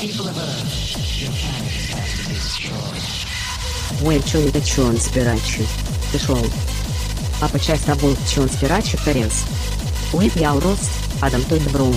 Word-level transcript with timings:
People 0.00 0.26
of 0.28 0.38
Earth, 0.38 1.20
your 1.20 1.30
planet 1.32 1.76
is 1.76 1.90
about 1.90 2.08
to 2.08 2.16
be 2.28 2.34
destroyed. 2.34 3.02
Ой, 4.06 4.22
чё 4.22 4.38
это 4.48 4.62
чё 4.62 4.86
он 4.86 4.98
спирачи? 4.98 5.66
Пішов. 6.12 6.50
А 7.42 7.48
почасть 7.48 7.86
або 7.88 8.16
чё 8.26 8.42
он 8.42 8.48
спирачи 8.48 8.96
карес. 9.04 9.44
Уип 10.14 10.34
я 10.36 10.54
урос, 10.54 10.78
Адам 11.20 11.42
той 11.42 11.60
добром. 11.60 11.94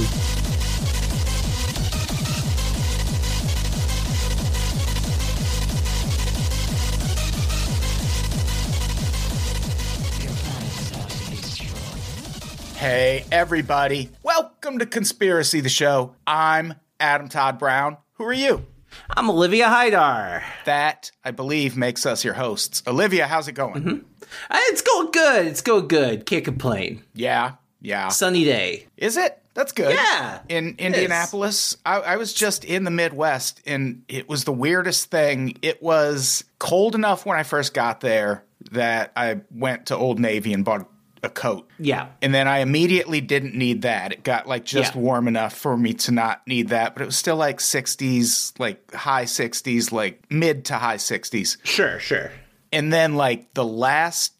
Hey, 12.76 13.24
everybody. 13.32 14.10
Welcome 14.22 14.80
to 14.80 14.86
Conspiracy 14.86 15.62
the 15.62 15.70
Show. 15.70 16.16
I'm 16.28 16.76
Adam 17.01 17.29
Todd 17.29 17.59
Brown. 17.59 17.97
Who 18.15 18.25
are 18.25 18.33
you? 18.33 18.65
I'm 19.11 19.29
Olivia 19.29 19.67
Hydar. 19.67 20.43
That, 20.67 21.11
I 21.25 21.33
believe, 21.33 21.77
makes 21.77 22.07
us 22.07 22.25
your 22.25 22.35
hosts. 22.35 22.83
Olivia, 22.87 23.27
how's 23.27 23.49
it 23.49 23.53
going? 23.53 24.05
Uh, 24.51 24.59
It's 24.69 24.83
going 24.83 25.11
good. 25.11 25.47
It's 25.47 25.63
going 25.63 25.89
good. 25.89 26.27
Can't 26.27 26.45
complain. 26.45 27.03
Yeah, 27.15 27.53
yeah. 27.81 28.09
Sunny 28.09 28.45
day. 28.45 28.87
Is 28.97 29.17
it? 29.17 29.39
That's 29.55 29.73
good. 29.73 29.95
Yeah, 29.95 30.41
In. 30.49 30.75
Indianapolis, 30.79 31.77
I, 31.87 32.01
I 32.01 32.17
was 32.17 32.33
just 32.33 32.65
in 32.65 32.83
the 32.85 32.91
Midwest, 32.91 33.61
and 33.67 34.03
it 34.09 34.29
was 34.29 34.43
the 34.45 34.53
weirdest 34.53 35.11
thing. 35.13 35.59
It 35.63 35.81
was 35.83 36.43
cold 36.59 36.97
enough 36.97 37.25
when 37.25 37.39
I 37.39 37.45
first 37.45 37.73
got 37.75 38.01
there 38.01 38.45
that 38.73 39.13
I 39.17 39.43
went 39.53 39.87
to 39.87 39.97
Old 39.97 40.19
Navy 40.19 40.53
and 40.53 40.65
bought 40.65 40.89
a 41.25 41.29
coat. 41.29 41.69
Yeah. 41.79 42.09
And 42.23 42.35
then 42.35 42.47
I 42.49 42.59
immediately 42.59 43.21
didn't 43.21 43.55
need 43.55 43.83
that. 43.83 44.13
It 44.13 44.23
got 44.25 44.47
like 44.47 44.65
just 44.65 44.95
Yeah. 44.95 45.01
warm 45.01 45.29
enough 45.29 45.55
for 45.55 45.77
me 45.77 45.95
to 45.95 46.13
not 46.13 46.47
need 46.47 46.69
that, 46.69 46.95
but 46.95 47.03
it 47.03 47.07
was 47.07 47.17
still 47.17 47.37
like 47.37 47.59
60s, 47.61 48.53
like 48.59 48.93
high 48.95 49.25
60s, 49.25 49.93
like 49.93 50.23
mid 50.31 50.65
to 50.67 50.75
high 50.75 50.97
60s. 50.97 51.57
Sure, 51.65 51.99
sure. 51.99 52.33
And 52.73 52.93
then 52.93 53.15
like 53.17 53.53
the 53.55 53.65
last 53.65 54.33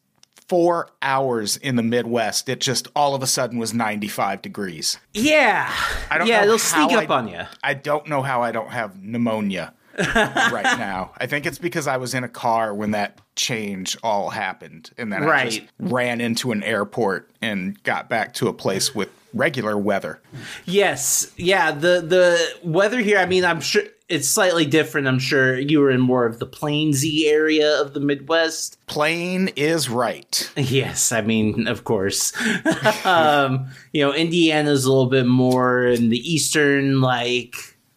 four 0.49 0.91
hours 1.01 1.57
in 1.57 1.77
the 1.77 1.83
Midwest, 1.83 2.49
it 2.49 2.61
just 2.61 2.87
all 2.95 3.15
of 3.15 3.23
a 3.23 3.27
sudden 3.27 3.59
was 3.59 3.73
95 3.73 4.43
degrees. 4.43 4.99
Yeah. 5.15 5.73
I 6.11 6.19
don't 6.19 6.27
yeah, 6.27 6.45
they'll 6.45 6.59
sneak 6.59 6.93
up 6.93 7.11
I- 7.11 7.15
on 7.15 7.29
you. 7.29 7.41
I 7.63 7.75
don't 7.75 8.07
know 8.09 8.23
how 8.23 8.43
I 8.43 8.53
don't 8.53 8.71
have 8.71 9.03
pneumonia 9.03 9.73
right 9.99 10.79
now. 10.79 11.13
I 11.19 11.27
think 11.27 11.47
it's 11.47 11.59
because 11.59 11.87
I 11.87 11.97
was 11.97 12.15
in 12.15 12.25
a 12.25 12.29
car 12.29 12.75
when 12.75 12.93
that 12.93 13.21
change 13.37 13.97
all 14.03 14.31
happened. 14.31 14.91
And 14.99 15.13
then 15.13 15.25
I 15.25 15.45
just 15.45 15.63
ran 15.79 16.21
into 16.21 16.53
an 16.53 16.63
airport 16.63 17.31
and 17.43 17.83
got 17.83 18.09
back 18.09 18.35
to 18.35 18.49
a 18.49 18.53
place 18.53 18.95
with 18.95 19.11
regular 19.33 19.77
weather. 19.77 20.21
Yes. 20.65 21.33
Yeah, 21.37 21.73
the 21.73 22.01
the 22.01 22.41
weather 22.63 23.01
here, 23.01 23.19
I 23.19 23.27
mean, 23.27 23.45
I'm 23.45 23.61
sure 23.61 23.83
it's 24.09 24.29
slightly 24.29 24.67
different. 24.67 25.09
I'm 25.09 25.19
sure 25.19 25.59
you 25.59 25.81
were 25.81 25.91
in 25.91 26.01
more 26.01 26.27
of 26.27 26.39
the 26.39 26.47
plainsy 26.47 27.27
area 27.27 27.81
of 27.81 27.95
the 27.95 28.01
Midwest. 28.01 28.79
Plain 28.87 29.49
is 29.57 29.89
right. 29.89 30.51
Yes, 30.57 31.11
I 31.11 31.23
mean, 31.23 31.67
of 31.67 31.85
course. 31.85 32.33
um, 33.07 33.67
you 33.93 34.03
know, 34.03 34.13
Indiana's 34.13 34.85
a 34.85 34.91
little 34.91 35.11
bit 35.11 35.27
more 35.27 35.87
in 35.87 36.11
the 36.11 36.19
eastern, 36.19 37.01
like 37.01 37.55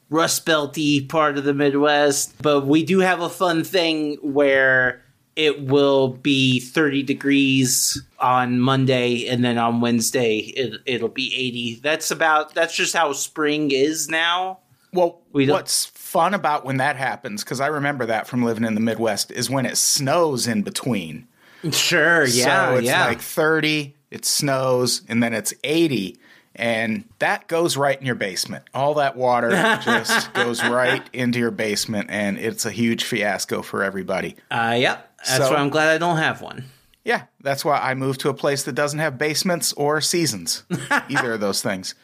Rust 0.10 0.46
Belty 0.46 1.08
part 1.08 1.38
of 1.38 1.44
the 1.44 1.54
Midwest, 1.54 2.42
but 2.42 2.66
we 2.66 2.84
do 2.84 3.00
have 3.00 3.22
a 3.22 3.30
fun 3.30 3.64
thing 3.64 4.16
where 4.22 5.02
it 5.36 5.64
will 5.64 6.10
be 6.10 6.60
30 6.60 7.04
degrees 7.04 8.02
on 8.20 8.60
Monday 8.60 9.28
and 9.28 9.46
then 9.46 9.58
on 9.58 9.82
Wednesday 9.82 10.38
it, 10.38 10.82
it'll 10.86 11.10
be 11.10 11.34
80. 11.36 11.80
That's 11.84 12.10
about 12.10 12.54
that's 12.54 12.76
just 12.76 12.96
how 12.96 13.14
spring 13.14 13.72
is 13.72 14.10
now. 14.10 14.60
Well, 14.94 15.22
We 15.34 15.48
what's 15.48 15.86
fun 15.86 16.34
about 16.34 16.66
when 16.66 16.78
that 16.78 16.96
happens, 16.96 17.44
because 17.44 17.60
I 17.60 17.68
remember 17.68 18.06
that 18.06 18.26
from 18.28 18.44
living 18.44 18.64
in 18.64 18.74
the 18.74 18.80
Midwest, 18.80 19.32
is 19.32 19.50
when 19.50 19.66
it 19.66 19.78
snows 19.78 20.48
in 20.48 20.64
between. 20.64 21.28
Sure, 21.72 22.26
yeah, 22.26 22.70
so 22.70 22.76
it's 22.78 22.88
yeah. 22.88 23.06
like 23.06 23.20
30, 23.20 23.96
it 24.10 24.26
snows, 24.26 25.02
and 25.10 25.22
then 25.22 25.34
it's 25.34 25.54
80. 25.64 26.18
And 26.58 27.06
that 27.20 27.48
goes 27.48 27.78
right 27.78 28.00
in 28.00 28.06
your 28.06 28.16
basement. 28.16 28.66
All 28.74 28.96
that 28.96 29.16
water 29.16 29.50
just 29.84 30.34
goes 30.34 30.64
right 30.64 31.08
into 31.14 31.40
your 31.40 31.52
basement, 31.52 32.10
and 32.10 32.38
it's 32.38 32.66
a 32.66 32.72
huge 32.72 33.04
fiasco 33.04 33.62
for 33.62 33.84
everybody. 33.84 34.36
uh 34.52 34.76
yep. 34.78 35.12
That's 35.20 35.46
So- 35.46 35.52
why 35.54 35.58
I'm 35.60 35.70
glad 35.70 35.90
I 35.90 35.98
don't 35.98 36.18
have 36.18 36.42
one. 36.42 36.66
Yeah, 37.06 37.24
that's 37.42 37.64
why 37.64 37.78
I 37.80 37.94
moved 37.94 38.20
to 38.22 38.30
a 38.30 38.34
place 38.34 38.64
that 38.64 38.74
doesn't 38.74 39.00
have 39.00 39.18
basements 39.18 39.72
or 39.74 40.02
seasons, 40.02 40.64
either 41.10 41.34
of 41.34 41.40
those 41.40 41.62
things. 41.62 41.96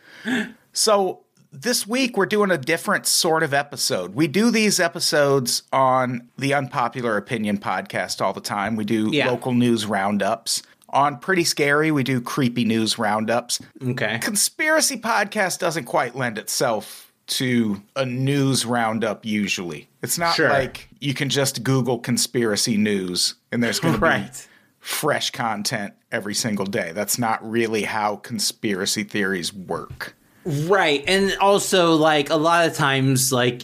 So 0.71 1.19
this 1.51 1.85
week 1.85 2.15
we're 2.17 2.25
doing 2.25 2.51
a 2.51 2.57
different 2.57 3.05
sort 3.05 3.43
of 3.43 3.53
episode. 3.53 4.15
We 4.15 4.27
do 4.27 4.49
these 4.49 4.79
episodes 4.79 5.63
on 5.73 6.29
the 6.37 6.53
Unpopular 6.53 7.17
Opinion 7.17 7.57
podcast 7.57 8.21
all 8.21 8.33
the 8.33 8.41
time. 8.41 8.75
We 8.75 8.85
do 8.85 9.09
Yeah. 9.11 9.29
local 9.29 9.53
news 9.53 9.85
roundups. 9.85 10.63
On 10.93 11.17
Pretty 11.17 11.43
Scary, 11.43 11.91
we 11.91 12.03
do 12.03 12.21
creepy 12.21 12.63
news 12.65 12.97
roundups. 12.97 13.59
Okay. 13.85 14.19
Conspiracy 14.19 14.97
podcast 14.97 15.59
doesn't 15.59 15.85
quite 15.85 16.15
lend 16.15 16.37
itself 16.37 17.11
to 17.25 17.81
a 17.95 18.05
news 18.05 18.65
roundup 18.65 19.25
usually. 19.25 19.89
It's 20.01 20.17
not 20.19 20.35
Sure. 20.35 20.49
like 20.49 20.89
you 20.99 21.13
can 21.13 21.29
just 21.29 21.63
Google 21.63 21.97
conspiracy 21.99 22.77
news 22.77 23.35
and 23.51 23.63
there's 23.63 23.79
going 23.79 23.99
to 23.99 23.99
be 23.99 24.29
fresh 24.79 25.31
content 25.31 25.93
every 26.11 26.35
single 26.35 26.65
day. 26.65 26.91
That's 26.93 27.17
not 27.17 27.39
really 27.49 27.83
how 27.83 28.17
conspiracy 28.17 29.03
theories 29.03 29.53
work. 29.53 30.15
Right. 30.45 31.03
And 31.07 31.35
also, 31.39 31.95
like, 31.95 32.29
a 32.29 32.35
lot 32.35 32.67
of 32.67 32.75
times, 32.75 33.31
like, 33.31 33.63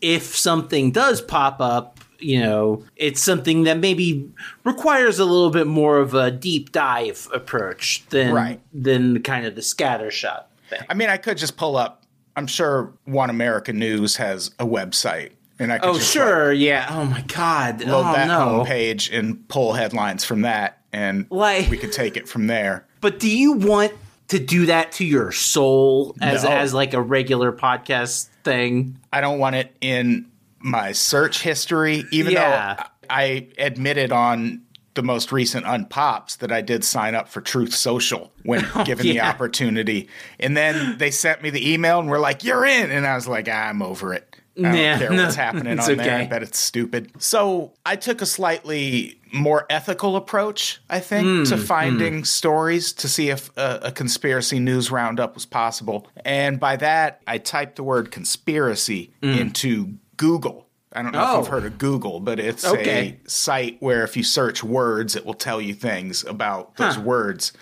if 0.00 0.22
something 0.34 0.90
does 0.90 1.20
pop 1.20 1.60
up, 1.60 1.93
you 2.18 2.40
know, 2.40 2.84
it's 2.96 3.20
something 3.22 3.64
that 3.64 3.78
maybe 3.78 4.28
requires 4.64 5.18
a 5.18 5.24
little 5.24 5.50
bit 5.50 5.66
more 5.66 5.98
of 5.98 6.14
a 6.14 6.30
deep 6.30 6.72
dive 6.72 7.28
approach 7.32 8.04
than, 8.10 8.32
Right. 8.32 8.60
than 8.72 9.22
kind 9.22 9.46
of 9.46 9.54
the 9.54 9.60
scattershot 9.60 10.44
thing. 10.70 10.80
I 10.88 10.94
mean, 10.94 11.08
I 11.10 11.16
could 11.16 11.38
just 11.38 11.56
pull 11.56 11.76
up. 11.76 12.02
I'm 12.36 12.46
sure 12.46 12.92
One 13.04 13.30
America 13.30 13.72
News 13.72 14.16
has 14.16 14.50
a 14.58 14.66
website, 14.66 15.30
and 15.58 15.72
I 15.72 15.78
could 15.78 15.90
Oh, 15.90 15.98
sure. 15.98 16.52
Yeah. 16.52 16.86
Oh, 16.90 17.04
my 17.04 17.20
God. 17.22 17.80
load 17.84 18.04
oh, 18.08 18.12
that 18.12 18.26
no. 18.28 18.64
homepage 18.64 19.16
and 19.16 19.46
pull 19.48 19.74
headlines 19.74 20.24
from 20.24 20.42
that, 20.42 20.78
and 20.92 21.26
Like- 21.30 21.70
we 21.70 21.76
could 21.76 21.92
take 21.92 22.16
it 22.16 22.28
from 22.28 22.46
there. 22.48 22.86
But 23.00 23.20
do 23.20 23.30
you 23.30 23.52
want 23.52 23.92
to 24.28 24.38
do 24.38 24.66
that 24.66 24.90
to 24.92 25.04
your 25.04 25.30
soul 25.30 26.16
as, 26.20 26.42
No. 26.42 26.50
as 26.50 26.72
like 26.74 26.94
a 26.94 27.00
regular 27.00 27.52
podcast 27.52 28.28
thing? 28.42 28.98
I 29.12 29.20
don't 29.20 29.38
want 29.38 29.54
it 29.56 29.76
in 29.80 30.26
my 30.64 30.92
search 30.92 31.42
history, 31.42 32.04
even 32.10 32.32
Yeah. 32.32 32.74
though 32.74 32.84
I 33.10 33.48
admitted 33.58 34.10
on 34.10 34.62
the 34.94 35.02
most 35.02 35.30
recent 35.30 35.66
Unpops 35.66 36.38
that 36.38 36.50
I 36.50 36.62
did 36.62 36.84
sign 36.84 37.14
up 37.14 37.28
for 37.28 37.40
Truth 37.40 37.74
Social 37.74 38.32
when 38.44 38.66
oh, 38.74 38.84
given 38.84 39.06
the 39.06 39.14
yeah. 39.14 39.28
opportunity. 39.28 40.08
And 40.40 40.56
then 40.56 40.98
they 40.98 41.10
sent 41.10 41.42
me 41.42 41.50
the 41.50 41.72
email 41.72 42.00
and 42.00 42.08
were 42.08 42.18
like, 42.18 42.42
You're 42.44 42.64
in. 42.64 42.90
And 42.90 43.06
I 43.06 43.14
was 43.14 43.28
like, 43.28 43.48
I'm 43.48 43.82
over 43.82 44.14
it. 44.14 44.36
I 44.56 44.62
don't 44.62 44.74
Yeah, 44.76 44.98
care 44.98 45.10
no, 45.10 45.24
what's 45.24 45.34
happening 45.46 45.78
on 45.78 45.96
there. 45.96 46.18
I 46.20 46.26
bet 46.26 46.42
it's 46.42 46.58
stupid. 46.58 47.10
So 47.18 47.72
I 47.84 47.96
took 47.96 48.22
a 48.22 48.26
slightly 48.26 49.20
more 49.32 49.66
ethical 49.68 50.14
approach, 50.14 50.80
I 50.88 51.00
think, 51.00 51.26
hmm, 51.26 51.42
to 51.50 51.56
hmm. 51.56 51.62
finding 51.62 52.24
stories 52.24 52.92
to 52.94 53.08
see 53.08 53.30
if 53.30 53.50
a, 53.56 53.80
a 53.84 53.92
conspiracy 53.92 54.60
news 54.60 54.92
roundup 54.92 55.34
was 55.34 55.44
possible. 55.44 56.06
And 56.24 56.60
by 56.60 56.76
that, 56.76 57.20
I 57.26 57.38
typed 57.38 57.76
the 57.76 57.82
word 57.82 58.12
conspiracy 58.12 59.12
hmm. 59.22 59.30
into 59.30 59.94
Google. 60.16 60.66
I 60.92 61.02
don't 61.02 61.12
know 61.12 61.22
if 61.22 61.28
Oh. 61.28 61.38
you've 61.38 61.48
heard 61.48 61.64
of 61.64 61.76
Google, 61.78 62.20
but 62.20 62.38
it's 62.38 62.64
Okay. 62.64 63.18
a 63.24 63.28
site 63.28 63.76
where 63.80 64.04
if 64.04 64.16
you 64.16 64.22
search 64.22 64.62
words, 64.62 65.16
it 65.16 65.26
will 65.26 65.34
tell 65.34 65.60
you 65.60 65.74
things 65.74 66.24
about 66.24 66.76
those 66.76 66.94
Huh. 66.96 67.00
words. 67.02 67.52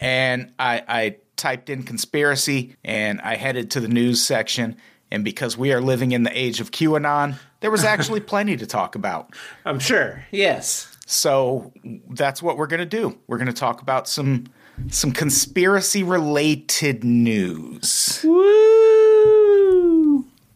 And 0.00 0.52
I, 0.58 0.82
I 0.88 1.16
typed 1.36 1.70
in 1.70 1.84
conspiracy 1.84 2.76
and 2.84 3.20
I 3.20 3.36
headed 3.36 3.70
to 3.72 3.80
the 3.80 3.88
news 3.88 4.20
section. 4.20 4.76
And 5.12 5.24
because 5.24 5.56
we 5.56 5.72
are 5.72 5.80
living 5.80 6.12
in 6.12 6.24
the 6.24 6.36
age 6.36 6.60
of 6.60 6.70
QAnon, 6.72 7.36
there 7.60 7.70
was 7.70 7.84
actually 7.84 8.20
plenty 8.32 8.56
to 8.56 8.66
talk 8.66 8.94
about. 8.96 9.32
I'm 9.64 9.78
sure. 9.78 10.24
Yes. 10.32 10.88
So 11.06 11.72
that's 12.10 12.42
what 12.42 12.56
we're 12.56 12.66
going 12.66 12.80
to 12.80 12.86
do. 12.86 13.18
We're 13.28 13.36
going 13.38 13.46
to 13.46 13.52
talk 13.52 13.80
about 13.82 14.08
some 14.08 14.44
some 14.88 15.12
conspiracy 15.12 16.02
related 16.02 17.04
news. 17.04 18.20
Woo! 18.24 19.01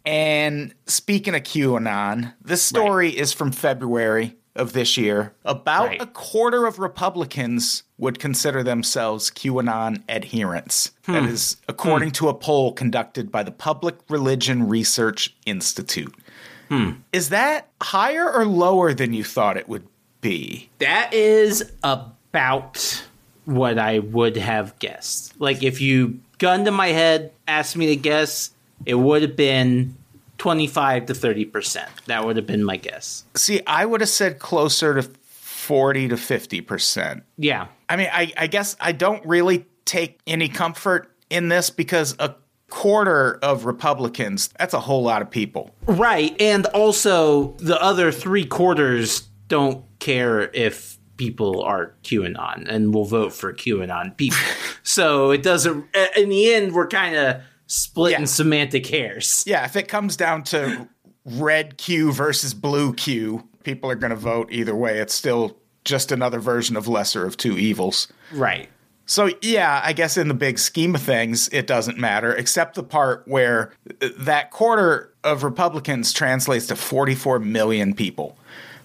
And 0.06 0.72
speaking 0.86 1.34
of 1.34 1.42
QAnon, 1.42 2.32
this 2.40 2.62
story 2.62 3.10
is 3.10 3.32
from 3.32 3.50
February 3.50 4.36
of 4.54 4.72
this 4.72 4.96
year. 4.96 5.34
About 5.44 5.88
Right. 5.88 6.00
a 6.02 6.06
quarter 6.06 6.64
of 6.66 6.78
Republicans 6.78 7.82
would 7.98 8.18
consider 8.18 8.62
themselves 8.62 9.30
QAnon 9.30 10.02
adherents. 10.08 10.92
That 11.06 11.24
hmm. 11.24 11.28
is 11.28 11.56
according 11.68 12.10
hmm. 12.10 12.14
to 12.14 12.28
a 12.28 12.34
poll 12.34 12.72
conducted 12.72 13.30
by 13.30 13.42
the 13.42 13.50
Public 13.50 13.96
Religion 14.08 14.68
Research 14.68 15.34
Institute. 15.44 16.14
Hmm. 16.68 16.92
Is 17.12 17.28
that 17.30 17.68
higher 17.82 18.30
or 18.32 18.46
lower 18.46 18.94
than 18.94 19.12
you 19.12 19.24
thought 19.24 19.56
it 19.56 19.68
would 19.68 19.86
be? 20.20 20.70
That 20.78 21.12
is 21.12 21.72
about 21.82 23.04
what 23.44 23.78
I 23.78 24.00
would 24.00 24.36
have 24.36 24.78
guessed. 24.78 25.40
Like 25.40 25.62
if 25.62 25.80
you 25.80 26.20
gun 26.38 26.64
to 26.64 26.70
my 26.70 26.88
head, 26.88 27.32
asked 27.46 27.76
me 27.76 27.86
to 27.86 27.96
guess, 27.96 28.50
it 28.84 28.94
would 28.94 29.22
have 29.22 29.36
been 29.36 29.95
25 30.38 31.06
to 31.06 31.12
30%. 31.12 31.86
That 32.06 32.24
would 32.24 32.36
have 32.36 32.46
been 32.46 32.64
my 32.64 32.76
guess. 32.76 33.24
See, 33.34 33.60
I 33.66 33.84
would 33.84 34.00
have 34.00 34.10
said 34.10 34.38
closer 34.38 34.94
to 34.94 35.02
40 35.02 36.08
to 36.08 36.14
50%. 36.16 37.22
Yeah. 37.38 37.66
I 37.88 37.96
mean, 37.96 38.08
I, 38.12 38.32
I 38.36 38.46
guess 38.46 38.76
I 38.80 38.92
don't 38.92 39.24
really 39.26 39.66
take 39.84 40.20
any 40.26 40.48
comfort 40.48 41.10
in 41.30 41.48
this 41.48 41.70
because 41.70 42.14
a 42.18 42.34
quarter 42.70 43.38
of 43.42 43.64
Republicans, 43.64 44.48
that's 44.58 44.74
a 44.74 44.80
whole 44.80 45.02
lot 45.02 45.22
of 45.22 45.30
people. 45.30 45.74
Right. 45.86 46.40
And 46.40 46.66
also, 46.66 47.54
the 47.58 47.80
other 47.80 48.12
three 48.12 48.44
quarters 48.44 49.22
don't 49.48 49.84
care 49.98 50.50
if 50.52 50.98
people 51.16 51.62
are 51.62 51.94
QAnon 52.02 52.68
and 52.68 52.92
will 52.92 53.04
vote 53.04 53.32
for 53.32 53.52
QAnon 53.52 54.16
people. 54.16 54.38
so 54.82 55.30
it 55.30 55.42
doesn't, 55.42 55.86
in 56.16 56.28
the 56.28 56.54
end, 56.54 56.72
we're 56.72 56.88
kind 56.88 57.16
of 57.16 57.42
splitting 57.66 58.20
Yeah. 58.20 58.26
semantic 58.26 58.86
hairs. 58.86 59.44
Yeah, 59.46 59.64
if 59.64 59.76
it 59.76 59.88
comes 59.88 60.16
down 60.16 60.42
to 60.44 60.88
red 61.24 61.76
Q 61.76 62.12
versus 62.12 62.54
blue 62.54 62.92
Q, 62.94 63.48
people 63.64 63.90
are 63.90 63.94
going 63.96 64.10
to 64.10 64.16
vote 64.16 64.48
either 64.52 64.74
way. 64.74 64.98
It's 64.98 65.14
still 65.14 65.56
just 65.84 66.12
another 66.12 66.38
version 66.40 66.76
of 66.76 66.88
lesser 66.88 67.24
of 67.26 67.36
two 67.36 67.58
evils. 67.58 68.08
Right. 68.32 68.68
So, 69.08 69.30
yeah, 69.40 69.80
I 69.84 69.92
guess 69.92 70.16
in 70.16 70.26
the 70.26 70.34
big 70.34 70.58
scheme 70.58 70.96
of 70.96 71.00
things, 71.02 71.48
it 71.52 71.68
doesn't 71.68 71.96
matter, 71.96 72.34
except 72.34 72.74
the 72.74 72.82
part 72.82 73.22
where 73.26 73.72
uh, 74.02 74.08
that 74.18 74.50
quarter 74.50 75.12
of 75.22 75.44
Republicans 75.44 76.12
translates 76.12 76.66
to 76.66 76.76
44 76.76 77.38
million 77.38 77.94
people, 77.94 78.36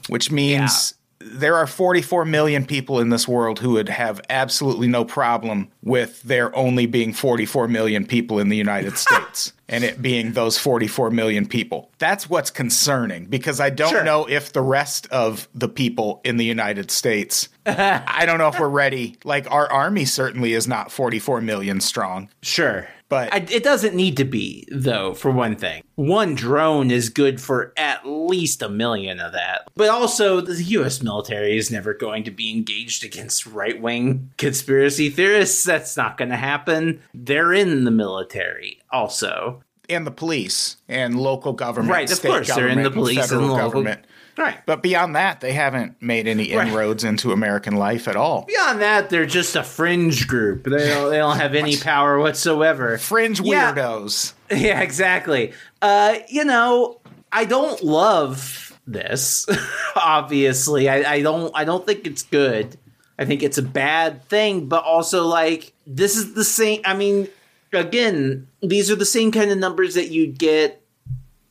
which 0.09 0.29
means 0.29 0.93
there 1.23 1.55
are 1.55 1.67
44 1.67 2.25
million 2.25 2.65
people 2.65 2.99
in 2.99 3.09
this 3.09 3.27
world 3.27 3.59
who 3.59 3.71
would 3.71 3.89
have 3.89 4.21
absolutely 4.29 4.87
no 4.87 5.05
problem 5.05 5.69
with 5.83 6.21
there 6.23 6.55
only 6.55 6.85
being 6.85 7.13
44 7.13 7.67
million 7.67 8.05
people 8.05 8.39
in 8.39 8.49
the 8.49 8.57
United 8.57 8.97
States 9.05 9.53
and 9.67 9.83
it 9.83 10.01
being 10.01 10.33
those 10.33 10.57
44 10.57 11.11
million 11.11 11.45
people. 11.47 11.89
That's 11.97 12.29
what's 12.29 12.49
concerning 12.51 13.25
because 13.25 13.59
I 13.59 13.69
don't 13.69 13.89
Sure. 13.91 14.03
know 14.03 14.25
if 14.29 14.51
the 14.53 14.61
rest 14.61 15.07
of 15.11 15.47
the 15.55 15.69
people 15.69 16.21
in 16.23 16.37
the 16.37 16.45
United 16.45 16.91
States 16.91 17.49
I 17.65 18.25
don't 18.25 18.39
know 18.39 18.47
if 18.47 18.59
we're 18.59 18.67
ready. 18.67 19.17
Like 19.23 19.49
our 19.51 19.71
army 19.71 20.05
certainly 20.05 20.53
is 20.53 20.67
not 20.67 20.91
44 20.91 21.41
million 21.41 21.79
strong. 21.79 22.29
Sure. 22.41 22.87
But- 23.11 23.33
I, 23.33 23.45
it 23.51 23.61
doesn't 23.61 23.93
need 23.93 24.15
to 24.17 24.23
be, 24.23 24.65
though, 24.71 25.13
for 25.13 25.31
one 25.31 25.57
thing. 25.57 25.83
One 25.95 26.33
drone 26.33 26.89
is 26.89 27.09
good 27.09 27.41
for 27.41 27.73
at 27.75 28.07
least 28.07 28.61
a 28.61 28.69
million 28.69 29.19
of 29.19 29.33
that. 29.33 29.67
But 29.75 29.89
also, 29.89 30.39
the 30.39 30.63
US 30.79 31.03
military 31.03 31.57
is 31.57 31.69
never 31.69 31.93
going 31.93 32.23
to 32.23 32.31
be 32.31 32.49
engaged 32.51 33.03
against 33.03 33.45
right 33.45 33.79
wing 33.81 34.31
conspiracy 34.37 35.09
theorists. 35.09 35.65
That's 35.65 35.97
not 35.97 36.17
going 36.17 36.29
to 36.29 36.37
happen. 36.37 37.01
They're 37.13 37.51
in 37.51 37.83
the 37.83 37.91
military, 37.91 38.79
also. 38.93 39.61
And 39.89 40.07
the 40.07 40.11
police 40.11 40.77
and 40.87 41.19
local 41.19 41.51
government, 41.51 41.91
Right, 41.91 42.09
of 42.09 42.21
course, 42.21 42.47
they're 42.55 42.69
in 42.69 42.81
the 42.81 42.91
police 42.91 43.17
and 43.17 43.27
federal 43.27 43.47
local- 43.49 43.57
government. 43.71 44.05
Right. 44.37 44.57
But 44.65 44.81
beyond 44.81 45.15
that, 45.15 45.41
they 45.41 45.53
haven't 45.53 46.01
made 46.01 46.27
any 46.27 46.55
Right. 46.55 46.67
inroads 46.67 47.03
into 47.03 47.31
American 47.31 47.75
life 47.75 48.07
at 48.07 48.15
all. 48.15 48.45
Beyond 48.47 48.81
that, 48.81 49.09
they're 49.09 49.25
just 49.25 49.55
a 49.55 49.63
fringe 49.63 50.27
group. 50.27 50.63
They 50.63 50.87
don't, 50.89 51.09
they 51.09 51.17
don't 51.17 51.37
have 51.37 51.53
any 51.55 51.77
power 51.77 52.17
whatsoever. 52.19 52.97
Fringe 52.97 53.39
weirdos. 53.41 54.33
Yeah, 54.49 54.81
exactly. 54.81 55.53
Uh, 55.81 56.15
you 56.29 56.45
know, 56.45 56.99
I 57.31 57.45
don't 57.45 57.83
love 57.83 58.77
this. 58.87 59.45
obviously, 59.95 60.89
I, 60.89 61.13
I 61.13 61.21
don't. 61.21 61.51
I 61.55 61.63
don't 61.63 61.85
think 61.85 62.05
it's 62.07 62.23
good. 62.23 62.77
I 63.17 63.25
think 63.25 63.43
it's 63.43 63.57
a 63.57 63.63
bad 63.63 64.23
thing. 64.25 64.67
But 64.67 64.83
also, 64.83 65.25
like, 65.25 65.73
this 65.87 66.15
is 66.17 66.33
the 66.33 66.43
same. 66.43 66.81
I 66.85 66.93
mean, 66.93 67.27
again, 67.73 68.47
these 68.61 68.89
are 68.91 68.95
the 68.95 69.05
same 69.05 69.31
kind 69.31 69.51
of 69.51 69.57
numbers 69.57 69.95
that 69.95 70.09
you'd 70.09 70.37
get 70.39 70.80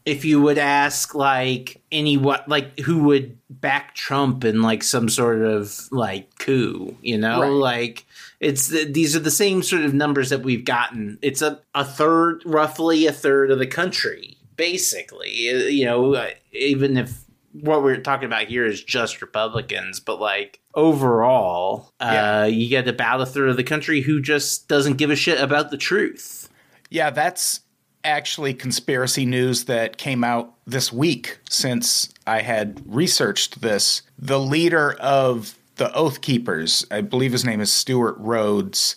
if 0.07 0.25
you 0.25 0.41
would 0.41 0.59
ask 0.59 1.15
like 1.15 1.81
any 1.93 2.17
what 2.17 2.49
like 2.49 2.79
who 2.81 3.05
would 3.05 3.37
back 3.51 3.95
Trump 3.95 4.45
in 4.45 4.63
like 4.63 4.83
some 4.83 5.09
sort 5.09 5.43
of 5.43 5.79
like 5.91 6.39
coup, 6.39 6.97
you 7.03 7.19
know, 7.19 7.41
Right. 7.43 7.49
like 7.51 8.07
it's 8.41 8.69
the, 8.69 8.85
these 8.91 9.15
are 9.15 9.21
the 9.21 9.31
same 9.31 9.63
sort 9.63 9.83
of 9.83 9.93
numbers 9.93 10.31
that 10.31 10.43
we've 10.43 10.65
gotten. 10.65 11.19
It's 11.23 11.43
a 11.43 11.61
a 11.75 11.85
third, 11.85 12.43
roughly 12.47 13.07
a 13.07 13.13
third 13.13 13.51
of 13.51 13.59
the 13.59 13.67
country, 13.67 14.37
basically. 14.57 15.49
Uh, 15.51 15.69
You 15.69 15.85
know, 15.85 16.15
uh, 16.15 16.31
even 16.53 16.97
if 16.97 17.25
what 17.53 17.83
we're 17.83 17.97
talking 17.99 18.27
about 18.27 18.47
here 18.47 18.65
is 18.65 18.83
just 18.83 19.21
Republicans, 19.21 19.99
but 20.01 20.21
like 20.21 20.61
overall, 20.75 21.93
uh, 22.01 22.49
you 22.51 22.69
get 22.69 22.87
about 22.89 23.21
a 23.21 23.27
third 23.27 23.49
of 23.49 23.57
the 23.57 23.65
country 23.65 24.01
who 24.03 24.21
just 24.21 24.69
doesn't 24.69 24.97
give 24.99 25.11
a 25.11 25.17
shit 25.17 25.41
about 25.41 25.71
the 25.71 25.77
truth. 25.77 26.49
Yeah, 26.91 27.11
that's 27.11 27.61
actually 28.05 28.55
conspiracy 28.55 29.27
news 29.27 29.65
that 29.65 29.97
came 29.97 30.25
out 30.25 30.55
this 30.67 30.93
week 30.93 31.39
since 31.49 32.13
I 32.27 32.41
had 32.43 32.81
researched 32.87 33.61
this. 33.61 34.03
The 34.19 34.41
leader 34.41 34.93
of 35.01 35.57
the 35.77 35.93
Oath 35.95 36.21
Keepers, 36.21 36.87
I 36.91 37.01
believe 37.01 37.33
his 37.33 37.45
name 37.45 37.61
is 37.61 37.73
Stewart 37.73 38.17
Rhodes. 38.19 38.97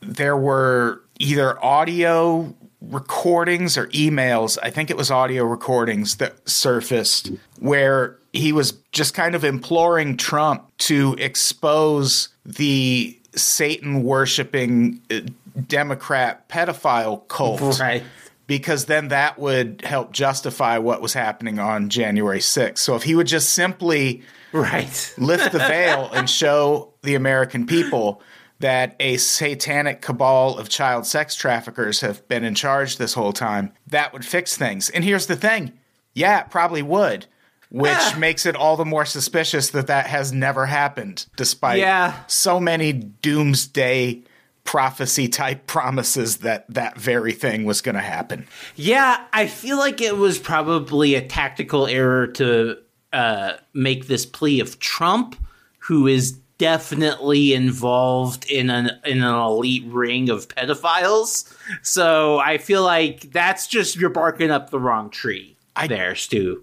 There 0.00 0.36
were 0.36 1.02
either 1.18 1.62
audio 1.64 2.54
recordings 2.80 3.76
or 3.76 3.88
emails, 3.88 4.56
I 4.62 4.70
think 4.70 4.90
it 4.90 4.96
was 4.96 5.10
audio 5.10 5.44
recordings 5.44 6.16
that 6.16 6.48
surfaced 6.48 7.30
where 7.58 8.16
he 8.32 8.52
was 8.52 8.72
just 8.92 9.12
kind 9.12 9.34
of 9.34 9.44
imploring 9.44 10.16
Trump 10.16 10.70
to 10.78 11.14
expose 11.18 12.30
the 12.46 13.18
Satan 13.34 14.02
worshiping 14.02 15.00
uh, 15.10 15.20
Democrat 15.66 16.48
pedophile 16.48 17.26
cult 17.28 17.78
Right. 17.80 18.02
because 18.46 18.86
then 18.86 19.08
that 19.08 19.38
would 19.38 19.82
help 19.84 20.12
justify 20.12 20.78
what 20.78 21.00
was 21.02 21.12
happening 21.14 21.58
on 21.58 21.88
January 21.88 22.40
6th. 22.40 22.78
So 22.78 22.94
if 22.96 23.02
he 23.04 23.14
would 23.14 23.26
just 23.26 23.50
simply 23.50 24.22
Right. 24.52 25.14
lift 25.18 25.52
the 25.52 25.58
veil 25.74 26.10
and 26.12 26.28
show 26.28 26.94
the 27.02 27.14
American 27.14 27.66
people 27.66 28.22
that 28.58 28.94
a 29.00 29.16
satanic 29.16 30.02
cabal 30.02 30.58
of 30.58 30.68
child 30.68 31.06
sex 31.06 31.34
traffickers 31.34 32.00
have 32.02 32.26
been 32.28 32.44
in 32.44 32.54
charge 32.54 32.96
this 32.98 33.14
whole 33.14 33.32
time, 33.32 33.72
that 33.86 34.12
would 34.12 34.24
fix 34.24 34.56
things. 34.56 34.90
And 34.90 35.02
here's 35.04 35.26
the 35.26 35.36
thing 35.36 35.72
yeah, 36.14 36.40
it 36.40 36.50
probably 36.50 36.82
would. 36.82 37.26
Which 37.70 37.92
Ah. 37.96 38.14
makes 38.18 38.46
it 38.46 38.56
all 38.56 38.76
the 38.76 38.84
more 38.84 39.04
suspicious 39.04 39.70
that 39.70 39.86
that 39.86 40.08
has 40.08 40.32
never 40.32 40.66
happened, 40.66 41.26
despite 41.36 41.78
Yeah. 41.78 42.14
so 42.26 42.58
many 42.58 42.92
doomsday 42.92 44.22
prophecy 44.70 45.26
type 45.26 45.66
promises 45.66 46.36
that 46.36 46.64
that 46.72 46.96
very 46.96 47.32
thing 47.32 47.64
was 47.64 47.80
going 47.80 47.96
to 47.96 48.00
happen. 48.00 48.46
Yeah, 48.76 49.20
I 49.32 49.48
feel 49.48 49.78
like 49.78 50.00
it 50.00 50.16
was 50.16 50.38
probably 50.38 51.16
a 51.16 51.26
tactical 51.26 51.88
error 51.88 52.28
to 52.28 52.76
uh, 53.12 53.54
make 53.74 54.06
this 54.06 54.24
plea 54.24 54.60
of 54.60 54.78
Trump, 54.78 55.34
who 55.80 56.06
is 56.06 56.38
definitely 56.58 57.52
involved 57.52 58.48
in 58.48 58.70
an 58.70 58.92
in 59.04 59.24
an 59.24 59.34
elite 59.34 59.86
ring 59.86 60.30
of 60.30 60.46
pedophiles. 60.46 61.52
So 61.82 62.38
I 62.38 62.58
feel 62.58 62.84
like 62.84 63.32
that's 63.32 63.66
just 63.66 63.96
you're 63.96 64.08
barking 64.08 64.52
up 64.52 64.70
the 64.70 64.78
wrong 64.78 65.10
tree 65.10 65.56
I- 65.74 65.88
there, 65.88 66.14
Stu. 66.14 66.62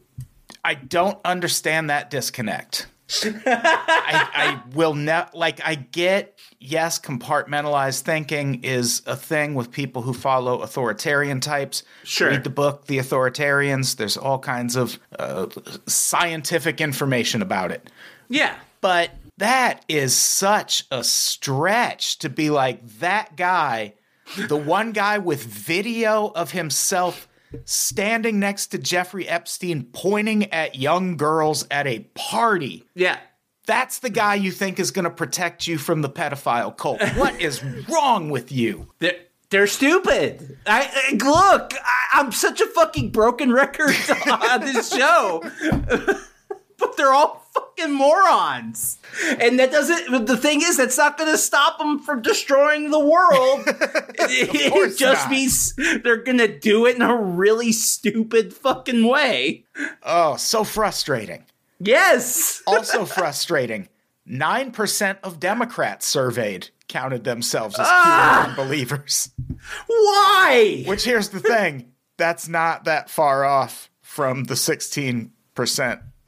I 0.63 0.75
don't 0.75 1.20
understand 1.25 1.89
that 1.89 2.10
disconnect. 2.10 2.88
I, 3.09 4.29
I 4.33 4.61
will 4.75 4.93
not 4.93 5.35
like. 5.35 5.59
I 5.65 5.75
get 5.75 6.39
yes, 6.59 6.99
compartmentalized 6.99 8.01
thinking 8.01 8.63
is 8.63 9.01
a 9.05 9.15
thing 9.15 9.53
with 9.55 9.71
people 9.71 10.01
who 10.01 10.13
follow 10.13 10.61
authoritarian 10.61 11.39
types. 11.39 11.83
Sure. 12.03 12.29
read 12.29 12.43
the 12.43 12.49
book 12.49 12.85
The 12.87 12.97
Authoritarians. 12.97 13.95
There's 13.97 14.17
all 14.17 14.39
kinds 14.39 14.75
of 14.75 14.99
uh, 15.17 15.47
scientific 15.87 16.81
information 16.81 17.41
about 17.41 17.71
it, 17.71 17.89
Yeah. 18.29 18.55
but 18.81 19.11
that 19.37 19.85
is 19.87 20.15
such 20.15 20.85
a 20.91 21.03
stretch 21.03 22.17
to 22.19 22.29
be 22.29 22.49
like 22.49 22.85
that 22.99 23.35
guy, 23.37 23.93
the 24.47 24.57
one 24.57 24.91
guy 24.91 25.17
with 25.19 25.43
video 25.43 26.27
of 26.35 26.51
himself 26.51 27.26
standing 27.66 28.39
next 28.39 28.68
to 28.68 28.77
Jeffrey 28.77 29.27
Epstein 29.27 29.88
pointing 29.92 30.51
at 30.51 30.75
young 30.75 31.18
girls 31.18 31.66
at 31.72 31.88
a 31.88 32.00
party. 32.16 32.84
Yeah. 32.96 33.18
That's 33.66 34.00
the 34.00 34.10
guy 34.10 34.36
you 34.36 34.51
think 34.51 34.80
is 34.80 34.92
going 34.92 35.04
to 35.04 35.12
protect 35.12 35.68
you 35.68 35.77
from 35.77 36.01
the 36.01 36.10
pedophile 36.10 36.75
cult. 36.75 37.01
What 37.18 37.39
is 37.42 37.63
wrong 37.89 38.30
with 38.30 38.51
you? 38.51 38.88
They're, 39.00 39.18
they're 39.50 39.68
stupid. 39.68 40.58
I, 40.66 40.89
I 40.94 41.13
look. 41.13 41.74
I, 41.74 42.20
I'm 42.20 42.32
such 42.32 42.62
a 42.62 42.66
fucking 42.68 43.12
broken 43.12 43.51
record 43.51 43.96
on 44.32 44.62
this 44.62 44.89
show, 44.94 45.44
but 46.77 46.98
they're 46.98 47.13
all 47.13 47.47
fucking 47.59 47.93
morons. 47.93 48.97
And 49.39 49.59
that 49.59 49.71
doesn't. 49.71 50.25
The 50.25 50.37
thing 50.37 50.61
is, 50.61 50.77
that's 50.77 50.97
not 50.97 51.17
going 51.17 51.31
to 51.31 51.37
stop 51.37 51.77
them 51.79 51.99
from 51.99 52.21
destroying 52.21 52.91
the 52.91 52.99
world. 52.99 53.63
it 53.67 54.97
just 54.97 55.25
not. 55.25 55.31
means 55.31 55.73
they're 56.03 56.17
going 56.23 56.37
to 56.39 56.59
do 56.59 56.85
it 56.85 56.95
in 56.95 57.01
a 57.01 57.15
really 57.15 57.71
stupid 57.71 58.53
fucking 58.53 59.07
way. 59.07 59.65
Oh, 60.03 60.35
so 60.35 60.63
frustrating. 60.63 61.45
Yes. 61.79 62.61
Also 62.67 63.05
frustrating. 63.05 63.89
9% 64.29 65.17
of 65.23 65.39
Democrats 65.39 66.05
surveyed 66.05 66.69
counted 66.89 67.23
themselves 67.23 67.79
as 67.79 67.87
Ah! 67.89 68.47
QAnon 68.49 68.55
believers. 68.57 69.29
Why? 69.87 70.83
Which 70.85 71.05
here's 71.05 71.29
the 71.29 71.39
thing 71.39 71.93
that's 72.17 72.47
not 72.47 72.85
that 72.85 73.09
far 73.09 73.45
off 73.45 73.89
from 74.01 74.45
the 74.45 74.55
16% 74.55 75.29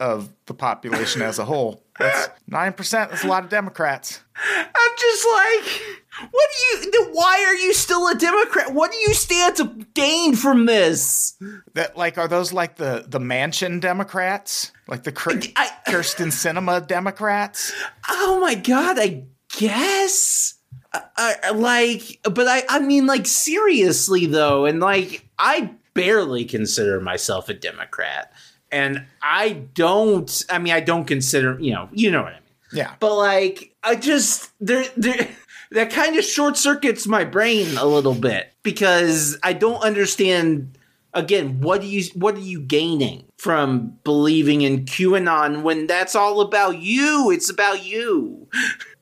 of 0.00 0.30
the 0.46 0.54
population 0.54 1.22
as 1.22 1.38
a 1.38 1.44
whole. 1.44 1.84
That's 1.98 2.30
9%. 2.50 2.90
That's 2.90 3.22
a 3.24 3.26
lot 3.26 3.44
of 3.44 3.50
Democrats. 3.50 4.20
I'm 4.34 4.90
just 4.98 5.26
like, 5.26 6.30
what 6.30 6.48
do 6.50 6.86
you? 6.86 6.90
then 6.90 7.12
Why 7.12 7.44
are 7.46 7.54
you 7.54 7.74
still 7.74 8.08
a 8.08 8.14
Democrat? 8.14 8.72
What 8.72 8.90
do 8.90 8.96
you 8.98 9.12
stand 9.12 9.56
to 9.56 9.86
gain 9.94 10.34
from 10.34 10.64
this? 10.64 11.36
That 11.74 11.96
like 11.96 12.16
are 12.16 12.26
those 12.26 12.52
like 12.52 12.76
the 12.76 13.04
the 13.06 13.20
Manchin 13.20 13.80
Democrats? 13.80 14.72
Like 14.88 15.02
the 15.04 15.12
Kir- 15.12 15.42
I- 15.56 15.70
Kyrsten 15.86 16.28
Sinema 16.28 16.86
Democrats? 16.86 17.72
Oh 18.08 18.40
my 18.40 18.54
god! 18.54 18.98
I 18.98 19.24
guess. 19.56 20.54
I, 20.92 21.34
I, 21.44 21.50
like, 21.50 22.18
but 22.24 22.48
I, 22.48 22.64
I 22.68 22.80
mean, 22.80 23.06
like, 23.06 23.24
seriously 23.26 24.26
though, 24.26 24.64
and 24.64 24.80
like, 24.80 25.24
I 25.38 25.72
barely 25.94 26.44
consider 26.44 27.00
myself 27.00 27.48
a 27.48 27.54
Democrat, 27.54 28.32
and 28.72 29.06
I 29.22 29.50
don't. 29.74 30.44
I 30.48 30.58
mean, 30.58 30.72
I 30.72 30.80
don't 30.80 31.04
consider, 31.04 31.58
you 31.60 31.72
know, 31.72 31.88
you 31.92 32.10
know 32.10 32.22
what 32.22 32.32
I 32.32 32.36
mean. 32.36 32.42
Yeah. 32.72 32.94
But 33.00 33.16
like, 33.16 33.74
I 33.82 33.96
just 33.96 34.50
there, 34.60 34.84
there, 34.96 35.28
that 35.72 35.90
kind 35.90 36.16
of 36.16 36.24
short 36.24 36.56
circuits 36.56 37.06
my 37.06 37.24
brain 37.24 37.76
a 37.76 37.84
little 37.84 38.14
bit 38.14 38.52
because 38.62 39.38
I 39.42 39.52
don't 39.52 39.82
understand. 39.82 40.76
Again, 41.12 41.60
what 41.60 41.80
do 41.80 41.88
you 41.88 42.04
what 42.14 42.36
are 42.36 42.40
you 42.40 42.60
gaining 42.60 43.24
from 43.36 43.98
believing 44.04 44.62
in 44.62 44.84
QAnon 44.84 45.62
when 45.62 45.88
that's 45.88 46.14
all 46.14 46.40
about 46.40 46.78
you? 46.78 47.32
It's 47.32 47.50
about 47.50 47.84
you. 47.84 48.46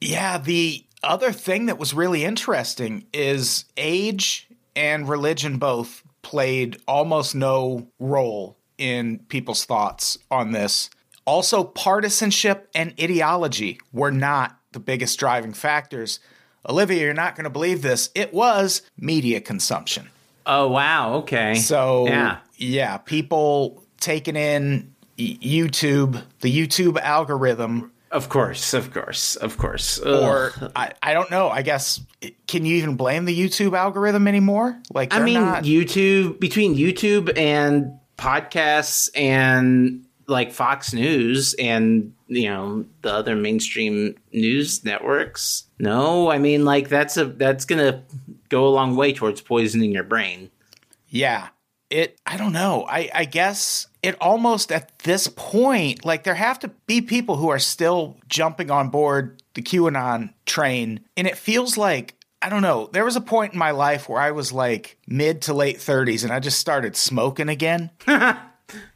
Yeah, 0.01 0.39
the 0.39 0.87
other 1.03 1.33
thing 1.33 1.67
that 1.67 1.79
was 1.79 1.93
really 1.93 2.25
interesting 2.25 3.05
is 3.13 3.67
age 3.77 4.49
and 4.75 5.07
religion 5.07 5.59
both 5.59 6.03
played 6.23 6.81
almost 6.87 7.35
no 7.35 7.89
role 7.99 8.58
in 8.79 9.19
people's 9.29 9.65
thoughts 9.65 10.19
on 10.31 10.53
this. 10.53 10.91
Also, 11.25 11.63
partisanship 11.63 12.71
and 12.75 12.95
ideology 13.01 13.79
were 13.93 14.11
not 14.11 14.59
the 14.73 14.81
biggest 14.81 15.19
driving 15.19 15.53
factors. 15.53 16.21
Olivia, 16.67 17.03
you're 17.03 17.15
not 17.15 17.37
going 17.37 17.45
to 17.45 17.51
believe 17.51 17.83
this. 17.83 18.11
It 18.15 18.33
was 18.33 18.83
media 18.97 19.41
consumption. 19.41 20.09
Oh 20.47 20.69
wow, 20.69 21.15
okay. 21.17 21.55
So, 21.57 22.07
yeah, 22.07 22.39
yeah 22.57 22.97
people 22.97 23.85
taking 24.01 24.37
in 24.37 24.95
YouTube, 25.19 26.23
the 26.41 26.67
YouTube 26.67 26.99
algorithm, 26.99 27.93
of 28.11 28.31
course, 28.31 28.73
of 28.73 28.91
course, 28.93 29.37
of 29.37 29.59
course. 29.59 29.99
or 29.99 30.53
I, 30.75 30.93
I 31.03 31.13
don't 31.13 31.31
know. 31.31 31.51
I 31.51 31.61
guess 31.61 32.01
can 32.47 32.65
you 32.65 32.77
even 32.77 32.97
blame 32.97 33.27
the 33.27 33.39
YouTube 33.39 33.77
algorithm 33.77 34.27
anymore? 34.27 34.81
Like, 34.93 35.13
I 35.13 35.21
mean, 35.21 35.35
not- 35.35 35.65
YouTube 35.65 36.41
between 36.41 36.75
YouTube 36.75 37.37
and 37.37 37.98
podcasts 38.19 39.09
and 39.15 40.05
like 40.27 40.53
Fox 40.53 40.93
News 40.93 41.55
and 41.55 42.13
you 42.27 42.49
know 42.49 42.85
the 43.01 43.13
other 43.13 43.35
mainstream 43.35 44.17
news 44.33 44.85
networks. 44.85 45.65
No, 45.79 46.31
I 46.31 46.39
mean 46.39 46.65
like 46.65 46.89
that's 46.89 47.17
a 47.17 47.25
that's 47.25 47.65
gonna 47.65 48.03
go 48.49 48.67
a 48.67 48.69
long 48.69 48.95
way 48.97 49.13
towards 49.13 49.41
poisoning 49.41 49.93
your 49.93 50.05
brain. 50.05 50.51
Yeah. 51.09 51.49
It 51.91 52.21
I 52.27 52.37
don't 52.37 52.53
know. 52.53 52.85
I 52.87 53.09
I 53.15 53.25
guess 53.25 53.87
it 54.03 54.17
almost 54.21 54.71
at 54.71 54.99
this 55.01 55.27
point 55.29 56.05
like 56.05 56.25
there 56.25 56.35
have 56.35 56.59
to 56.59 56.69
be 56.87 57.01
people 57.01 57.37
who 57.37 57.49
are 57.49 57.59
still 57.59 58.19
jumping 58.29 58.71
on 58.71 58.91
board 58.91 59.43
the 59.55 59.63
QAnon 59.63 60.35
train 60.45 61.01
and 61.17 61.27
it 61.27 61.39
feels 61.39 61.79
like 61.79 62.15
I 62.41 62.49
don't 62.49 62.63
know. 62.63 62.89
There 62.93 63.05
was 63.05 63.17
a 63.17 63.21
point 63.21 63.53
in 63.53 63.59
my 63.59 63.73
life 63.73 64.09
where 64.09 64.21
I 64.21 64.31
was 64.31 64.53
like 64.53 64.97
mid 65.07 65.43
to 65.43 65.55
late 65.55 65.79
30s 65.79 66.23
and 66.23 66.33
I 66.33 66.39
just 66.41 66.59
started 66.59 66.95
smoking 66.97 67.49
again. 67.49 67.91
and 68.07 68.39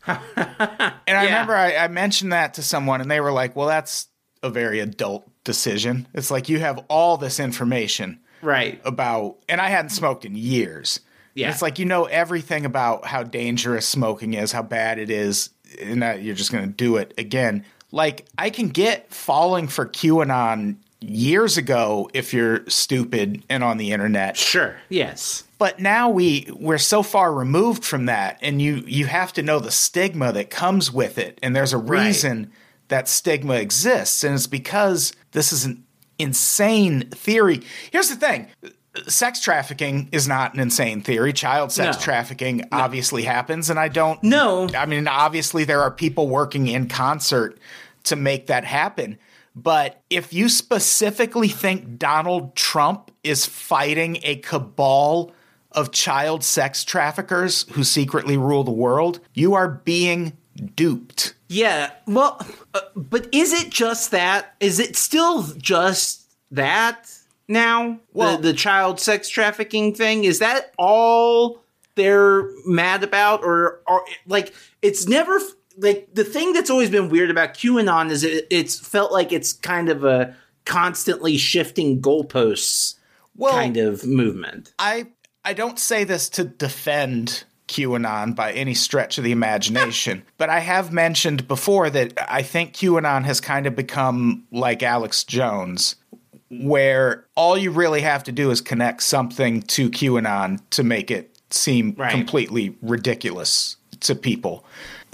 I 0.07 1.25
remember 1.25 1.55
I, 1.55 1.77
I 1.77 1.89
mentioned 1.89 2.33
that 2.33 2.55
to 2.55 2.63
someone 2.63 3.01
and 3.01 3.11
they 3.11 3.21
were 3.21 3.33
like, 3.33 3.57
"Well, 3.57 3.67
that's 3.69 4.09
a 4.43 4.51
very 4.51 4.81
adult 4.81 5.29
decision." 5.45 6.07
It's 6.15 6.31
like 6.31 6.49
you 6.49 6.59
have 6.61 6.85
all 6.89 7.17
this 7.17 7.41
information 7.41 8.21
Right. 8.43 8.81
about, 8.85 9.39
and 9.49 9.61
I 9.61 9.69
hadn't 9.69 9.91
smoked 9.91 10.25
in 10.25 10.35
years. 10.35 11.01
Yeah. 11.35 11.51
It's 11.51 11.63
like 11.63 11.79
you 11.79 11.85
know 11.85 12.05
everything 12.05 12.67
about 12.67 13.07
how 13.07 13.23
dangerous 13.23 13.89
smoking 13.89 14.35
is, 14.35 14.53
how 14.53 14.63
bad 14.63 14.99
it 14.99 15.11
is, 15.11 15.51
and 15.81 16.03
that 16.03 16.23
you're 16.23 16.35
just 16.35 16.53
going 16.53 16.67
to 16.67 16.71
do 16.75 16.97
it 16.97 17.15
again. 17.17 17.65
Like, 17.91 18.27
I 18.37 18.51
can 18.51 18.69
get 18.69 19.13
falling 19.13 19.69
for 19.69 19.87
QAnon 19.87 20.77
years 21.03 21.57
ago 21.57 22.09
if 22.15 22.33
you're 22.35 22.69
stupid 22.69 23.43
and 23.49 23.63
on 23.65 23.77
the 23.79 23.93
internet. 23.93 24.37
Sure. 24.37 24.77
Yes. 24.89 25.45
But 25.59 25.81
now 25.81 26.09
we 26.09 26.49
we're 26.59 26.79
so 26.79 27.03
far 27.03 27.33
removed 27.33 27.85
from 27.85 28.07
that 28.07 28.39
and 28.43 28.61
you 28.61 28.83
you 28.87 29.07
have 29.07 29.33
to 29.35 29.43
know 29.43 29.59
the 29.61 29.71
stigma 29.71 30.33
that 30.33 30.51
comes 30.51 30.91
with 30.93 31.19
it 31.19 31.39
and 31.43 31.55
there's 31.55 31.73
a 31.73 31.79
Right. 31.79 32.07
reason 32.07 32.51
that 32.89 33.09
stigma 33.09 33.55
exists 33.55 34.25
and 34.25 34.35
it's 34.35 34.47
because 34.47 35.13
this 35.33 35.53
is 35.53 35.65
an 35.65 35.85
insane 36.19 37.09
theory. 37.11 37.61
Here's 37.91 38.09
the 38.09 38.17
thing. 38.17 38.49
Sex 39.09 39.41
trafficking 39.41 40.09
is 40.13 40.29
not 40.29 40.53
an 40.55 40.61
insane 40.61 41.01
theory. 41.01 41.33
Child 41.33 41.73
sex 41.73 41.97
No. 41.97 42.03
trafficking 42.03 42.65
obviously 42.71 43.23
happens 43.23 43.71
and 43.71 43.79
I 43.79 43.89
don't 43.89 44.23
No. 44.23 44.69
I 44.77 44.87
mean 44.87 45.09
obviously 45.09 45.65
there 45.65 45.81
are 45.83 45.91
people 45.91 46.29
working 46.29 46.67
in 46.69 46.89
concert 46.89 47.59
to 48.05 48.17
make 48.17 48.49
that 48.49 48.65
happen. 48.65 49.19
But 49.55 50.03
if 50.09 50.33
you 50.33 50.49
specifically 50.49 51.49
think 51.49 51.99
Donald 51.99 52.57
Trump 52.57 53.11
is 53.23 53.45
fighting 53.45 54.19
a 54.23 54.37
cabal 54.37 55.33
of 55.73 55.91
child 55.93 56.43
sex 56.45 56.85
traffickers 56.85 57.67
who 57.73 57.85
secretly 57.85 58.37
rule 58.37 58.65
the 58.65 58.71
world, 58.71 59.21
you 59.35 59.55
are 59.55 59.69
being 59.69 60.37
duped. 60.75 61.35
Yeah. 61.49 61.91
Well, 62.07 62.45
uh, 62.75 62.81
but 62.97 63.29
is 63.33 63.53
it 63.53 63.71
just 63.71 64.11
that? 64.11 64.55
Is 64.61 64.79
it 64.79 64.97
still 64.97 65.43
just 65.59 66.31
that 66.51 67.11
now? 67.49 67.99
Well- 68.13 68.37
the, 68.37 68.49
the 68.49 68.55
child 68.55 69.01
sex 69.01 69.29
trafficking 69.29 69.95
thing 69.95 70.25
is 70.25 70.39
that 70.39 70.73
all 70.79 71.63
they're 71.95 72.49
mad 72.67 73.03
about, 73.05 73.43
or 73.45 73.81
or 73.87 74.03
like 74.27 74.55
it's 74.81 75.07
never 75.07 75.39
like 75.79 76.09
the 76.15 76.25
thing 76.25 76.53
that's 76.53 76.71
always 76.71 76.91
been 76.91 77.09
weird 77.09 77.31
about 77.31 77.55
QAnon 77.55 78.11
is 78.11 78.25
it, 78.25 78.47
it's 78.51 78.79
felt 78.79 79.13
like 79.13 79.33
it's 79.33 79.53
kind 79.53 79.89
of 79.89 80.05
a 80.05 80.35
constantly 80.65 81.37
shifting 81.37 82.01
goalposts 82.01 82.95
Well, 83.37 83.53
kind 83.53 83.77
of 83.77 84.05
movement. 84.07 84.73
I 84.79 85.07
I 85.45 85.55
don't 85.55 85.79
say 85.79 86.05
this 86.05 86.29
to 86.31 86.45
defend 86.45 87.45
QAnon 87.69 88.37
by 88.37 88.53
any 88.53 88.75
stretch 88.75 89.19
of 89.19 89.25
the 89.25 89.33
imagination, 89.33 90.23
but 90.39 90.51
I 90.51 90.61
have 90.61 90.93
mentioned 90.93 91.49
before 91.49 91.91
that 91.91 92.13
I 92.29 92.43
think 92.43 92.75
QAnon 92.75 93.25
has 93.25 93.41
kind 93.41 93.67
of 93.67 93.75
become 93.75 94.45
like 94.53 94.83
Alex 94.83 95.25
Jones, 95.25 95.97
where 96.51 97.25
all 97.35 97.57
you 97.57 97.71
really 97.71 98.03
have 98.03 98.25
to 98.25 98.33
do 98.33 98.51
is 98.51 98.61
connect 98.61 99.03
something 99.03 99.63
to 99.63 99.91
QAnon 99.91 100.61
to 100.71 100.83
make 100.85 101.11
it 101.11 101.31
seem 101.51 101.95
Right. 101.97 102.11
completely 102.11 102.77
ridiculous 102.83 103.77
to 104.01 104.15
people. 104.15 104.65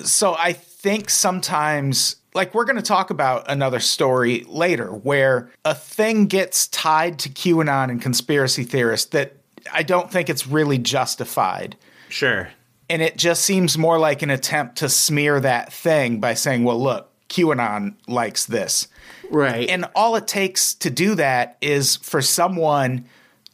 So 0.05 0.35
I 0.39 0.53
think 0.53 1.11
sometimes, 1.11 2.17
like, 2.35 2.55
we're 2.55 2.65
going 2.65 2.77
to 2.77 2.83
talk 2.83 3.11
about 3.11 3.51
another 3.51 3.81
story 3.81 4.45
later 4.49 4.89
where 4.89 5.51
a 5.65 5.75
thing 5.75 6.27
gets 6.27 6.69
tied 6.69 7.19
to 7.21 7.29
QAnon 7.29 7.91
and 7.91 8.01
conspiracy 8.01 8.63
theorists 8.63 9.11
that 9.11 9.35
I 9.73 9.83
don't 9.83 10.11
think 10.11 10.29
it's 10.29 10.47
really 10.47 10.79
justified. 10.79 11.77
Sure. 12.09 12.49
And 12.89 13.03
it 13.03 13.17
just 13.17 13.45
seems 13.45 13.77
more 13.77 13.99
like 13.99 14.23
an 14.23 14.31
attempt 14.31 14.77
to 14.77 14.89
smear 14.89 15.41
that 15.41 15.73
thing 15.73 16.21
by 16.21 16.35
saying, 16.35 16.65
well, 16.65 16.81
look, 16.81 17.11
QAnon 17.29 17.95
likes 18.07 18.47
this. 18.47 18.89
Right. 19.31 19.69
And 19.69 19.85
all 19.95 20.17
it 20.17 20.27
takes 20.27 20.75
to 20.77 20.91
do 20.91 21.15
that 21.17 21.59
is 21.61 21.97
for 21.97 22.23
someone 22.23 23.05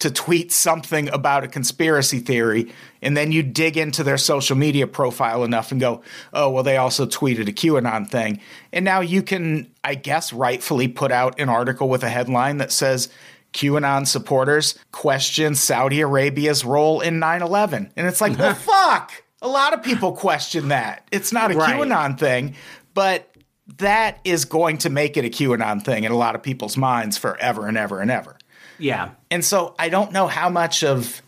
to 0.01 0.11
tweet 0.11 0.53
something 0.53 1.09
about 1.11 1.45
a 1.45 1.49
conspiracy 1.49 2.19
theory, 2.19 2.73
and 3.01 3.17
then 3.17 3.33
you 3.33 3.43
dig 3.43 3.77
into 3.77 4.03
their 4.03 4.19
social 4.19 4.57
media 4.57 4.87
profile 4.87 5.45
enough 5.45 5.71
and 5.71 5.81
go, 5.81 6.03
oh, 6.33 6.51
well, 6.51 6.63
they 6.63 6.77
also 6.77 7.07
tweeted 7.07 7.49
a 7.49 7.53
QAnon 7.53 8.09
thing. 8.11 8.41
And 8.73 8.85
now 8.85 9.01
you 9.01 9.23
can, 9.23 9.71
I 9.83 9.95
guess, 9.95 10.33
rightfully 10.33 10.89
put 10.89 11.13
out 11.13 11.39
an 11.41 11.49
article 11.49 11.89
with 11.89 12.03
a 12.03 12.09
headline 12.09 12.59
that 12.59 12.73
says, 12.73 13.09
QAnon 13.53 14.07
supporters 14.07 14.77
question 14.91 15.55
Saudi 15.55 16.01
Arabia's 16.01 16.65
role 16.65 17.01
in 17.01 17.21
9 17.21 17.41
11. 17.41 17.93
And 17.97 18.07
it's 18.07 18.21
like, 18.21 18.37
well, 18.37 18.55
fuck. 18.55 19.13
A 19.41 19.49
lot 19.49 19.75
of 19.75 19.83
people 19.83 20.13
question 20.13 20.69
that. 20.69 21.07
It's 21.13 21.33
not 21.33 21.53
a 21.53 21.55
Right. 21.55 21.77
QAnon 21.77 22.19
thing, 22.19 22.57
but 22.95 23.31
that 23.79 24.19
is 24.25 24.45
going 24.45 24.79
to 24.79 24.91
make 24.91 25.17
it 25.17 25.25
a 25.25 25.29
QAnon 25.29 25.85
thing 25.85 26.05
in 26.05 26.13
a 26.13 26.17
lot 26.17 26.35
of 26.35 26.43
people's 26.43 26.77
minds 26.77 27.17
forever 27.17 27.67
and 27.67 27.79
ever 27.79 28.01
and 28.01 28.11
ever. 28.11 28.37
Yeah. 28.79 29.11
And 29.31 29.45
so 29.45 29.75
I 29.79 29.89
don't 29.89 30.13
know 30.13 30.27
how 30.27 30.49
much 30.49 30.83
of 30.85 31.21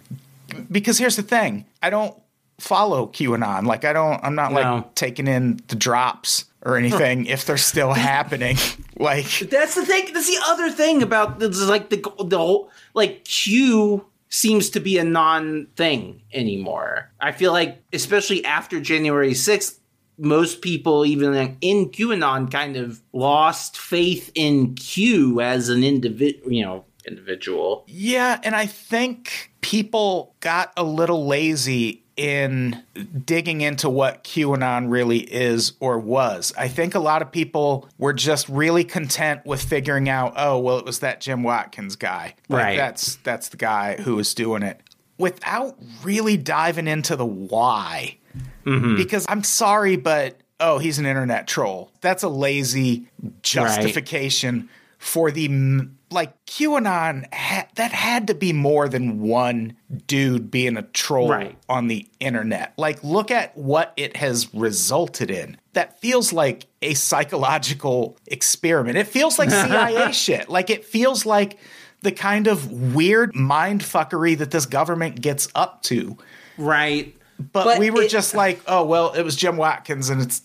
because 0.71 0.99
here's 0.99 1.17
the 1.17 1.23
thing. 1.23 1.67
I 1.83 1.91
don't 1.91 2.15
follow 2.59 3.07
QAnon. 3.09 3.67
Like 3.67 3.85
I 3.85 3.93
don't 3.93 4.23
I'm 4.23 4.35
not 4.35 4.53
No. 4.53 4.61
like 4.61 4.95
taking 4.95 5.27
in 5.27 5.61
the 5.69 5.77
drops 5.77 6.45
or 6.63 6.77
anything 6.77 7.27
if 7.27 7.45
they're 7.45 7.57
still 7.57 7.93
happening. 8.13 8.57
Like 8.99 9.27
That's 9.41 9.75
the 9.75 9.85
thing. 9.85 10.13
That's 10.13 10.27
the 10.29 10.43
other 10.49 10.71
thing 10.71 11.03
about 11.03 11.39
this 11.39 11.57
is 11.59 11.69
like 11.69 11.91
the 11.91 12.03
the 12.25 12.39
whole 12.39 12.71
like 12.95 13.25
Q 13.25 14.07
seems 14.29 14.71
to 14.71 14.81
be 14.81 14.99
a 14.99 15.05
non 15.05 15.67
thing 15.77 16.23
anymore. 16.33 17.11
I 17.21 17.33
feel 17.33 17.53
like, 17.53 17.83
especially 17.93 18.45
after 18.45 18.81
January 18.81 19.31
6th, 19.33 19.79
most 20.19 20.63
people, 20.63 21.07
even 21.07 21.57
in 21.61 21.91
QAnon, 21.91 22.51
kind 22.51 22.77
of 22.77 23.01
lost 23.13 23.79
faith 23.79 24.33
in 24.35 24.75
Q 24.75 25.41
as 25.41 25.69
an 25.69 25.85
individual, 25.85 26.51
you 26.53 26.65
know, 26.65 26.85
individual. 27.07 27.85
Yeah, 27.87 28.41
and 28.43 28.55
I 28.55 28.67
think 28.67 29.53
people 29.61 30.35
got 30.41 30.73
a 30.77 30.85
little 30.85 31.27
lazy 31.27 32.03
in 32.17 32.83
digging 33.25 33.61
into 33.61 33.91
what 33.91 34.25
QAnon 34.25 34.91
really 34.91 35.19
is 35.19 35.75
or 35.81 35.99
was. 35.99 36.53
I 36.57 36.69
think 36.69 36.95
a 36.95 36.99
lot 36.99 37.21
of 37.21 37.31
people 37.31 37.89
were 37.99 38.15
just 38.15 38.49
really 38.49 38.85
content 38.85 39.45
with 39.45 39.63
figuring 39.63 40.09
out, 40.09 40.33
oh, 40.37 40.59
well, 40.59 40.79
it 40.79 40.87
was 40.87 41.01
that 41.01 41.21
Jim 41.21 41.43
Watkins 41.43 41.97
guy. 41.97 42.35
Like, 42.49 42.65
Right. 42.65 42.77
That's 42.77 43.17
that's 43.17 43.51
the 43.51 43.59
guy 43.59 43.97
who 43.97 44.17
was 44.17 44.33
doing 44.35 44.63
it. 44.63 44.81
Without 45.19 45.79
really 46.03 46.37
diving 46.37 46.89
into 46.89 47.17
the 47.17 47.27
why. 47.27 48.19
Mm-hmm. 48.65 48.97
Because 48.97 49.27
I'm 49.29 49.45
sorry, 49.45 49.97
but 49.97 50.39
oh, 50.59 50.79
he's 50.79 50.99
an 50.99 51.07
internet 51.07 51.47
troll. 51.47 51.91
That's 52.01 52.23
a 52.23 52.29
lazy 52.29 53.07
justification 53.43 54.69
for 55.07 55.31
the 55.31 55.89
like 56.11 56.33
QAnon. 56.47 57.33
Ha- 57.35 57.67
that 57.77 57.93
had 57.93 58.27
to 58.29 58.35
be 58.35 58.53
more 58.53 58.89
than 58.89 59.21
one 59.21 59.77
dude 60.07 60.51
being 60.51 60.77
a 60.77 60.83
troll 60.83 61.29
Right. 61.31 61.57
on 61.69 61.89
the 61.89 62.07
internet. 62.21 62.73
Like, 62.77 63.03
look 63.03 63.31
at 63.31 63.57
what 63.57 63.93
it 63.97 64.17
has 64.17 64.53
resulted 64.55 65.31
in. 65.31 65.57
That 65.73 66.01
feels 66.01 66.33
like 66.33 66.67
a 66.83 66.95
psychological 66.95 68.17
experiment. 68.27 68.97
It 68.99 69.07
feels 69.07 69.39
like 69.39 69.51
CIA 69.65 70.13
shit. 70.13 70.49
Like, 70.49 70.71
it 70.71 70.85
feels 70.85 71.27
like 71.27 71.59
the 72.03 72.13
kind 72.13 72.47
of 72.47 72.71
weird 72.95 73.35
mind 73.35 73.83
fuckery 73.83 74.37
that 74.39 74.51
this 74.51 74.67
government 74.67 75.21
gets 75.21 75.49
up 75.55 75.83
to. 75.85 76.17
Right. 76.59 77.15
But, 77.53 77.79
we 77.79 77.91
were 77.91 78.03
it- 78.03 78.11
just 78.11 78.35
like, 78.35 78.61
oh 78.67 78.85
well, 78.85 79.13
it 79.13 79.23
was 79.23 79.37
Jim 79.37 79.57
Watkins, 79.57 80.09
and 80.11 80.23
it's. 80.23 80.43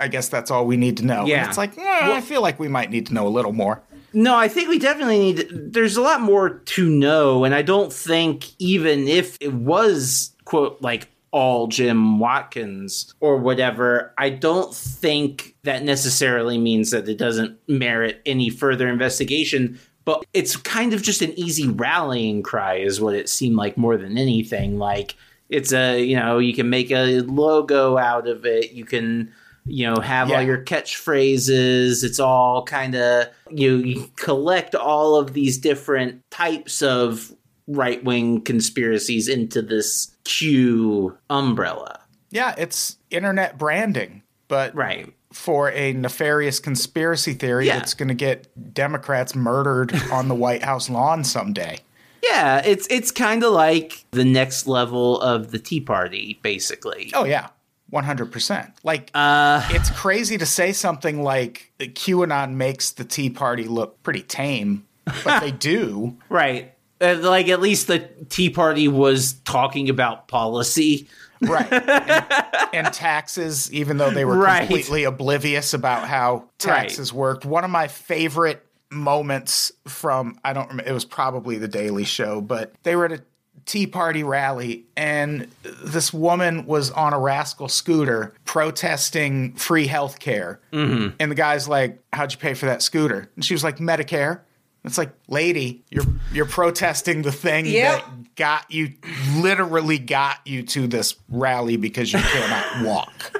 I 0.00 0.06
guess 0.06 0.28
that's 0.28 0.52
all 0.52 0.64
we 0.64 0.76
need 0.76 0.98
to 0.98 1.04
know. 1.04 1.20
And 1.22 1.28
Yeah. 1.28 1.48
it's 1.48 1.58
like, 1.58 1.76
eh, 1.76 1.82
I 2.14 2.20
feel 2.20 2.40
like 2.40 2.60
we 2.60 2.68
might 2.68 2.88
need 2.88 3.06
to 3.08 3.14
know 3.14 3.26
a 3.26 3.30
little 3.30 3.52
more. 3.52 3.82
No, 4.12 4.36
I 4.36 4.48
think 4.48 4.68
we 4.68 4.78
definitely 4.78 5.18
need. 5.18 5.48
There's 5.50 5.96
a 5.96 6.02
lot 6.02 6.20
more 6.20 6.50
to 6.50 6.88
know, 6.88 7.44
and 7.44 7.54
I 7.54 7.62
don't 7.62 7.92
think 7.92 8.46
even 8.58 9.06
if 9.06 9.36
it 9.40 9.52
was 9.52 10.32
quote 10.44 10.80
like 10.80 11.08
all 11.30 11.66
Jim 11.66 12.18
Watkins 12.18 13.14
or 13.20 13.36
whatever, 13.36 14.14
I 14.16 14.30
don't 14.30 14.74
think 14.74 15.54
that 15.64 15.84
necessarily 15.84 16.56
means 16.56 16.90
that 16.90 17.08
it 17.08 17.18
doesn't 17.18 17.58
merit 17.68 18.22
any 18.24 18.48
further 18.48 18.88
investigation. 18.88 19.78
But 20.06 20.24
it's 20.32 20.56
kind 20.56 20.94
of 20.94 21.02
just 21.02 21.20
an 21.20 21.38
easy 21.38 21.68
rallying 21.68 22.42
cry, 22.42 22.76
is 22.76 22.98
what 22.98 23.14
it 23.14 23.28
seemed 23.28 23.56
like 23.56 23.76
more 23.76 23.98
than 23.98 24.16
anything. 24.16 24.78
Like 24.78 25.16
it's 25.50 25.72
a 25.72 26.02
you 26.02 26.16
know 26.16 26.38
you 26.38 26.54
can 26.54 26.70
make 26.70 26.90
a 26.90 27.20
logo 27.20 27.98
out 27.98 28.26
of 28.26 28.46
it, 28.46 28.72
you 28.72 28.86
can 28.86 29.32
you 29.68 29.86
know 29.88 30.00
have 30.00 30.30
all 30.30 30.42
your 30.42 30.64
catchphrases. 30.64 32.04
It's 32.04 32.18
all 32.20 32.64
kind 32.64 32.94
of 32.94 33.28
you, 33.50 33.76
you 33.78 34.10
collect 34.16 34.74
all 34.74 35.16
of 35.16 35.32
these 35.32 35.58
different 35.58 36.22
types 36.30 36.82
of 36.82 37.32
right-wing 37.66 38.40
conspiracies 38.42 39.28
into 39.28 39.60
this 39.62 40.16
q 40.24 41.16
umbrella. 41.30 42.00
Yeah, 42.30 42.54
it's 42.58 42.96
internet 43.10 43.58
branding, 43.58 44.22
but 44.48 44.74
right. 44.74 45.12
for 45.32 45.70
a 45.72 45.92
nefarious 45.92 46.60
conspiracy 46.60 47.34
theory 47.34 47.66
Yeah. 47.66 47.78
that's 47.78 47.94
going 47.94 48.08
to 48.08 48.14
get 48.14 48.48
Democrats 48.74 49.34
murdered 49.34 49.94
on 50.12 50.28
the 50.28 50.34
White 50.34 50.62
House 50.62 50.88
lawn 50.90 51.24
someday. 51.24 51.78
yeah 52.22 52.60
it's 52.64 52.86
it's 52.90 53.10
kind 53.10 53.44
of 53.44 53.52
like 53.52 54.04
the 54.10 54.24
next 54.24 54.66
level 54.66 55.20
of 55.20 55.50
the 55.50 55.58
tea 55.58 55.80
party 55.80 56.38
basically. 56.42 57.10
Oh 57.14 57.24
yeah, 57.24 57.48
one 57.90 58.04
hundred 58.04 58.32
percent. 58.32 58.72
Like 58.82 59.10
uh 59.14 59.66
it's 59.70 59.90
crazy 59.90 60.38
to 60.38 60.46
say 60.46 60.72
something 60.72 61.22
like 61.22 61.72
QAnon 61.80 62.52
makes 62.54 62.90
the 62.92 63.04
Tea 63.04 63.30
Party 63.30 63.64
look 63.64 64.02
pretty 64.02 64.22
tame, 64.22 64.86
but 65.24 65.40
they 65.40 65.50
do. 65.70 66.16
right 66.28 66.74
Uh, 67.00 67.16
like 67.20 67.48
at 67.48 67.60
least 67.60 67.86
the 67.86 68.00
tea 68.28 68.50
party 68.50 68.88
was 68.88 69.34
talking 69.44 69.88
about 69.88 70.28
policy 70.28 71.08
Right. 71.40 71.72
And, 71.72 72.86
and 72.86 72.92
taxes, 72.94 73.72
even 73.72 73.96
though 73.96 74.10
they 74.10 74.24
were 74.24 74.36
Right. 74.36 74.58
completely 74.66 75.04
oblivious 75.04 75.72
about 75.72 76.08
how 76.08 76.44
taxes 76.58 77.12
worked. 77.12 77.44
One 77.44 77.62
of 77.64 77.70
my 77.70 77.86
favorite 77.86 78.66
moments 78.90 79.70
from, 79.86 80.38
I 80.44 80.52
don't 80.52 80.68
remember, 80.68 80.90
it 80.90 80.92
was 80.92 81.04
probably 81.04 81.56
the 81.58 81.68
Daily 81.68 82.04
Show, 82.04 82.40
but 82.40 82.72
they 82.82 82.96
were 82.96 83.04
at 83.04 83.12
a 83.12 83.22
Tea 83.68 83.86
Party 83.86 84.24
rally, 84.24 84.86
and 84.96 85.46
this 85.84 86.10
woman 86.10 86.64
was 86.64 86.90
on 86.90 87.12
a 87.12 87.18
rascal 87.20 87.68
scooter 87.68 88.32
protesting 88.46 89.52
free 89.52 89.86
health 89.86 90.18
care. 90.18 90.58
Mm-hmm. 90.72 91.14
And 91.20 91.30
the 91.30 91.34
guy's 91.36 91.68
like, 91.68 92.02
How'd 92.14 92.32
you 92.32 92.38
pay 92.38 92.54
for 92.54 92.64
that 92.66 92.80
scooter? 92.82 93.30
And 93.36 93.44
she 93.44 93.52
was 93.54 93.62
like, 93.62 93.76
Medicare. 93.76 94.40
It's 94.84 94.96
like, 94.96 95.12
lady, 95.28 95.84
you're 95.90 96.04
you're 96.32 96.46
protesting 96.46 97.20
the 97.22 97.32
thing 97.32 97.66
Yep. 97.66 98.00
that 98.00 98.34
got 98.36 98.70
you 98.70 98.94
literally 99.36 99.98
got 99.98 100.38
you 100.46 100.62
to 100.62 100.86
this 100.86 101.14
rally 101.28 101.76
because 101.76 102.10
you 102.12 102.20
cannot 102.20 102.86
walk. 102.86 103.36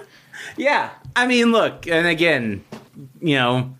Yeah. 0.58 0.90
I 1.16 1.26
mean, 1.26 1.52
look, 1.52 1.86
and 1.86 2.06
again, 2.06 2.62
you 3.22 3.36
know, 3.36 3.74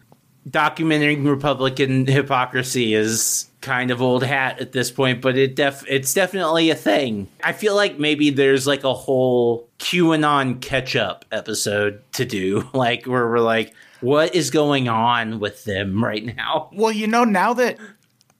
documenting 0.48 1.28
Republican 1.28 2.06
hypocrisy 2.06 2.94
is 2.94 3.47
kind 3.61 3.90
of 3.90 4.01
old 4.01 4.23
hat 4.23 4.61
at 4.61 4.73
this 4.73 4.90
point, 4.90 5.21
but 5.21 5.37
it 5.37 5.57
def 5.57 5.85
it's 5.88 6.14
definitely 6.14 6.71
a 6.71 6.75
thing. 6.75 7.29
I 7.42 7.53
feel 7.53 7.75
like 7.75 7.99
maybe 7.99 8.31
there's 8.31 8.66
like 8.66 8.85
a 8.85 8.94
whole 8.94 9.68
QAnon 9.79 10.61
catch 10.61 10.94
up 10.97 11.25
episode 11.33 12.03
to 12.12 12.25
do, 12.25 12.68
like 12.75 13.05
where 13.07 13.29
we're 13.29 13.40
like, 13.40 13.75
what 14.01 14.35
is 14.35 14.51
going 14.51 14.88
on 14.88 15.40
with 15.40 15.64
them 15.64 16.03
right 16.05 16.25
now? 16.25 16.71
Well, 16.75 16.92
you 16.92 17.07
know, 17.09 17.25
now 17.25 17.55
that 17.55 17.79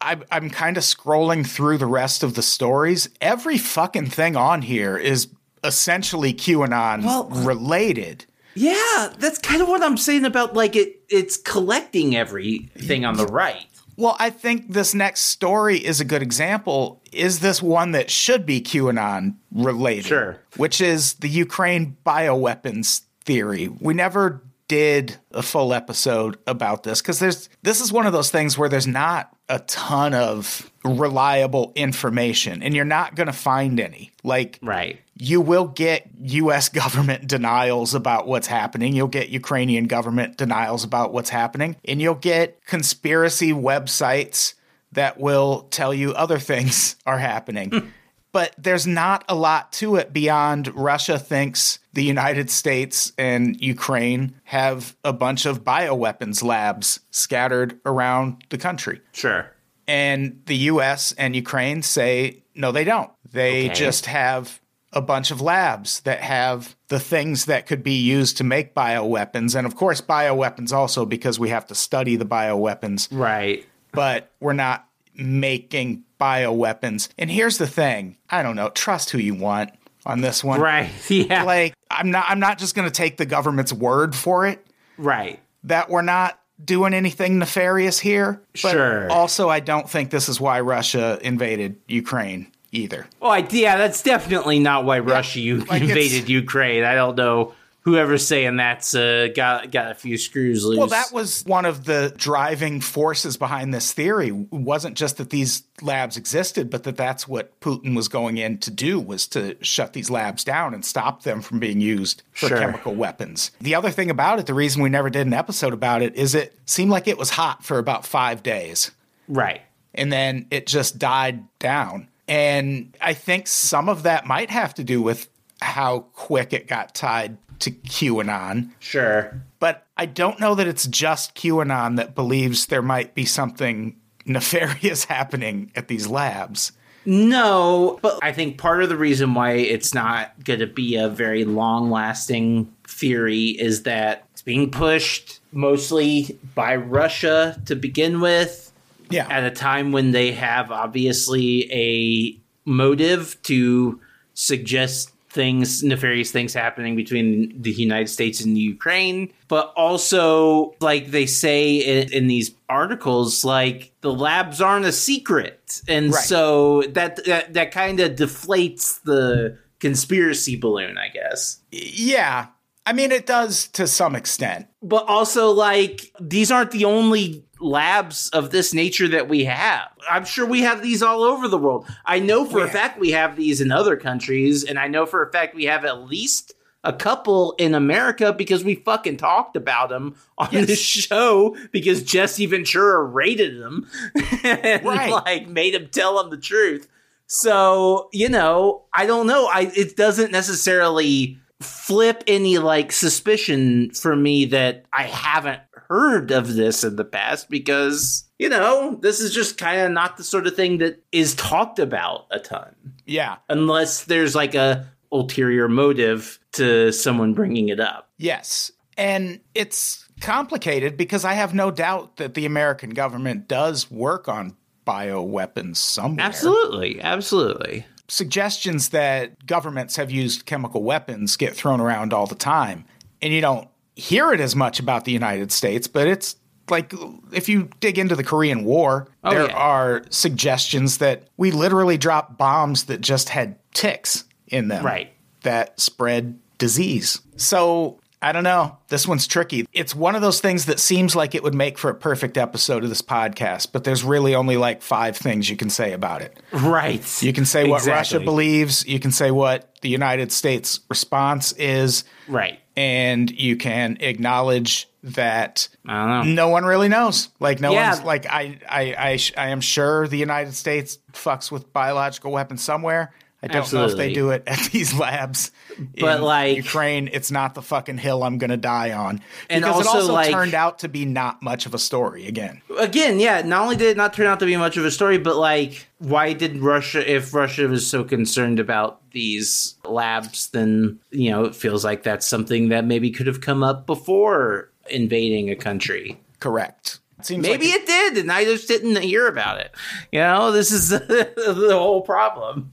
I'm, 0.01 0.23
I'm 0.31 0.51
kind 0.51 0.77
of 0.77 0.85
scrolling 0.85 1.45
through 1.47 1.79
the 1.79 1.87
rest 1.87 2.23
of 2.23 2.35
the 2.35 2.43
stories, 2.43 3.09
every 3.21 3.59
fucking 3.59 4.07
thing 4.11 4.37
on 4.37 4.63
here 4.63 4.97
is 4.97 5.29
essentially 5.65 6.33
QAnon 6.33 7.05
Well- 7.05 7.29
related. 7.31 8.25
Yeah, 8.55 9.13
that's 9.19 9.39
kind 9.39 9.63
of 9.63 9.69
what 9.69 9.83
I'm 9.83 9.97
saying 9.97 10.25
about 10.25 10.55
like 10.55 10.75
it 10.75 11.01
it's 11.09 11.37
collecting 11.37 12.17
everything 12.17 13.05
on 13.05 13.17
the 13.17 13.27
right. 13.27 13.67
Well, 13.99 14.15
I 14.21 14.31
think 14.31 14.73
this 14.73 14.95
next 14.95 15.23
story 15.23 15.85
is 15.85 16.01
a 16.01 16.05
good 16.05 16.23
example. 16.23 17.03
Is 17.11 17.41
this 17.41 17.61
one 17.61 17.91
that 17.93 18.11
should 18.11 18.47
be 18.47 18.61
QAnon 18.61 19.35
related? 19.51 20.07
Sure. 20.07 20.41
Which 20.57 20.81
is 20.81 21.15
the 21.15 21.29
Ukraine 21.29 21.97
bioweapons 22.07 23.03
theory. 23.25 23.67
We 23.67 23.95
never 23.95 24.41
did 24.69 25.17
a 25.33 25.43
full 25.43 25.75
episode 25.75 26.39
about 26.47 26.85
this 26.85 27.03
because 27.03 27.19
there's 27.19 27.49
this 27.63 27.81
is 27.81 27.93
one 27.93 28.07
of 28.07 28.13
those 28.13 28.31
things 28.31 28.57
where 28.57 28.69
there's 28.69 28.87
not 28.87 29.35
a 29.49 29.59
ton 29.61 30.15
of 30.15 30.71
reliable 30.85 31.73
information 31.75 32.63
and 32.63 32.75
you're 32.75 32.85
not 32.85 33.17
going 33.17 33.27
to 33.27 33.33
find 33.33 33.81
any. 33.81 34.13
Like 34.23 34.61
Right. 34.63 35.01
You 35.19 35.41
will 35.41 35.67
get 35.67 36.09
US 36.21 36.69
government 36.83 37.27
denials 37.27 37.95
about 37.95 38.27
what's 38.27 38.47
happening. 38.47 38.95
You'll 38.95 39.09
get 39.09 39.29
Ukrainian 39.29 39.87
government 39.87 40.37
denials 40.37 40.85
about 40.85 41.13
what's 41.13 41.31
happening. 41.31 41.77
And 41.85 42.01
you'll 42.01 42.15
get 42.15 42.65
conspiracy 42.67 43.53
websites 43.53 44.55
that 44.93 45.21
will 45.21 45.63
tell 45.71 45.93
you 45.93 46.13
other 46.13 46.39
things 46.39 46.97
are 47.07 47.19
happening. 47.19 47.71
Hmm. 47.71 47.89
but 48.33 48.55
there's 48.59 48.87
not 48.87 49.25
a 49.29 49.35
lot 49.35 49.73
to 49.73 49.97
it 49.97 50.13
beyond 50.13 50.69
Russia 50.75 51.19
thinks 51.19 51.79
the 51.95 52.05
United 52.05 52.51
States 52.51 53.13
and 53.19 53.61
Ukraine 53.61 54.35
have 54.45 54.97
a 55.03 55.13
bunch 55.13 55.47
of 55.47 55.65
bioweapons 55.65 56.43
labs 56.43 57.01
scattered 57.11 57.81
around 57.85 58.45
the 58.51 58.59
country. 58.59 59.01
Sure. 59.13 59.51
And 59.87 60.43
the 60.47 60.57
US 60.73 61.13
and 61.13 61.35
Ukraine 61.35 61.83
say, 61.83 62.43
no, 62.55 62.71
they 62.71 62.85
don't. 62.85 63.11
They 63.33 63.65
Okay. 63.67 63.75
just 63.75 64.07
have 64.07 64.61
a 64.93 65.03
bunch 65.03 65.31
of 65.31 65.41
labs 65.41 66.01
that 66.01 66.21
have 66.21 66.75
the 66.89 66.99
things 67.01 67.45
that 67.45 67.67
could 67.67 67.83
be 67.83 67.99
used 68.01 68.37
to 68.39 68.45
make 68.45 68.75
bioweapons. 68.75 69.55
And 69.55 69.67
of 69.67 69.77
course, 69.77 70.01
bioweapons 70.01 70.73
also 70.73 71.05
because 71.05 71.39
we 71.39 71.51
have 71.51 71.67
to 71.67 71.75
study 71.75 72.17
the 72.17 72.25
bioweapons, 72.25 73.09
Right. 73.11 73.67
but 73.93 74.31
we're 74.41 74.55
not 74.55 74.87
making 75.15 76.05
bioweapons. 76.21 77.09
And 77.19 77.31
here's 77.31 77.59
the 77.59 77.67
thing 77.67 78.17
I 78.31 78.43
don't 78.43 78.57
know, 78.57 78.71
trust 78.71 79.11
who 79.11 79.19
you 79.19 79.35
want 79.35 79.71
on 80.07 80.21
this 80.21 80.43
one. 80.43 80.61
Right. 80.61 80.91
Yeah. 81.11 81.43
Like, 81.43 81.75
I'm 81.91 82.11
not, 82.11 82.27
I'm 82.29 82.41
not 82.41 82.59
just 82.59 82.75
going 82.75 82.89
to 82.89 82.95
take 82.95 83.17
the 83.17 83.27
government's 83.27 83.73
word 83.73 84.15
for 84.15 84.47
it 84.47 84.67
right. 84.97 85.41
that 85.65 85.91
we're 85.91 86.03
not 86.03 86.39
doing 86.65 86.93
anything 86.95 87.39
nefarious 87.39 87.99
here. 88.01 88.43
But 88.63 88.71
Sure. 88.73 89.11
also, 89.11 89.49
I 89.49 89.61
don't 89.61 89.89
think 89.89 90.11
this 90.11 90.29
is 90.29 90.41
why 90.41 90.61
Russia 90.61 91.19
invaded 91.23 91.77
Ukraine 91.89 92.51
either. 92.73 93.07
Oh, 93.21 93.29
I, 93.29 93.47
yeah, 93.51 93.77
that's 93.77 94.03
definitely 94.03 94.59
not 94.59 94.85
why 94.85 94.99
Russia 95.01 95.41
you 95.41 95.59
like 95.65 95.83
invaded 95.83 96.29
Ukraine. 96.29 96.85
I 96.85 96.95
don't 96.95 97.17
know 97.17 97.55
whoever's 97.89 98.27
saying 98.27 98.57
that's 98.57 98.95
uh, 98.95 99.29
got 99.35 99.71
got 99.71 99.91
a 99.91 99.95
few 99.95 100.19
screws 100.19 100.65
loose. 100.65 100.79
Well, 100.79 100.89
that 100.89 101.13
was 101.13 101.43
one 101.45 101.65
of 101.65 101.85
the 101.85 102.13
driving 102.17 102.81
forces 102.81 103.37
behind 103.37 103.73
this 103.73 103.93
theory. 103.93 104.29
It 104.29 104.53
wasn't 104.53 104.97
just 104.97 105.17
that 105.17 105.31
these 105.31 105.63
labs 105.81 106.17
existed, 106.17 106.71
but 106.71 106.83
that 106.85 106.97
that's 106.97 107.27
what 107.27 107.59
Putin 107.61 107.97
was 107.97 108.09
going 108.09 108.37
in 108.37 108.59
to 108.59 108.71
do 108.71 109.01
was 109.01 109.27
to 109.29 109.57
shut 109.65 109.95
these 109.95 110.11
labs 110.11 110.45
down 110.45 110.75
and 110.75 110.85
stop 110.85 111.23
them 111.23 111.41
from 111.41 111.59
being 111.59 111.81
used 111.81 112.23
for 112.33 112.49
Sure. 112.49 112.59
chemical 112.59 112.95
weapons. 112.95 113.51
The 113.61 113.75
other 113.75 113.91
thing 113.91 114.11
about 114.11 114.39
it, 114.39 114.47
the 114.47 114.55
reason 114.55 114.83
we 114.83 114.91
never 114.91 115.11
did 115.11 115.27
an 115.27 115.35
episode 115.35 115.73
about 115.73 116.03
it, 116.03 116.15
is 116.15 116.35
it 116.35 116.55
seemed 116.67 116.91
like 116.91 117.09
it 117.09 117.19
was 117.19 117.31
hot 117.31 117.65
for 117.65 117.79
about 117.79 118.05
five 118.05 118.43
days 118.43 118.91
right. 119.29 119.63
and 119.95 120.13
then 120.13 120.47
it 120.51 120.67
just 120.67 120.99
died 120.99 121.45
down. 121.59 122.09
And 122.29 122.97
I 123.01 123.15
think 123.15 123.47
some 123.47 123.89
of 123.89 124.03
that 124.03 124.27
might 124.27 124.51
have 124.51 124.75
to 124.75 124.85
do 124.85 125.01
with 125.01 125.29
how 125.61 126.01
quick 126.13 126.53
it 126.53 126.69
got 126.69 126.95
tied 126.95 127.39
to 127.61 127.71
QAnon. 127.71 128.71
Sure. 128.79 129.43
But 129.59 129.87
I 129.97 130.07
don't 130.07 130.39
know 130.39 130.55
that 130.55 130.69
it's 130.69 130.87
just 130.87 131.35
QAnon 131.35 131.97
that 131.97 132.15
believes 132.15 132.67
there 132.67 132.83
might 132.83 133.15
be 133.15 133.25
something 133.25 133.97
nefarious 134.27 135.05
happening 135.07 135.73
at 135.75 135.89
these 135.89 136.07
labs. 136.07 136.73
No, 137.05 137.99
but 138.03 138.19
I 138.23 138.33
think 138.33 138.59
part 138.59 138.83
of 138.83 138.91
the 138.91 138.97
reason 138.97 139.33
why 139.33 139.53
it's 139.53 139.95
not 139.95 140.45
going 140.45 140.61
to 140.61 140.67
be 140.67 140.97
a 140.97 141.09
very 141.09 141.45
long 141.45 141.91
lasting 141.91 142.71
theory 142.87 143.47
is 143.59 143.85
that 143.85 144.27
it's 144.33 144.43
being 144.43 144.71
pushed 144.71 145.41
mostly 145.53 146.39
by 146.55 146.77
Russia 146.77 147.59
to 147.65 147.75
begin 147.77 148.21
with 148.21 148.68
Yeah. 149.11 149.27
at 149.29 149.45
a 149.45 149.51
time 149.51 149.93
when 149.93 150.11
they 150.13 150.33
have 150.33 150.71
obviously 150.71 151.71
a 151.73 152.39
motive 152.69 153.41
to 153.45 154.01
suggest 154.35 155.11
things 155.31 155.83
nefarious 155.83 156.31
things 156.31 156.55
happening 156.55 156.97
between 156.97 157.53
the 157.61 157.71
United 157.71 158.09
States 158.09 158.41
and 158.41 158.57
the 158.57 158.61
Ukraine 158.61 159.31
but 159.49 159.73
also 159.77 160.75
like 160.81 161.11
they 161.11 161.27
say 161.27 161.77
in, 161.77 162.13
in 162.13 162.27
these 162.29 162.53
articles 162.69 163.45
like 163.45 163.93
the 164.01 164.13
labs 164.13 164.61
aren't 164.63 164.87
a 164.87 164.93
secret 164.93 165.83
and 165.87 166.13
Right. 166.15 166.25
so 166.25 166.83
that 166.93 167.23
that, 167.27 167.53
that 167.53 167.73
kind 167.73 168.01
of 168.01 168.13
deflates 168.13 169.03
the 169.03 169.59
conspiracy 169.81 170.57
balloon 170.57 170.97
I 170.97 171.09
guess 171.09 171.61
yeah. 171.71 172.47
I 172.87 172.95
mean, 172.95 173.13
it 173.13 173.27
does 173.27 173.69
to 173.69 173.87
some 173.87 174.17
extent. 174.17 174.67
but 174.83 175.05
also 175.09 175.51
like 175.51 176.11
these 176.19 176.51
aren't 176.51 176.71
the 176.71 176.87
only 176.87 177.45
labs 177.61 178.29
of 178.31 178.51
this 178.51 178.73
nature 178.75 179.09
that 179.09 179.29
we 179.29 179.45
have. 179.45 179.89
I'm 180.11 180.25
sure 180.25 180.47
we 180.47 180.61
have 180.63 180.83
these 180.83 181.03
all 181.03 181.23
over 181.23 181.49
the 181.49 181.59
world. 181.59 181.87
I 182.07 182.19
know 182.19 182.45
for 182.45 182.65
a 182.65 182.69
fact 182.69 182.99
we 183.01 183.11
have 183.13 183.37
these 183.37 183.61
in 183.61 183.71
other 183.73 183.97
countries, 183.97 184.65
and 184.65 184.79
I 184.79 184.89
know 184.89 185.07
for 185.07 185.23
a 185.23 185.31
fact 185.33 185.55
we 185.55 185.65
have 185.65 185.85
at 185.85 186.03
least 186.03 186.55
a 186.85 186.93
couple 186.93 187.55
in 187.59 187.75
America 187.75 188.33
because 188.33 188.63
we 188.63 188.77
fucking 188.77 189.17
talked 189.17 189.57
about 189.57 189.89
them 189.89 190.15
on 190.39 190.49
Yes. 190.53 190.67
this 190.69 190.81
show 190.81 191.57
because 191.73 192.03
Jesse 192.05 192.47
Ventura 192.47 193.03
rated 193.03 193.61
them 193.61 193.89
and 194.45 194.85
Right. 194.85 195.11
like 195.11 195.49
made 195.49 195.75
him 195.75 195.89
tell 195.89 196.21
him 196.21 196.31
the 196.31 196.37
truth. 196.37 196.87
So, 197.27 198.09
you 198.13 198.29
know, 198.29 198.85
I 198.95 199.07
don't 199.07 199.27
know. 199.27 199.47
I 199.53 199.71
it 199.75 199.97
doesn't 199.97 200.31
necessarily 200.33 201.39
flip 201.61 202.23
any 202.29 202.59
like 202.59 202.93
suspicion 202.93 203.91
for 203.91 204.15
me 204.17 204.45
that 204.47 204.85
I 204.93 205.03
haven't 205.03 205.61
heard 205.89 206.31
of 206.31 206.55
this 206.55 206.85
in 206.85 206.97
the 206.97 207.05
past 207.05 207.49
because, 207.49 208.25
you 208.39 208.49
know, 208.49 208.99
this 209.01 209.21
is 209.21 209.33
just 209.33 209.57
kind 209.59 209.81
of 209.81 209.91
not 209.93 210.17
the 210.17 210.25
sort 210.25 210.47
of 210.47 210.55
thing 210.55 210.79
that 210.79 211.03
is 211.13 211.35
talked 211.35 211.79
about 211.79 212.27
a 212.31 212.39
ton 212.39 212.75
Yeah. 213.07 213.37
unless 213.49 214.05
there's 214.05 214.35
like 214.35 214.55
a 214.55 214.87
ulterior 215.11 215.69
motive 215.69 216.39
to 216.53 216.93
someone 216.93 217.33
bringing 217.35 217.69
it 217.71 217.81
up. 217.81 218.11
Yes. 218.19 218.71
And 218.97 219.41
it's 219.55 220.07
complicated 220.21 220.97
because 220.97 221.25
I 221.25 221.33
have 221.35 221.55
no 221.55 221.71
doubt 221.71 222.17
that 222.17 222.35
the 222.35 222.45
American 222.47 222.91
government 222.91 223.49
does 223.49 223.91
work 223.91 224.29
on 224.29 224.57
bioweapons 224.87 225.77
somewhere. 225.77 226.25
Absolutely, 226.27 227.01
absolutely. 227.01 227.87
Suggestions 228.09 228.89
that 228.91 229.47
governments 229.47 229.97
have 229.97 230.11
used 230.11 230.47
chemical 230.47 230.83
weapons 230.83 231.37
get 231.37 231.55
thrown 231.55 231.81
around 231.81 232.13
all 232.13 232.27
the 232.27 232.35
time. 232.35 232.85
And 233.23 233.33
you 233.33 233.41
don't 233.41 233.69
hear 233.99 234.33
it 234.33 234.41
as 234.41 234.55
much 234.57 234.79
about 234.81 235.05
the 235.05 235.13
United 235.13 235.51
States, 235.53 235.89
but 235.89 236.07
it's 236.07 236.37
like 236.71 236.93
if 237.33 237.49
you 237.49 237.69
dig 237.81 237.99
into 237.99 238.15
the 238.15 238.25
Korean 238.25 238.65
War, 238.65 239.09
Oh, 239.25 239.31
there 239.31 239.47
yeah. 239.47 239.57
are 239.57 240.03
suggestions 240.11 240.99
that 240.99 241.25
we 241.37 241.51
literally 241.51 241.97
dropped 241.99 242.39
bombs 242.39 242.85
that 242.85 243.01
just 243.01 243.29
had 243.31 243.57
ticks 243.75 244.25
in 244.47 244.69
them. 244.69 244.85
Right. 244.85 245.13
That 245.43 245.81
spread 245.81 246.39
disease. 246.59 247.21
So 247.37 247.99
I 248.21 248.33
don't 248.33 248.43
know. 248.45 248.77
This 248.89 249.07
one's 249.07 249.27
tricky. 249.29 249.67
It's 249.73 249.95
one 249.95 250.17
of 250.17 250.23
those 250.23 250.41
things 250.41 250.67
that 250.67 250.81
seems 250.81 251.15
like 251.15 251.35
it 251.37 251.43
would 251.45 251.55
make 251.55 251.79
for 251.79 251.89
a 251.89 251.95
perfect 251.95 252.37
episode 252.37 252.83
of 252.83 252.89
this 252.89 253.01
podcast, 253.03 253.69
but 253.73 253.85
there's 253.85 254.03
really 254.03 254.35
only 254.35 254.57
like 254.57 254.83
five 254.83 255.17
things 255.17 255.49
you 255.49 255.57
can 255.57 255.71
say 255.71 255.93
about 255.93 256.23
it. 256.23 256.37
Right. 256.53 257.23
You 257.23 257.33
can 257.33 257.45
say 257.45 257.69
what 257.69 257.87
Russia 257.87 258.19
believes, 258.21 258.85
you 258.87 258.99
can 258.99 259.13
say 259.13 259.31
what 259.31 259.73
the 259.83 259.89
United 259.89 260.33
States 260.33 260.81
response 260.91 261.53
is, 261.53 262.03
Right. 262.27 262.59
And 262.79 263.29
you 263.33 263.57
can 263.57 263.97
acknowledge 264.01 264.89
that 265.03 265.69
I 265.87 266.07
don't 266.07 266.09
know. 266.29 266.35
no 266.35 266.49
one 266.49 266.65
really 266.65 266.87
knows. 266.89 267.29
Like 267.41 267.61
no 267.61 267.73
Yeah. 267.73 267.91
one's 267.95 268.05
like 268.05 268.27
I 268.27 268.59
I 268.69 268.95
I, 268.99 269.17
sh- 269.17 269.33
I 269.37 269.49
am 269.49 269.61
sure 269.61 270.07
the 270.07 270.17
United 270.19 270.55
States 270.55 270.99
fucks 271.13 271.51
with 271.51 271.73
biological 271.73 272.31
weapons 272.31 272.63
somewhere. 272.63 273.13
I 273.41 273.47
don't 273.47 273.73
know 273.73 273.85
if 273.87 273.97
they 273.97 274.13
do 274.13 274.31
it 274.31 274.43
at 274.47 274.59
these 274.73 274.93
labs. 274.95 275.53
But, 276.01 276.17
in 276.19 276.23
like- 276.23 276.57
Ukraine, 276.57 277.09
it's 277.13 277.31
not 277.31 277.55
the 277.55 277.63
fucking 277.63 277.99
hill 277.99 278.25
I'm 278.25 278.39
going 278.39 278.51
to 278.51 278.57
die 278.57 278.93
on. 278.93 279.21
And 279.49 279.63
because 279.63 279.87
also, 279.87 279.99
it 279.99 280.01
also 280.03 280.13
like- 280.13 280.31
turned 280.33 280.55
out 280.55 280.81
to 280.81 280.89
be 280.89 281.05
not 281.05 281.41
much 281.41 281.65
of 281.67 281.73
a 281.75 281.79
story 281.79 282.27
again. 282.27 282.63
again, 282.79 283.21
yeah, 283.21 283.43
not 283.43 283.63
only 283.63 283.77
did 283.77 283.89
it 283.89 283.97
not 283.97 284.13
turn 284.13 284.27
out 284.27 284.41
to 284.41 284.47
be 284.47 284.57
much 284.57 284.77
of 284.77 284.85
a 284.85 284.91
story, 284.91 285.19
but 285.19 285.37
like, 285.37 285.87
why 285.99 286.33
did 286.33 286.59
Russia, 286.59 287.09
if 287.09 287.33
Russia 287.33 287.69
was 287.69 287.87
so 287.87 288.03
concerned 288.03 288.59
about 288.59 289.01
these 289.13 289.77
labs, 289.85 290.49
then, 290.49 290.99
you 291.11 291.31
know, 291.31 291.45
it 291.45 291.55
feels 291.55 291.85
like 291.85 292.03
that's 292.03 292.27
something 292.27 292.71
that 292.71 292.85
maybe 292.85 293.11
could 293.11 293.29
have 293.29 293.41
come 293.41 293.63
up 293.63 293.87
before 293.87 294.71
invading 294.91 295.49
a 295.51 295.57
country. 295.57 296.21
Correct. 296.41 296.99
Seems 297.21 297.43
Maybe 297.43 297.67
like 297.67 297.81
it 297.81 297.87
did, 297.87 298.19
and 298.19 298.31
I 298.31 298.45
just 298.45 298.69
didn't 298.69 298.97
hear 299.03 299.27
about 299.27 299.59
it. 299.59 299.73
You 300.13 300.21
know, 300.21 300.53
this 300.53 300.71
is 300.71 300.89
the 300.91 301.69
whole 301.73 302.01
problem. 302.03 302.73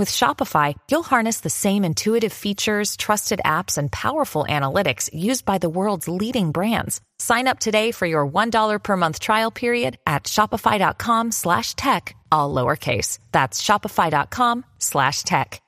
With 0.00 0.08
Shopify, 0.08 0.76
you'll 0.90 1.02
harness 1.02 1.40
the 1.40 1.50
same 1.50 1.84
intuitive 1.84 2.32
features, 2.32 2.96
trusted 2.96 3.42
apps, 3.44 3.76
and 3.76 3.92
powerful 3.92 4.46
analytics 4.48 5.10
used 5.12 5.44
by 5.44 5.58
the 5.58 5.68
world's 5.68 6.08
leading 6.08 6.52
brands. 6.52 7.02
Sign 7.18 7.46
up 7.46 7.58
today 7.58 7.92
for 7.92 8.06
your 8.06 8.26
$1 8.26 8.82
per 8.82 8.96
month 8.96 9.20
trial 9.20 9.50
period 9.50 9.98
at 10.06 10.24
shopify.com 10.24 11.32
slash 11.32 11.74
tech, 11.74 12.16
all 12.32 12.54
lowercase. 12.54 13.18
That's 13.30 13.60
shopify.com 13.60 14.64
slash 14.78 15.22
tech. 15.24 15.60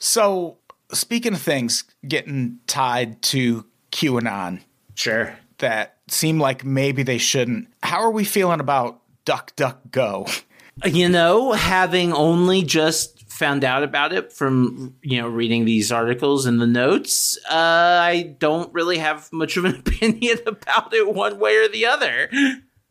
So 0.00 0.58
speaking 0.90 1.34
of 1.34 1.40
things 1.40 1.84
getting 2.08 2.58
tied 2.66 3.22
to 3.30 3.66
QAnon 3.92 4.62
Sure. 4.96 5.38
that 5.58 5.98
seem 6.08 6.40
like 6.40 6.64
maybe 6.64 7.04
they 7.04 7.18
shouldn't, 7.18 7.68
how 7.84 8.00
are 8.00 8.10
we 8.10 8.24
feeling 8.24 8.58
about 8.58 9.00
DuckDuckGo? 9.26 10.42
You 10.84 11.08
know, 11.08 11.52
having 11.52 12.12
only 12.12 12.62
just 12.62 13.16
found 13.30 13.64
out 13.64 13.82
about 13.82 14.12
it 14.12 14.32
from, 14.32 14.94
you 15.02 15.20
know, 15.20 15.28
reading 15.28 15.64
these 15.64 15.92
articles 15.92 16.46
and 16.46 16.60
the 16.60 16.66
notes, 16.66 17.38
uh, 17.50 17.54
I 17.54 18.34
don't 18.38 18.72
really 18.72 18.98
have 18.98 19.32
much 19.32 19.56
of 19.56 19.64
an 19.64 19.76
opinion 19.86 20.38
about 20.46 20.92
it 20.92 21.14
one 21.14 21.38
way 21.38 21.56
or 21.56 21.68
the 21.68 21.86
other. 21.86 22.30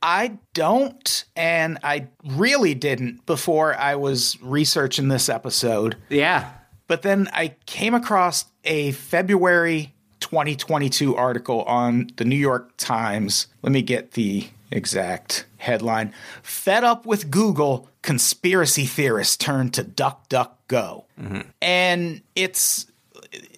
I 0.01 0.37
don't, 0.53 1.25
and 1.35 1.79
I 1.83 2.07
really 2.23 2.75
didn't 2.75 3.25
before 3.25 3.75
I 3.75 3.95
was 3.95 4.37
researching 4.41 5.07
this 5.07 5.29
episode. 5.29 5.97
Yeah. 6.09 6.51
But 6.87 7.01
then 7.01 7.27
I 7.33 7.55
came 7.65 7.95
across 7.95 8.45
a 8.63 8.91
February 8.91 9.93
2022 10.19 11.15
article 11.15 11.63
on 11.63 12.09
the 12.17 12.25
New 12.25 12.35
York 12.35 12.71
Times. 12.77 13.47
Let 13.63 13.71
me 13.71 13.81
get 13.81 14.11
the 14.11 14.47
exact 14.71 15.45
headline. 15.57 16.13
Fed 16.43 16.83
up 16.83 17.05
with 17.05 17.31
Google, 17.31 17.89
conspiracy 18.01 18.85
theorists 18.85 19.37
turn 19.37 19.69
to 19.71 19.83
DuckDuckGo. 19.83 21.05
Mm-hmm. 21.19 21.41
And 21.61 22.21
it's 22.35 22.87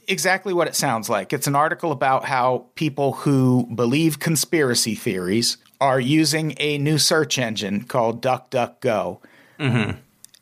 exactly 0.07 0.53
what 0.53 0.67
it 0.67 0.75
sounds 0.75 1.09
like. 1.09 1.33
It's 1.33 1.47
an 1.47 1.55
article 1.55 1.91
about 1.91 2.25
how 2.25 2.67
people 2.75 3.13
who 3.13 3.67
believe 3.73 4.19
conspiracy 4.19 4.95
theories 4.95 5.57
are 5.79 5.99
using 5.99 6.55
a 6.59 6.77
new 6.77 6.97
search 6.97 7.37
engine 7.37 7.83
called 7.83 8.21
DuckDuckGo. 8.21 9.19
Mm-hmm. 9.59 9.97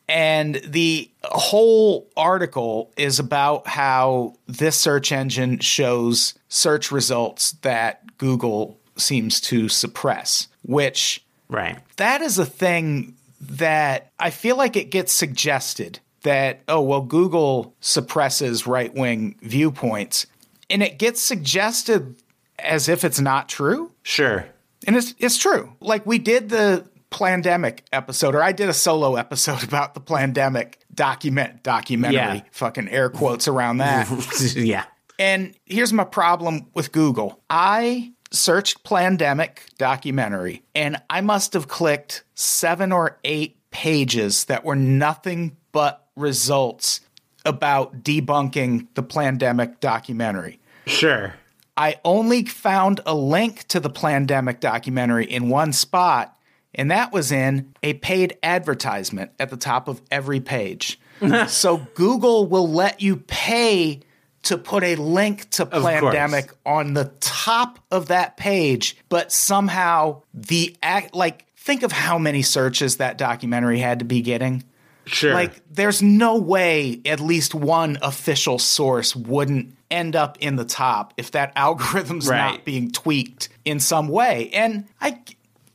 And 0.07 0.55
the 0.63 1.09
whole 1.23 2.07
article 2.15 2.91
is 2.95 3.17
about 3.17 3.67
how 3.67 4.35
this 4.45 4.75
search 4.75 5.11
engine 5.11 5.59
shows 5.59 6.35
search 6.47 6.91
results 6.91 7.53
that 7.63 8.17
Google 8.17 8.79
seems 8.97 9.41
to 9.41 9.67
suppress, 9.67 10.47
which 10.65 11.23
Right. 11.49 11.77
that 11.97 12.21
is 12.21 12.37
a 12.39 12.45
thing 12.45 13.15
that 13.41 14.11
I 14.19 14.29
feel 14.31 14.57
like 14.57 14.75
it 14.75 14.89
gets 14.91 15.13
suggested 15.13 15.99
that, 16.23 16.61
oh, 16.67 16.81
well, 16.81 17.01
Google 17.01 17.75
suppresses 17.81 18.65
right 18.65 18.93
wing 18.93 19.35
viewpoints. 19.41 20.25
And 20.69 20.81
it 20.81 20.97
gets 20.97 21.21
suggested 21.21 22.15
as 22.57 22.89
if 22.89 23.03
it's 23.03 23.19
not 23.19 23.47
true. 23.47 23.91
Sure. 24.01 24.47
And 24.87 24.95
it's, 24.95 25.13
it's 25.19 25.37
true. 25.37 25.73
Like 25.79 26.05
we 26.05 26.17
did 26.17 26.49
the 26.49 26.87
pandemic 27.11 27.83
episode, 27.93 28.33
or 28.33 28.41
I 28.41 28.51
did 28.51 28.67
a 28.69 28.73
solo 28.73 29.15
episode 29.15 29.63
about 29.67 29.93
the 29.93 30.01
Plandemic 30.01 30.75
document 30.93 31.61
documentary, 31.61 32.15
Yeah. 32.37 32.41
fucking 32.51 32.87
air 32.89 33.09
quotes 33.09 33.47
around 33.47 33.77
that. 33.77 34.09
yeah. 34.55 34.85
And 35.19 35.53
here's 35.65 35.93
my 35.93 36.03
problem 36.05 36.67
with 36.73 36.91
Google. 36.91 37.39
I 37.49 38.11
searched 38.35 38.83
Plandemic 38.83 39.59
documentary 39.77 40.63
and 40.73 41.01
I 41.09 41.21
must 41.21 41.53
have 41.53 41.67
clicked 41.67 42.23
seven 42.33 42.91
or 42.91 43.19
eight 43.23 43.57
pages 43.71 44.45
that 44.45 44.63
were 44.63 44.75
nothing 44.75 45.57
but 45.71 46.07
results 46.15 47.01
about 47.45 48.03
debunking 48.03 48.87
the 48.95 49.03
Plandemic 49.03 49.79
documentary. 49.79 50.59
Sure. 50.87 51.35
I 51.77 51.99
only 52.05 52.45
found 52.45 53.01
a 53.05 53.13
link 53.13 53.67
to 53.67 53.79
the 53.79 53.89
Plandemic 53.89 54.59
documentary 54.59 55.25
in 55.25 55.49
one 55.49 55.73
spot, 55.73 56.37
and 56.73 56.89
that 56.89 57.11
was 57.11 57.31
in 57.31 57.73
a 57.83 57.93
paid 57.95 58.37
advertisement 58.41 59.31
at 59.39 59.49
the 59.49 59.57
top 59.57 59.87
of 59.87 60.01
every 60.09 60.39
page. 60.39 60.99
so 61.47 61.85
Google 61.93 62.47
will 62.47 62.69
let 62.69 63.01
you 63.01 63.17
pay 63.17 64.01
to 64.45 64.57
put 64.57 64.83
a 64.83 64.95
link 64.95 65.49
to 65.51 65.65
course. 65.65 65.83
Plandemic 65.83 66.51
on 66.65 66.93
the 66.93 67.11
top 67.19 67.79
of 67.91 68.07
that 68.07 68.37
page, 68.37 68.97
but 69.09 69.31
somehow 69.31 70.21
the 70.33 70.75
act 70.81 71.13
like 71.15 71.45
think 71.57 71.83
of 71.83 71.91
how 71.91 72.17
many 72.17 72.41
searches 72.41 72.97
that 72.97 73.17
documentary 73.17 73.79
had 73.79 73.99
to 73.99 74.05
be 74.05 74.21
getting. 74.21 74.63
Sure. 75.07 75.33
Like, 75.35 75.61
there's 75.71 76.01
no 76.01 76.37
way 76.37 76.99
at 77.05 77.19
least 77.19 77.53
one 77.53 77.99
official 78.01 78.57
source 78.57 79.15
wouldn't 79.15 79.75
end 79.91 80.15
up 80.15 80.37
in 80.39 80.55
the 80.55 80.65
top 80.65 81.13
if 81.17 81.31
that 81.31 81.53
algorithm's 81.55 82.27
Right. 82.27 82.37
not 82.37 82.65
being 82.65 82.91
tweaked 82.91 83.49
in 83.65 83.79
some 83.79 84.07
way. 84.07 84.49
And 84.51 84.85
I, 84.99 85.19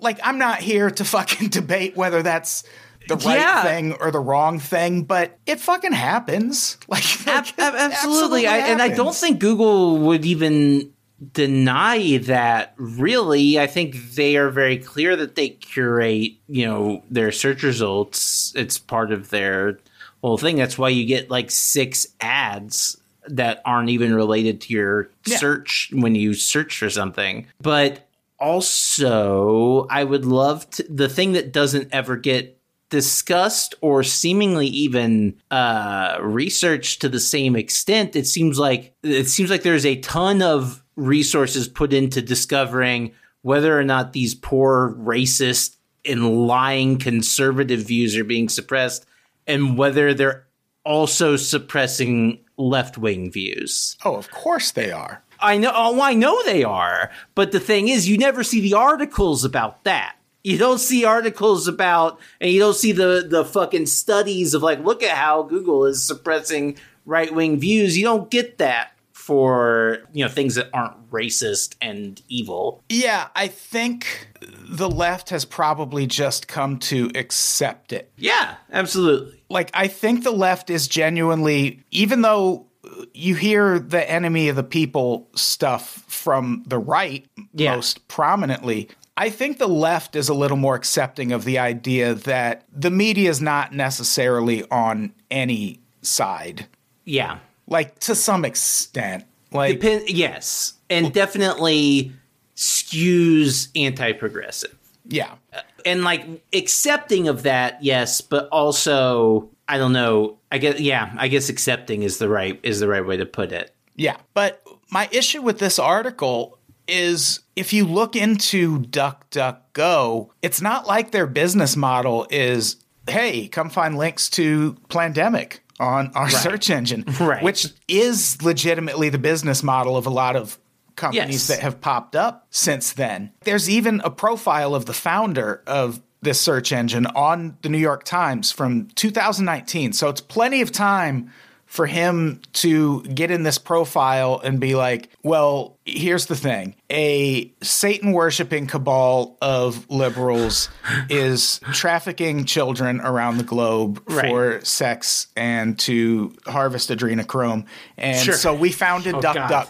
like, 0.00 0.18
I'm 0.24 0.38
not 0.38 0.60
here 0.60 0.90
to 0.90 1.04
fucking 1.04 1.48
debate 1.50 1.96
whether 1.96 2.22
that's 2.22 2.64
the 3.08 3.16
right 3.16 3.38
Yeah. 3.40 3.62
thing 3.64 3.92
or 3.94 4.10
the 4.10 4.20
wrong 4.20 4.58
thing, 4.58 5.02
but 5.04 5.38
it 5.46 5.60
fucking 5.60 5.92
happens. 5.92 6.76
Like, 6.88 7.04
like, 7.26 7.48
it 7.50 7.58
ab- 7.58 7.74
absolutely. 7.74 8.46
I, 8.46 8.58
and 8.58 8.80
I 8.82 8.88
don't 8.88 9.14
think 9.14 9.40
Google 9.40 9.98
would 9.98 10.24
even 10.24 10.92
deny 11.32 12.16
that 12.18 12.74
really. 12.76 13.58
I 13.58 13.66
think 13.66 14.14
they 14.14 14.36
are 14.36 14.48
very 14.50 14.78
clear 14.78 15.16
that 15.16 15.34
they 15.34 15.50
curate, 15.50 16.32
you 16.48 16.66
know, 16.66 17.02
their 17.10 17.30
search 17.32 17.62
results. 17.62 18.52
It's 18.56 18.78
part 18.78 19.12
of 19.12 19.30
their 19.30 19.78
whole 20.22 20.38
thing. 20.38 20.56
That's 20.56 20.78
why 20.78 20.88
you 20.90 21.04
get 21.06 21.30
like 21.30 21.50
six 21.50 22.06
ads 22.20 22.96
that 23.26 23.60
aren't 23.64 23.90
even 23.90 24.14
related 24.14 24.60
to 24.62 24.72
your 24.72 25.10
Yeah. 25.26 25.36
search 25.36 25.90
when 25.92 26.14
you 26.14 26.32
search 26.34 26.78
for 26.78 26.88
something. 26.90 27.46
But 27.60 28.08
also, 28.38 29.86
I 29.90 30.04
would 30.04 30.24
love 30.24 30.68
to 30.70 30.82
the 30.88 31.08
thing 31.08 31.32
that 31.32 31.52
doesn't 31.52 31.88
ever 31.92 32.16
get 32.16 32.58
discussed 32.90 33.74
or 33.80 34.02
seemingly 34.02 34.66
even 34.66 35.36
uh, 35.50 36.18
researched 36.20 37.00
to 37.00 37.08
the 37.08 37.20
same 37.20 37.56
extent. 37.56 38.14
It 38.16 38.26
seems 38.26 38.58
like 38.58 38.94
it 39.02 39.28
seems 39.28 39.50
like 39.50 39.62
there's 39.62 39.86
a 39.86 40.00
ton 40.00 40.42
of 40.42 40.82
resources 40.96 41.68
put 41.68 41.92
into 41.92 42.20
discovering 42.20 43.12
whether 43.42 43.78
or 43.78 43.84
not 43.84 44.12
these 44.12 44.34
poor 44.34 44.94
racist 44.98 45.76
and 46.04 46.46
lying 46.46 46.98
conservative 46.98 47.80
views 47.80 48.16
are 48.16 48.24
being 48.24 48.48
suppressed 48.48 49.06
and 49.46 49.78
whether 49.78 50.12
they're 50.12 50.46
also 50.84 51.36
suppressing 51.36 52.38
left-wing 52.56 53.30
views. 53.30 53.96
Oh, 54.04 54.16
of 54.16 54.30
course 54.30 54.72
they 54.72 54.90
are. 54.90 55.22
I 55.40 55.56
know. 55.56 55.72
Oh, 55.74 56.00
I 56.02 56.14
know 56.14 56.42
they 56.44 56.64
are. 56.64 57.10
But 57.34 57.52
the 57.52 57.60
thing 57.60 57.88
is, 57.88 58.08
you 58.08 58.18
never 58.18 58.42
see 58.44 58.60
the 58.60 58.74
articles 58.74 59.44
about 59.44 59.84
that. 59.84 60.16
You 60.42 60.56
don't 60.58 60.78
see 60.78 61.04
articles 61.04 61.68
about, 61.68 62.18
and 62.40 62.50
you 62.50 62.58
don't 62.60 62.76
see 62.76 62.92
the 62.92 63.26
the 63.28 63.44
fucking 63.44 63.86
studies 63.86 64.54
of 64.54 64.62
like, 64.62 64.82
look 64.84 65.02
at 65.02 65.16
how 65.16 65.42
Google 65.42 65.84
is 65.86 66.02
suppressing 66.04 66.78
right 67.06 67.34
wing 67.34 67.58
views. 67.60 67.96
You 67.98 68.04
don't 68.04 68.30
get 68.30 68.58
that 68.58 68.92
for 69.12 69.98
you 70.12 70.24
know 70.24 70.30
things 70.30 70.54
that 70.56 70.68
aren't 70.72 71.10
racist 71.10 71.76
and 71.80 72.20
evil. 72.28 72.82
Yeah, 72.88 73.28
I 73.36 73.46
think 73.48 74.28
the 74.68 74.88
left 74.88 75.30
has 75.30 75.44
probably 75.44 76.06
just 76.06 76.48
come 76.48 76.78
to 76.80 77.10
accept 77.14 77.92
it. 77.92 78.10
Yeah, 78.16 78.54
absolutely. 78.72 79.40
like 79.50 79.70
I 79.74 79.86
think 79.88 80.24
the 80.24 80.30
left 80.32 80.70
is 80.70 80.88
genuinely 80.88 81.82
even 81.90 82.22
though 82.22 82.66
you 83.12 83.34
hear 83.34 83.78
the 83.78 84.08
enemy 84.10 84.48
of 84.48 84.56
the 84.56 84.62
people 84.64 85.28
stuff 85.36 86.02
from 86.08 86.64
the 86.66 86.78
right 86.78 87.26
Yeah. 87.52 87.76
most 87.76 88.08
prominently 88.08 88.88
I 89.16 89.28
think 89.30 89.58
the 89.58 89.68
left 89.68 90.16
is 90.16 90.28
a 90.28 90.34
little 90.34 90.56
more 90.56 90.74
accepting 90.74 91.30
of 91.32 91.44
the 91.44 91.58
idea 91.58 92.14
that 92.14 92.64
the 92.72 92.90
media 92.90 93.28
is 93.28 93.40
not 93.42 93.72
necessarily 93.74 94.64
on 94.70 95.12
any 95.30 95.80
side 96.02 96.66
Yeah. 97.04 97.38
like 97.66 97.98
to 98.00 98.14
some 98.14 98.44
extent 98.44 99.24
like 99.52 99.80
Depend- 99.80 100.08
yes, 100.08 100.74
and 100.88 101.12
definitely 101.12 102.12
skews 102.56 103.68
anti-progressive. 103.76 104.76
yeah 105.08 105.34
uh, 105.52 105.60
and 105.84 106.04
like 106.04 106.24
accepting 106.52 107.26
of 107.28 107.42
that 107.42 107.82
yes 107.82 108.20
but 108.20 108.48
also 108.52 109.48
i 109.68 109.76
don't 109.78 109.92
know 109.92 110.38
i 110.52 110.58
guess 110.58 110.78
yeah 110.78 111.10
i 111.18 111.26
guess 111.28 111.48
accepting 111.48 112.02
is 112.02 112.18
the 112.18 112.28
right 112.28 112.60
is 112.62 112.80
the 112.80 112.88
right 112.88 113.04
way 113.06 113.16
to 113.16 113.26
put 113.26 113.50
it 113.52 113.74
Yeah. 113.96 114.16
But 114.34 114.62
my 114.90 115.08
issue 115.12 115.42
with 115.42 115.58
this 115.58 115.78
article 115.78 116.58
is 116.88 117.40
if 117.60 117.74
you 117.74 117.84
look 117.84 118.16
into 118.16 118.80
DuckDuckGo, 118.80 120.30
it's 120.40 120.62
not 120.62 120.86
like 120.86 121.10
their 121.10 121.26
business 121.26 121.76
model 121.76 122.26
is, 122.30 122.76
hey, 123.08 123.48
come 123.48 123.68
find 123.68 123.98
links 123.98 124.30
to 124.30 124.74
Plandemic 124.88 125.58
on 125.78 126.10
our 126.14 126.30
search 126.30 126.70
engine, 126.70 127.04
Right. 127.20 127.42
which 127.42 127.66
is 127.86 128.40
legitimately 128.42 129.10
the 129.10 129.18
business 129.18 129.62
model 129.62 129.96
of 129.98 130.06
a 130.06 130.10
lot 130.10 130.36
of 130.36 130.58
companies 130.96 131.28
Yes. 131.34 131.46
that 131.48 131.60
have 131.60 131.80
popped 131.82 132.16
up 132.16 132.46
since 132.50 132.92
then. 132.94 133.30
There's 133.44 133.68
even 133.68 134.00
a 134.04 134.10
profile 134.10 134.74
of 134.74 134.86
the 134.86 134.92
founder 134.94 135.62
of 135.66 136.00
this 136.22 136.40
search 136.40 136.72
engine 136.72 137.06
on 137.08 137.56
the 137.62 137.68
New 137.68 137.78
York 137.78 138.04
Times 138.04 138.52
from 138.52 138.88
2019. 138.94 139.92
So 139.92 140.08
it's 140.08 140.20
plenty 140.20 140.60
of 140.62 140.72
time 140.72 141.30
for 141.70 141.86
him 141.86 142.40
to 142.52 143.00
get 143.04 143.30
in 143.30 143.44
this 143.44 143.56
profile 143.56 144.40
and 144.42 144.58
be 144.58 144.74
like, 144.74 145.08
well, 145.22 145.78
here's 145.84 146.26
the 146.26 146.34
thing 146.34 146.74
a 146.90 147.52
Satan 147.62 148.10
worshiping 148.10 148.66
cabal 148.66 149.38
of 149.40 149.88
liberals 149.88 150.68
is 151.08 151.60
trafficking 151.72 152.44
children 152.44 153.00
around 153.00 153.38
the 153.38 153.44
globe 153.44 154.02
Right. 154.08 154.28
for 154.28 154.60
sex 154.64 155.28
and 155.36 155.78
to 155.80 156.34
harvest 156.44 156.90
adrenochrome. 156.90 157.66
And 157.96 158.18
Sure. 158.18 158.34
so 158.34 158.52
we 158.52 158.72
founded 158.72 159.14
Oh, 159.14 159.20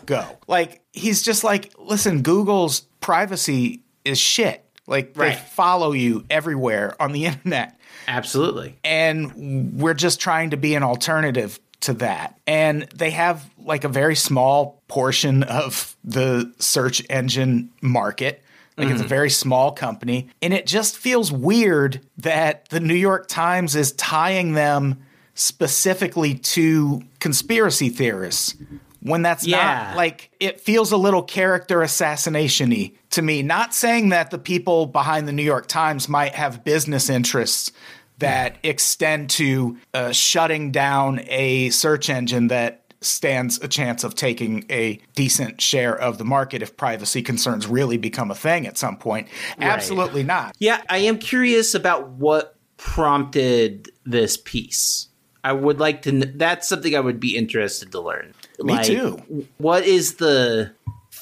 God. 0.06 0.36
Like, 0.48 0.80
he's 0.94 1.20
just 1.20 1.44
like, 1.44 1.74
listen, 1.78 2.22
Google's 2.22 2.80
privacy 3.00 3.82
is 4.06 4.18
shit. 4.18 4.64
Like, 4.86 5.12
Right. 5.14 5.34
they 5.34 5.40
follow 5.50 5.92
you 5.92 6.24
everywhere 6.30 6.94
on 6.98 7.12
the 7.12 7.26
internet 7.26 7.78
absolutely 8.08 8.76
and 8.82 9.78
we're 9.78 9.92
just 9.94 10.18
trying 10.20 10.50
to 10.50 10.56
be 10.56 10.74
an 10.74 10.82
alternative 10.82 11.60
to 11.80 11.94
that. 11.94 12.38
And 12.46 12.82
they 12.94 13.10
have 13.10 13.48
like 13.58 13.84
a 13.84 13.88
very 13.88 14.16
small 14.16 14.82
portion 14.88 15.42
of 15.42 15.96
the 16.04 16.52
search 16.58 17.02
engine 17.08 17.70
market. 17.80 18.42
Like 18.76 18.88
it's 18.88 19.02
a 19.02 19.04
mm. 19.04 19.08
very 19.08 19.30
small 19.30 19.72
company. 19.72 20.30
And 20.40 20.54
it 20.54 20.66
just 20.66 20.96
feels 20.96 21.30
weird 21.30 22.00
that 22.18 22.68
the 22.70 22.80
New 22.80 22.94
York 22.94 23.28
Times 23.28 23.76
is 23.76 23.92
tying 23.92 24.52
them 24.52 25.02
specifically 25.34 26.34
to 26.34 27.02
conspiracy 27.18 27.88
theorists 27.90 28.54
when 29.00 29.22
that's 29.22 29.46
Yeah. 29.46 29.86
not 29.86 29.96
like 29.96 30.30
it 30.40 30.60
feels 30.60 30.92
a 30.92 30.96
little 30.96 31.22
character 31.22 31.82
assassination 31.82 32.70
y 32.70 32.92
to 33.10 33.22
me. 33.22 33.42
Not 33.42 33.74
saying 33.74 34.10
that 34.10 34.30
the 34.30 34.38
people 34.38 34.86
behind 34.86 35.26
the 35.26 35.32
New 35.32 35.42
York 35.42 35.66
Times 35.66 36.08
might 36.08 36.34
have 36.34 36.64
business 36.64 37.10
interests 37.10 37.72
that 38.20 38.56
extend 38.62 39.30
to 39.30 39.76
uh, 39.92 40.12
shutting 40.12 40.70
down 40.70 41.20
a 41.26 41.70
search 41.70 42.08
engine 42.08 42.48
that 42.48 42.76
stands 43.02 43.58
a 43.62 43.68
chance 43.68 44.04
of 44.04 44.14
taking 44.14 44.64
a 44.70 45.00
decent 45.14 45.60
share 45.60 45.98
of 45.98 46.18
the 46.18 46.24
market 46.24 46.62
if 46.62 46.76
privacy 46.76 47.22
concerns 47.22 47.66
really 47.66 47.96
become 47.96 48.30
a 48.30 48.34
thing 48.34 48.66
at 48.66 48.76
some 48.76 48.96
point. 48.96 49.26
Absolutely 49.58 50.22
not. 50.22 50.54
yeah 50.58 50.82
i 50.90 50.98
am 50.98 51.18
curious 51.18 51.74
about 51.74 52.08
what 52.10 52.56
prompted 52.80 53.90
this 54.06 54.38
piece. 54.38 55.08
I 55.44 55.52
would 55.52 55.80
like 55.80 56.02
to. 56.02 56.12
That's 56.12 56.68
something 56.68 56.94
I 56.96 57.00
would 57.00 57.20
be 57.20 57.36
interested 57.36 57.92
to 57.92 58.00
learn. 58.00 58.34
Me 58.58 58.74
Like, 58.74 58.86
too. 58.86 59.46
What 59.58 59.84
is 59.84 60.14
the 60.14 60.72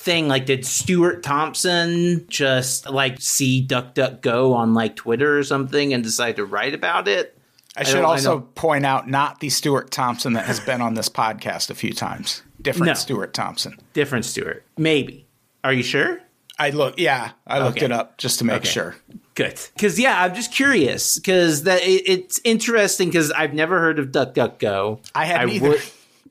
thing? 0.09 0.27
Like, 0.27 0.47
did 0.47 0.65
Stuart 0.65 1.23
Thompson 1.23 2.25
just 2.29 2.89
like 2.89 3.21
see 3.21 3.67
DuckDuckGo 3.67 4.55
on 4.55 4.73
like 4.75 4.97
Twitter 4.97 5.39
or 5.39 5.43
something 5.45 5.93
and 5.93 6.03
decide 6.03 6.37
to 6.37 6.45
write 6.47 6.75
about 6.75 7.09
it? 7.09 7.39
I 7.77 7.83
should 7.85 7.97
don't- 7.97 8.05
I 8.07 8.09
also 8.09 8.41
point 8.41 8.87
out 8.87 9.09
not 9.09 9.41
the 9.41 9.51
Stuart 9.51 9.91
Thompson 9.91 10.33
that 10.33 10.47
has 10.47 10.61
been 10.61 10.81
on 10.81 10.95
this 10.95 11.09
podcast 11.09 11.69
a 11.71 11.75
few 11.75 11.93
times. 11.93 12.43
Different 12.61 12.87
No. 12.89 12.95
Stuart 12.95 13.35
Thompson. 13.35 13.77
Different 13.93 14.25
Stuart, 14.25 14.65
maybe. 14.77 15.27
Are 15.63 15.73
you 15.73 15.83
sure? 15.83 16.21
I 16.59 16.71
look, 16.71 16.99
yeah, 16.99 17.33
I 17.47 17.61
looked 17.61 17.77
Okay. 17.77 17.85
it 17.87 17.93
up 17.93 18.17
just 18.19 18.39
to 18.41 18.45
make 18.45 18.57
Okay. 18.63 18.69
sure. 18.69 18.97
Good, 19.37 19.61
because 19.75 20.01
yeah, 20.01 20.25
I'm 20.25 20.35
just 20.35 20.53
curious 20.53 21.17
because 21.19 21.63
that 21.65 21.83
it, 21.83 22.03
it's 22.09 22.41
interesting 22.43 23.09
because 23.09 23.31
I've 23.31 23.55
never 23.55 23.79
heard 23.79 24.01
of 24.01 24.07
DuckDuckGo. 24.09 24.99
I 25.15 25.25
hadn't 25.27 25.51
either. 25.51 25.69
Would, 25.69 25.83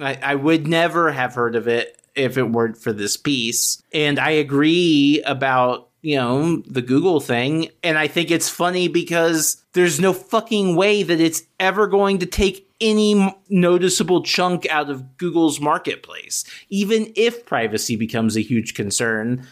I, 0.02 0.20
I 0.22 0.36
would 0.36 0.68
never 0.68 1.12
have 1.14 1.34
heard 1.34 1.56
of 1.56 1.68
it 1.70 1.97
if 2.18 2.38
it 2.38 2.50
weren't 2.50 2.78
for 2.78 2.94
this 2.94 3.18
piece, 3.18 3.82
and 3.94 4.20
I 4.20 4.32
agree 4.32 5.22
about 5.26 5.90
you 6.02 6.16
know 6.16 6.58
the 6.68 6.82
Google 6.82 7.20
thing, 7.20 7.70
and 7.84 7.98
I 7.98 8.08
think 8.08 8.32
it's 8.32 8.50
funny 8.50 8.88
because 8.88 9.64
there's 9.74 10.00
no 10.00 10.14
fucking 10.14 10.76
way 10.76 11.04
that 11.04 11.20
it's 11.20 11.44
ever 11.60 11.88
going 11.88 12.20
to 12.20 12.26
take 12.26 12.68
any 12.80 13.36
noticeable 13.50 14.24
chunk 14.24 14.68
out 14.68 14.90
of 14.90 15.18
Google's 15.18 15.60
marketplace, 15.60 16.44
even 16.70 17.12
if 17.16 17.46
privacy 17.46 17.96
becomes 17.96 18.38
a 18.38 18.42
huge 18.42 18.74
concern 18.74 19.48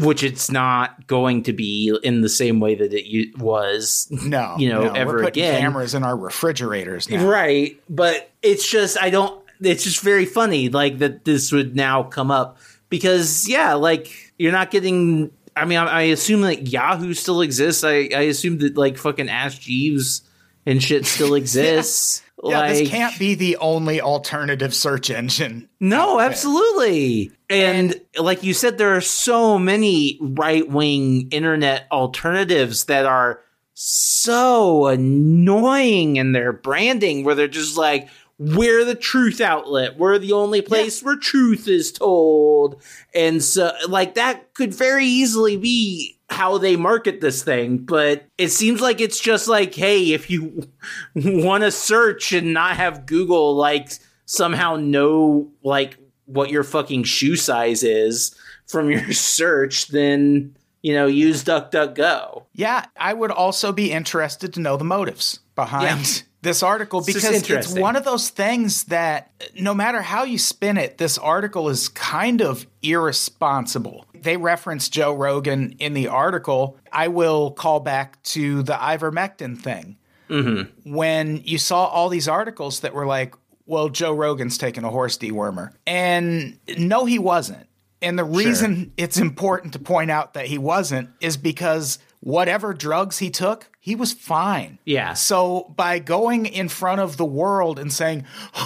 which 0.00 0.22
it's 0.22 0.50
not 0.50 1.06
going 1.06 1.42
to 1.42 1.52
be 1.52 1.96
in 2.04 2.20
the 2.20 2.28
same 2.28 2.60
way 2.60 2.74
that 2.76 2.92
it 2.92 3.38
was. 3.38 4.06
No, 4.10 4.54
you 4.58 4.68
know, 4.68 4.84
no, 4.84 4.92
ever 4.92 5.12
we're 5.14 5.24
putting 5.24 5.42
again. 5.42 5.60
cameras 5.60 5.94
in 5.94 6.04
our 6.04 6.16
refrigerators 6.16 7.10
now. 7.10 7.26
Right, 7.26 7.80
but 7.88 8.30
it's 8.42 8.70
just 8.70 9.00
I 9.02 9.10
don't. 9.10 9.43
It's 9.66 9.84
just 9.84 10.00
very 10.00 10.26
funny, 10.26 10.68
like 10.68 10.98
that 10.98 11.24
this 11.24 11.52
would 11.52 11.74
now 11.76 12.02
come 12.02 12.30
up 12.30 12.58
because 12.88 13.48
yeah, 13.48 13.74
like 13.74 14.32
you're 14.38 14.52
not 14.52 14.70
getting. 14.70 15.30
I 15.56 15.64
mean, 15.64 15.78
I, 15.78 15.84
I 15.84 16.02
assume 16.02 16.40
that 16.42 16.68
Yahoo 16.68 17.14
still 17.14 17.40
exists. 17.40 17.84
I 17.84 18.08
I 18.14 18.22
assume 18.22 18.58
that 18.58 18.76
like 18.76 18.98
fucking 18.98 19.28
Ask 19.28 19.60
Jeeves 19.60 20.22
and 20.66 20.82
shit 20.82 21.06
still 21.06 21.34
exists. 21.36 22.22
Yeah, 22.42 22.58
like, 22.58 22.70
this 22.74 22.88
can't 22.90 23.18
be 23.18 23.34
the 23.34 23.56
only 23.56 24.00
alternative 24.00 24.74
search 24.74 25.08
engine. 25.08 25.68
No, 25.80 26.20
absolutely. 26.20 27.32
And, 27.48 27.98
like 28.18 28.42
you 28.42 28.52
said, 28.52 28.76
there 28.76 28.94
are 28.94 29.00
so 29.00 29.58
many 29.58 30.18
right 30.20 30.68
wing 30.68 31.28
internet 31.30 31.86
alternatives 31.90 32.84
that 32.84 33.06
are 33.06 33.40
so 33.72 34.86
annoying 34.86 36.16
in 36.16 36.32
their 36.32 36.52
branding, 36.52 37.24
where 37.24 37.34
they're 37.34 37.48
just 37.48 37.78
like, 37.78 38.08
we're 38.38 38.84
the 38.84 38.94
truth 38.94 39.40
outlet. 39.40 39.96
We're 39.96 40.18
the 40.18 40.32
only 40.32 40.60
place 40.60 41.02
where 41.02 41.16
truth 41.16 41.68
is 41.68 41.92
told. 41.92 42.82
And 43.14 43.42
so, 43.42 43.72
like, 43.88 44.14
that 44.14 44.54
could 44.54 44.74
very 44.74 45.06
easily 45.06 45.56
be 45.56 46.18
how 46.30 46.58
they 46.58 46.76
market 46.76 47.20
this 47.20 47.44
thing. 47.44 47.78
But 47.78 48.26
it 48.36 48.48
seems 48.48 48.80
like 48.80 49.00
it's 49.00 49.20
just 49.20 49.46
like, 49.46 49.74
hey, 49.74 50.12
if 50.12 50.30
you 50.30 50.68
want 51.14 51.62
to 51.62 51.70
search 51.70 52.32
and 52.32 52.52
not 52.52 52.76
have 52.76 53.06
Google, 53.06 53.54
like, 53.54 53.92
somehow 54.26 54.76
know, 54.76 55.52
like, 55.62 55.96
what 56.26 56.50
your 56.50 56.64
fucking 56.64 57.04
shoe 57.04 57.36
size 57.36 57.82
is 57.82 58.34
from 58.66 58.90
your 58.90 59.12
search, 59.12 59.88
then, 59.88 60.56
you 60.82 60.92
know, 60.92 61.06
use 61.06 61.44
DuckDuckGo. 61.44 62.44
Yeah, 62.52 62.86
I 62.96 63.12
would 63.12 63.30
also 63.30 63.72
be 63.72 63.92
interested 63.92 64.54
to 64.54 64.60
know 64.60 64.76
the 64.76 64.84
motives 64.84 65.38
behind 65.54 65.84
Yeah. 66.16 66.22
this 66.44 66.62
article 66.62 67.00
because 67.00 67.24
it's 67.24 67.48
interesting. 67.48 67.82
one 67.82 67.96
of 67.96 68.04
those 68.04 68.28
things 68.28 68.84
that 68.84 69.32
no 69.58 69.74
matter 69.74 70.02
how 70.02 70.22
you 70.22 70.38
spin 70.38 70.76
it, 70.76 70.98
this 70.98 71.18
article 71.18 71.68
is 71.68 71.88
kind 71.88 72.40
of 72.40 72.66
irresponsible. 72.82 74.06
They 74.14 74.36
reference 74.36 74.88
Joe 74.88 75.12
Rogan 75.14 75.74
in 75.80 75.94
the 75.94 76.08
article. 76.08 76.76
I 76.92 77.08
will 77.08 77.50
call 77.50 77.80
back 77.80 78.22
to 78.24 78.62
the 78.62 78.74
ivermectin 78.74 79.60
thing. 79.60 79.96
Mm-hmm. 80.28 80.92
When 80.94 81.42
you 81.44 81.58
saw 81.58 81.86
all 81.86 82.08
these 82.08 82.28
articles 82.28 82.80
that 82.80 82.94
were 82.94 83.06
like, 83.06 83.34
well, 83.66 83.88
Joe 83.88 84.12
Rogan's 84.12 84.58
taking 84.58 84.84
a 84.84 84.90
horse 84.90 85.18
dewormer. 85.18 85.72
And 85.86 86.58
no, 86.78 87.06
he 87.06 87.18
wasn't. 87.18 87.66
And 88.02 88.18
the 88.18 88.24
reason 88.24 88.92
it's 88.98 89.16
important 89.16 89.72
to 89.72 89.78
point 89.78 90.10
out 90.10 90.34
that 90.34 90.46
he 90.46 90.58
wasn't 90.58 91.08
is 91.20 91.38
because 91.38 91.98
whatever 92.24 92.72
drugs 92.72 93.18
he 93.18 93.28
took, 93.30 93.68
he 93.78 93.94
was 93.94 94.12
fine. 94.14 94.78
Yeah. 94.86 95.12
So 95.12 95.72
by 95.76 95.98
going 95.98 96.46
in 96.46 96.70
front 96.70 97.02
of 97.02 97.18
the 97.18 97.24
world 97.24 97.78
and 97.78 97.92
saying, 97.92 98.24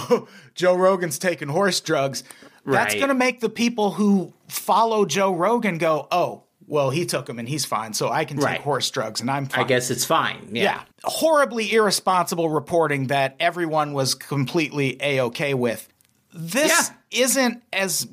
Joe 0.55 0.75
Rogan's 0.75 1.19
taking 1.19 1.49
horse 1.49 1.81
drugs, 1.81 2.23
that's 2.65 2.95
going 2.95 3.09
to 3.09 3.13
make 3.13 3.41
the 3.41 3.49
people 3.49 3.91
who 3.91 4.33
follow 4.47 5.05
Joe 5.05 5.33
Rogan 5.33 5.77
go, 5.77 6.07
oh, 6.09 6.43
well, 6.67 6.89
he 6.89 7.05
took 7.05 7.25
them 7.25 7.37
and 7.37 7.49
he's 7.49 7.65
fine. 7.65 7.93
So 7.93 8.09
I 8.09 8.23
can 8.25 8.37
take 8.37 8.45
Right. 8.45 8.61
horse 8.61 8.89
drugs 8.91 9.19
and 9.21 9.29
I'm 9.29 9.45
fine. 9.47 9.65
I 9.65 9.67
guess 9.67 9.89
it's 9.91 10.05
fine. 10.05 10.49
Yeah. 10.53 10.63
Yeah. 10.63 10.81
Horribly 11.03 11.73
irresponsible 11.73 12.49
reporting 12.49 13.07
that 13.07 13.35
everyone 13.41 13.91
was 13.93 14.15
completely 14.15 14.97
A 15.01 15.19
OK 15.19 15.53
with. 15.53 15.87
This 16.33 16.91
isn't 17.11 17.63
as 17.73 18.07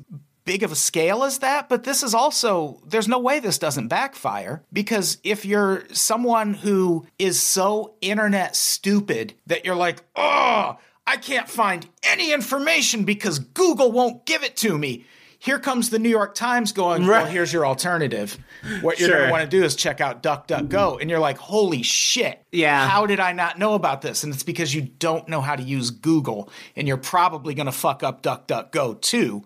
big 0.47 0.63
of 0.63 0.71
a 0.71 0.75
scale 0.75 1.23
as 1.23 1.39
that, 1.39 1.69
but 1.69 1.83
this 1.83 2.01
is 2.01 2.15
also, 2.15 2.81
there's 2.87 3.07
no 3.07 3.19
way 3.19 3.39
this 3.39 3.59
doesn't 3.59 3.89
backfire 3.89 4.63
because 4.73 5.17
if 5.23 5.45
you're 5.45 5.83
someone 5.91 6.55
who 6.55 7.05
is 7.19 7.39
so 7.39 7.93
internet 8.01 8.55
stupid 8.55 9.33
that 9.45 9.65
you're 9.65 9.75
like, 9.75 10.01
oh, 10.15 10.77
I 11.05 11.17
can't 11.17 11.49
find 11.49 11.87
any 12.01 12.31
information 12.31 13.03
because 13.03 13.39
Google 13.39 13.91
won't 13.91 14.25
give 14.25 14.43
it 14.43 14.55
to 14.57 14.77
me. 14.77 15.05
Here 15.39 15.59
comes 15.59 15.91
the 15.91 15.99
New 15.99 16.09
York 16.09 16.33
Times 16.33 16.71
going, 16.71 17.05
well, 17.05 17.25
here's 17.25 17.53
your 17.53 17.65
alternative. 17.65 18.37
What 18.81 18.99
you're 18.99 19.09
going 19.09 19.25
to 19.25 19.31
want 19.31 19.43
to 19.43 19.57
do 19.57 19.63
is 19.63 19.75
check 19.75 20.01
out 20.01 20.23
DuckDuckGo. 20.23 20.99
And 20.99 21.09
you're 21.09 21.19
like, 21.19 21.37
holy 21.37 21.83
shit. 21.83 22.43
Yeah. 22.51 22.87
How 22.87 23.05
did 23.05 23.19
I 23.19 23.33
not 23.33 23.59
know 23.59 23.75
about 23.75 24.01
this? 24.01 24.23
And 24.23 24.33
it's 24.33 24.43
because 24.43 24.73
you 24.73 24.81
don't 24.81 25.27
know 25.27 25.41
how 25.41 25.55
to 25.55 25.61
use 25.61 25.91
Google. 25.91 26.49
And 26.75 26.87
you're 26.87 26.97
probably 26.97 27.53
going 27.53 27.67
to 27.67 27.71
fuck 27.71 28.01
up 28.01 28.23
DuckDuckGo 28.23 28.99
too. 29.01 29.43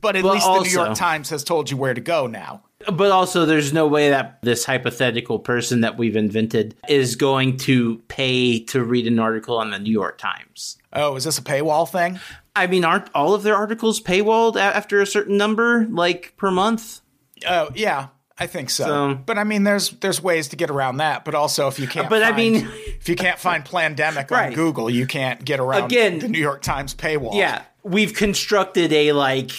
But 0.00 0.14
at 0.14 0.22
But 0.22 0.34
least 0.34 0.46
the 0.46 0.60
New 0.60 0.70
York 0.70 0.94
Times 0.96 1.30
has 1.30 1.42
told 1.42 1.70
you 1.70 1.76
where 1.76 1.94
to 1.94 2.00
go 2.00 2.26
now. 2.28 2.62
But 2.92 3.12
also, 3.12 3.46
there's 3.46 3.72
no 3.72 3.86
way 3.86 4.10
that 4.10 4.40
this 4.42 4.64
hypothetical 4.64 5.38
person 5.38 5.82
that 5.82 5.96
we've 5.96 6.16
invented 6.16 6.74
is 6.88 7.14
going 7.14 7.56
to 7.58 7.98
pay 8.08 8.58
to 8.64 8.82
read 8.82 9.06
an 9.06 9.20
article 9.20 9.56
on 9.56 9.70
the 9.70 9.78
New 9.78 9.92
York 9.92 10.18
Times. 10.18 10.78
Oh, 10.92 11.14
is 11.14 11.24
this 11.24 11.38
a 11.38 11.42
paywall 11.42 11.88
thing? 11.88 12.18
I 12.54 12.66
mean, 12.66 12.84
aren't 12.84 13.08
all 13.14 13.34
of 13.34 13.42
their 13.42 13.56
articles 13.56 14.00
paywalled 14.00 14.56
after 14.60 15.00
a 15.00 15.06
certain 15.06 15.36
number, 15.36 15.86
like 15.90 16.34
per 16.36 16.50
month? 16.50 17.00
Oh, 17.48 17.70
yeah. 17.74 18.08
I 18.38 18.46
think 18.46 18.70
so. 18.70 18.84
So- 18.84 19.14
but 19.14 19.38
I 19.38 19.44
mean, 19.44 19.62
there's 19.64 19.90
there's 19.90 20.20
ways 20.22 20.48
to 20.48 20.56
get 20.56 20.70
around 20.70 20.96
that. 20.98 21.24
But 21.24 21.34
also, 21.34 21.68
if 21.68 21.78
you 21.78 21.86
can't, 21.86 22.08
But 22.10 22.22
I 22.22 22.26
find- 22.32 22.36
mean- 22.36 22.68
if 23.00 23.08
you 23.08 23.14
can't 23.14 23.38
find 23.38 23.64
Plandemic 23.64 24.32
on 24.32 24.38
Right. 24.38 24.54
Google, 24.54 24.90
you 24.90 25.06
can't 25.06 25.44
get 25.44 25.60
around 25.60 25.84
Again- 25.84 26.18
the 26.18 26.28
New 26.28 26.40
York 26.40 26.62
Times 26.62 26.94
paywall. 26.94 27.34
Yeah, 27.34 27.62
we've 27.82 28.14
constructed 28.14 28.92
a 28.92 29.12
like 29.12 29.50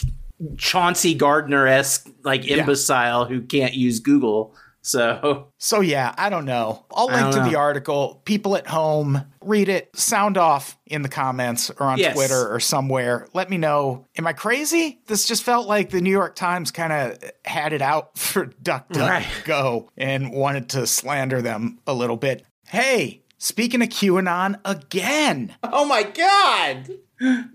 Chauncey 0.58 1.14
Gardiner 1.14 1.68
esque 1.68 2.10
like 2.24 2.46
imbecile 2.46 3.26
who 3.26 3.42
can't 3.42 3.74
use 3.74 4.00
Google. 4.00 4.54
So 4.84 5.48
So 5.58 5.80
yeah, 5.82 6.14
I 6.18 6.30
don't 6.30 6.46
know. 6.46 6.86
I'll 6.94 7.08
link 7.08 7.32
to 7.32 7.40
know. 7.44 7.50
the 7.50 7.56
article. 7.56 8.22
People 8.26 8.56
at 8.58 8.68
home, 8.68 9.26
read 9.42 9.70
it. 9.70 9.90
Sound 9.98 10.38
off 10.38 10.78
in 10.86 11.02
the 11.02 11.10
comments 11.10 11.70
or 11.72 11.88
on 11.88 11.98
Yes. 11.98 12.14
Twitter 12.16 12.54
or 12.54 12.60
somewhere. 12.60 13.28
Let 13.34 13.50
me 13.50 13.58
know. 13.58 14.06
Am 14.18 14.28
I 14.28 14.34
crazy? 14.34 15.00
This 15.08 15.26
just 15.26 15.44
felt 15.44 15.68
like 15.68 15.90
the 15.90 16.02
New 16.02 16.12
York 16.12 16.36
Times 16.36 16.70
kind 16.72 16.92
of 16.94 17.32
had 17.46 17.74
it 17.74 17.82
out 17.82 18.18
for 18.18 18.46
Duck 18.46 18.90
Duck 18.90 19.10
Right. 19.10 19.28
Go 19.46 19.90
and 19.98 20.32
wanted 20.34 20.70
to 20.70 20.86
slander 20.86 21.42
them 21.42 21.80
a 21.88 21.94
little 21.94 22.18
bit. 22.18 22.46
Hey, 22.68 23.24
speaking 23.38 23.82
of 23.82 23.90
QAnon 23.90 24.60
again, 24.66 25.56
Oh 25.64 25.86
my 25.86 26.04
god! 26.04 26.90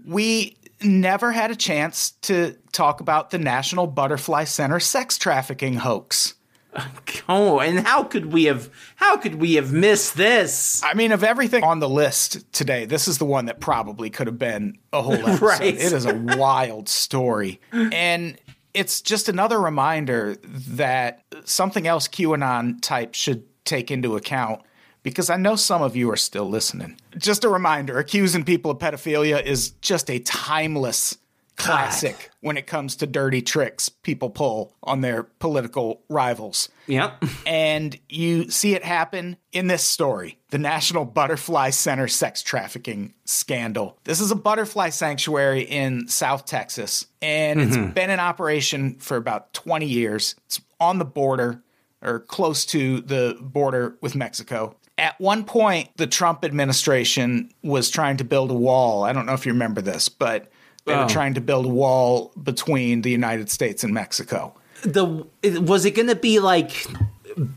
we 0.06 0.56
never 0.82 1.32
had 1.32 1.50
a 1.50 1.56
chance 1.56 2.12
to 2.22 2.56
talk 2.72 3.00
about 3.00 3.30
the 3.30 3.38
National 3.38 3.86
Butterfly 3.86 4.44
Center 4.44 4.80
sex 4.80 5.18
trafficking 5.18 5.74
hoax. 5.74 6.34
Oh, 7.30 7.60
and 7.60 7.80
how 7.86 8.04
could 8.04 8.32
we 8.32 8.44
have 8.44 8.70
how 8.96 9.18
could 9.18 9.34
we 9.34 9.54
have 9.54 9.70
missed 9.70 10.16
this? 10.16 10.82
I 10.82 10.94
mean, 10.94 11.12
of 11.12 11.22
everything 11.22 11.62
on 11.62 11.78
the 11.78 11.88
list 11.88 12.50
today, 12.54 12.86
this 12.86 13.06
is 13.06 13.18
the 13.18 13.26
one 13.26 13.44
that 13.46 13.60
probably 13.60 14.08
could 14.08 14.26
have 14.28 14.38
been 14.38 14.78
a 14.94 15.02
whole 15.02 15.12
episode. 15.26 15.42
Right. 15.42 15.60
It 15.60 15.92
is 15.92 16.06
a 16.06 16.14
wild 16.14 16.88
story. 16.88 17.60
And 17.70 18.38
it's 18.72 19.02
just 19.02 19.28
another 19.28 19.60
reminder 19.60 20.36
that 20.42 21.22
something 21.44 21.86
else 21.86 22.08
QAnon 22.08 22.80
type 22.80 23.14
should 23.14 23.44
take 23.66 23.90
into 23.90 24.16
account 24.16 24.62
because 25.02 25.28
I 25.28 25.36
know 25.36 25.56
some 25.56 25.82
of 25.82 25.96
you 25.96 26.10
are 26.10 26.16
still 26.16 26.48
listening. 26.48 26.98
Just 27.18 27.44
a 27.44 27.48
reminder 27.50 27.98
accusing 27.98 28.44
people 28.44 28.70
of 28.70 28.78
pedophilia 28.78 29.42
is 29.44 29.70
just 29.82 30.10
a 30.10 30.18
timeless 30.20 31.18
classic 31.58 32.30
when 32.40 32.56
it 32.56 32.66
comes 32.66 32.96
to 32.96 33.06
dirty 33.06 33.42
tricks 33.42 33.88
people 33.88 34.30
pull 34.30 34.74
on 34.82 35.00
their 35.00 35.24
political 35.24 36.02
rivals. 36.08 36.68
Yep. 36.86 37.24
And 37.46 37.98
you 38.08 38.50
see 38.50 38.74
it 38.74 38.84
happen 38.84 39.36
in 39.52 39.66
this 39.66 39.82
story 39.82 40.38
the 40.50 40.58
National 40.58 41.04
Butterfly 41.04 41.70
Center 41.70 42.08
sex 42.08 42.42
trafficking 42.42 43.14
scandal. 43.24 43.98
This 44.04 44.20
is 44.20 44.30
a 44.30 44.36
butterfly 44.36 44.90
sanctuary 44.90 45.62
in 45.62 46.08
South 46.08 46.44
Texas, 46.46 47.06
and 47.20 47.60
it's 47.60 47.76
mm-hmm. 47.76 47.92
been 47.92 48.10
in 48.10 48.20
operation 48.20 48.94
for 48.96 49.16
about 49.16 49.52
20 49.54 49.86
years. 49.86 50.34
It's 50.46 50.60
on 50.80 50.98
the 50.98 51.04
border 51.04 51.62
or 52.02 52.20
close 52.20 52.64
to 52.66 53.00
the 53.00 53.36
border 53.40 53.96
with 54.00 54.14
Mexico. 54.14 54.76
At 54.96 55.18
one 55.20 55.44
point, 55.44 55.90
the 55.96 56.06
Trump 56.06 56.44
administration 56.44 57.50
was 57.62 57.90
trying 57.90 58.16
to 58.18 58.24
build 58.24 58.50
a 58.50 58.54
wall. 58.54 59.04
I 59.04 59.12
don't 59.12 59.26
know 59.26 59.34
if 59.34 59.46
you 59.46 59.52
remember 59.52 59.80
this, 59.80 60.08
but 60.08 60.50
they 60.88 60.94
Oh. 60.94 61.04
were 61.04 61.08
trying 61.08 61.34
to 61.34 61.40
build 61.40 61.64
a 61.66 61.68
wall 61.68 62.32
between 62.42 63.02
the 63.02 63.10
United 63.10 63.50
States 63.50 63.84
and 63.84 63.94
Mexico. 63.94 64.54
The 64.82 65.26
was 65.60 65.84
it 65.84 65.92
going 65.92 66.08
to 66.08 66.14
be 66.16 66.40
like 66.40 66.86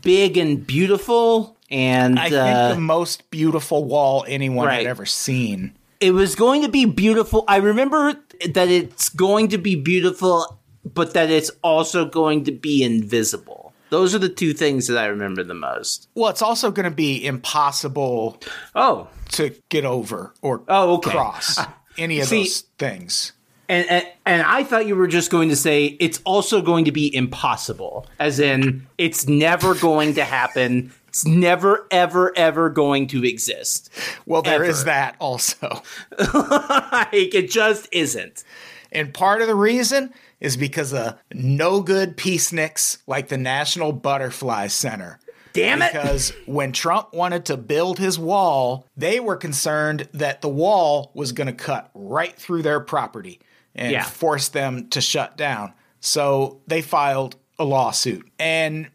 big 0.02 0.36
and 0.36 0.64
beautiful 0.66 1.56
and 1.70 2.18
I 2.18 2.26
uh, 2.26 2.30
think 2.30 2.74
the 2.76 2.80
most 2.80 3.30
beautiful 3.30 3.84
wall 3.84 4.24
anyone 4.28 4.66
Right. 4.66 4.78
had 4.78 4.86
ever 4.86 5.06
seen. 5.06 5.72
it 6.00 6.12
was 6.12 6.34
going 6.34 6.62
to 6.62 6.68
be 6.68 6.84
beautiful. 6.84 7.44
I 7.48 7.56
remember 7.58 8.14
that 8.54 8.68
it's 8.68 9.08
going 9.08 9.48
to 9.48 9.58
be 9.58 9.74
beautiful, 9.76 10.58
but 10.84 11.14
that 11.14 11.30
it's 11.30 11.50
also 11.62 12.04
going 12.04 12.44
to 12.44 12.52
be 12.52 12.82
invisible. 12.82 13.72
Those 13.90 14.14
are 14.14 14.18
the 14.18 14.28
two 14.28 14.52
things 14.52 14.86
that 14.88 14.98
I 14.98 15.06
remember 15.06 15.44
the 15.44 15.54
most. 15.54 16.08
Well, 16.14 16.30
it's 16.30 16.42
also 16.42 16.70
going 16.72 16.88
to 16.90 16.96
be 16.96 17.24
impossible 17.24 18.40
Oh, 18.74 19.08
to 19.32 19.54
get 19.68 19.84
over 19.84 20.34
or 20.42 20.62
Oh, 20.68 20.94
okay. 20.94 21.10
cross 21.10 21.58
any 21.98 22.20
of 22.20 22.28
See- 22.28 22.44
those 22.44 22.60
things. 22.78 23.32
and, 23.68 23.88
and 23.88 24.06
and 24.26 24.42
I 24.42 24.64
thought 24.64 24.86
you 24.86 24.96
were 24.96 25.06
just 25.06 25.30
going 25.30 25.48
to 25.48 25.56
say 25.56 25.96
it's 26.00 26.20
also 26.24 26.62
going 26.62 26.84
to 26.86 26.92
be 26.92 27.14
impossible, 27.14 28.06
as 28.18 28.38
in 28.40 28.86
it's 28.98 29.26
never 29.26 29.74
going 29.74 30.14
to 30.14 30.24
happen. 30.24 30.92
It's 31.08 31.26
never, 31.26 31.86
ever, 31.90 32.32
ever 32.36 32.70
going 32.70 33.06
to 33.08 33.22
exist. 33.22 33.90
Well, 34.24 34.40
there 34.40 34.64
is 34.64 34.80
ever. 34.80 34.84
that 34.86 35.16
also. 35.20 35.82
like 36.18 37.34
it 37.34 37.50
just 37.50 37.86
isn't. 37.92 38.44
And 38.90 39.12
part 39.12 39.42
of 39.42 39.48
the 39.48 39.54
reason 39.54 40.12
is 40.40 40.56
because 40.56 40.94
of 40.94 41.18
no 41.32 41.82
good 41.82 42.16
peaceniks 42.16 42.98
like 43.06 43.28
the 43.28 43.36
National 43.38 43.92
Butterfly 43.92 44.68
Center. 44.68 45.18
Damn 45.52 45.82
it! 45.82 45.92
Because 45.92 46.32
when 46.46 46.72
Trump 46.72 47.12
wanted 47.12 47.44
to 47.46 47.56
build 47.56 47.98
his 47.98 48.18
wall, 48.18 48.86
they 48.96 49.20
were 49.20 49.36
concerned 49.36 50.08
that 50.12 50.40
the 50.42 50.48
wall 50.48 51.10
was 51.14 51.32
going 51.32 51.46
to 51.46 51.52
cut 51.52 51.90
right 51.94 52.34
through 52.34 52.62
their 52.62 52.80
property 52.80 53.40
and 53.74 53.92
Yeah. 53.92 54.04
force 54.04 54.48
them 54.48 54.88
to 54.90 55.00
shut 55.00 55.36
down. 55.36 55.72
So 56.00 56.60
they 56.66 56.82
filed 56.82 57.36
a 57.58 57.64
lawsuit. 57.64 58.28
And 58.38 58.88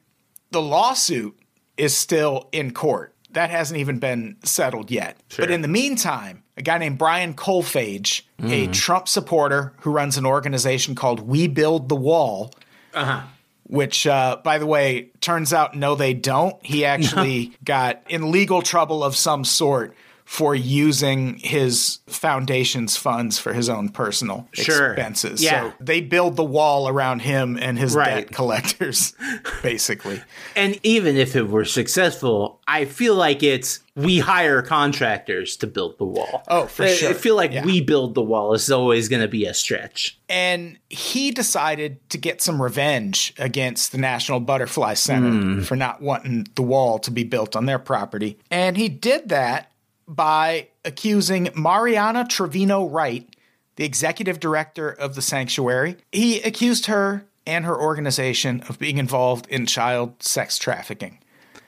the 0.51 0.61
lawsuit 0.61 1.37
is 1.77 1.95
still 1.95 2.49
in 2.51 2.71
court. 2.71 3.13
That 3.31 3.49
hasn't 3.49 3.79
even 3.79 3.99
been 3.99 4.37
settled 4.43 4.89
yet. 4.89 5.17
But 5.37 5.51
in 5.51 5.61
the 5.61 5.67
meantime, 5.67 6.43
a 6.55 6.61
guy 6.61 6.77
named 6.79 6.97
Brian 6.97 7.33
Kolfage, 7.33 8.23
a 8.39 8.41
mm-hmm. 8.41 8.71
Trump 8.71 9.07
supporter 9.07 9.73
who 9.81 9.91
runs 9.91 10.17
an 10.17 10.25
organization 10.25 10.95
called 10.95 11.19
We 11.19 11.47
Build 11.47 11.87
the 11.87 11.95
Wall, 11.95 12.53
uh-huh. 12.93 13.21
Which, 13.67 14.07
uh, 14.07 14.37
by 14.43 14.57
the 14.57 14.65
way, 14.65 15.11
turns 15.21 15.53
out 15.53 15.75
no, 15.75 15.95
they 15.95 16.13
don't. 16.13 16.55
He 16.65 16.85
actually 16.95 17.53
got 17.63 18.01
in 18.09 18.31
legal 18.31 18.61
trouble 18.61 19.03
of 19.03 19.15
some 19.15 19.43
sort 19.43 19.95
for 20.29 20.53
using 20.53 21.37
his 21.37 21.99
foundation's 22.05 22.97
funds 22.97 23.39
for 23.39 23.53
his 23.53 23.69
own 23.69 23.87
personal 23.87 24.45
Sure. 24.51 24.91
expenses. 24.91 25.41
Yeah. 25.41 25.69
So 25.69 25.73
they 25.79 26.01
build 26.01 26.35
the 26.35 26.43
wall 26.43 26.89
around 26.89 27.21
him 27.21 27.57
and 27.61 27.79
his 27.79 27.95
Right. 27.95 28.25
debt 28.27 28.31
collectors, 28.33 29.13
basically. 29.63 30.21
And 30.53 30.77
even 30.83 31.15
if 31.15 31.33
it 31.37 31.47
were 31.47 31.63
successful, 31.63 32.59
I 32.67 32.83
feel 32.83 33.15
like 33.15 33.41
it's 33.41 33.79
we 33.95 34.19
hire 34.19 34.61
contractors 34.61 35.55
to 35.57 35.65
build 35.65 35.97
the 35.97 36.05
wall. 36.05 36.43
Oh, 36.49 36.65
for 36.67 36.83
I- 36.83 36.93
sure. 36.93 37.09
I 37.11 37.13
feel 37.13 37.35
like 37.37 37.53
Yeah. 37.53 37.63
we 37.65 37.79
build 37.79 38.13
the 38.13 38.21
wall 38.21 38.53
is 38.53 38.69
always 38.69 39.07
going 39.07 39.21
to 39.21 39.27
be 39.29 39.45
a 39.45 39.53
stretch. 39.53 40.19
And 40.27 40.77
he 40.89 41.31
decided 41.31 41.97
to 42.09 42.17
get 42.17 42.41
some 42.41 42.61
revenge 42.61 43.33
against 43.39 43.93
the 43.93 43.97
National 43.97 44.41
Butterfly 44.41 44.93
Center 44.95 45.29
hmm. 45.31 45.61
for 45.61 45.77
not 45.77 46.01
wanting 46.01 46.47
the 46.55 46.61
wall 46.63 46.99
to 46.99 47.11
be 47.11 47.23
built 47.23 47.55
on 47.55 47.65
their 47.65 47.79
property. 47.79 48.37
And 48.51 48.75
he 48.75 48.89
did 48.89 49.29
that 49.29 49.66
by 50.07 50.67
accusing 50.85 51.49
Mariana 51.55 52.25
Trevino 52.27 52.87
Wright, 52.87 53.27
the 53.75 53.85
executive 53.85 54.39
director 54.39 54.89
of 54.89 55.15
the 55.15 55.21
sanctuary. 55.21 55.97
He 56.11 56.41
accused 56.41 56.87
her 56.87 57.25
and 57.45 57.65
her 57.65 57.79
organization 57.79 58.63
of 58.67 58.79
being 58.79 58.97
involved 58.97 59.47
in 59.47 59.65
child 59.65 60.21
sex 60.21 60.57
trafficking. 60.57 61.19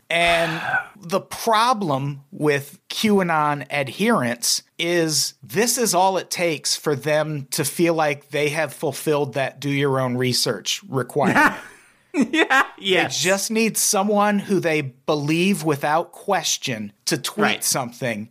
And 0.09 0.59
the 0.95 1.21
problem 1.21 2.23
with 2.31 2.79
QAnon 2.89 3.69
adherents 3.69 4.63
is 4.79 5.35
this 5.43 5.77
is 5.77 5.93
all 5.93 6.17
it 6.17 6.31
takes 6.31 6.75
for 6.75 6.95
them 6.95 7.47
to 7.51 7.63
feel 7.63 7.93
like 7.93 8.29
they 8.29 8.49
have 8.49 8.73
fulfilled 8.73 9.35
that 9.35 9.59
do 9.59 9.69
your 9.69 9.99
own 9.99 10.17
research 10.17 10.81
requirement. 10.89 11.55
yeah. 12.31 12.63
They 12.79 13.07
just 13.09 13.51
need 13.51 13.77
someone 13.77 14.39
who 14.39 14.59
they 14.59 14.81
believe 14.81 15.63
without 15.63 16.11
question 16.11 16.91
to 17.05 17.17
tweet 17.17 17.43
Right. 17.43 17.63
something, 17.63 18.29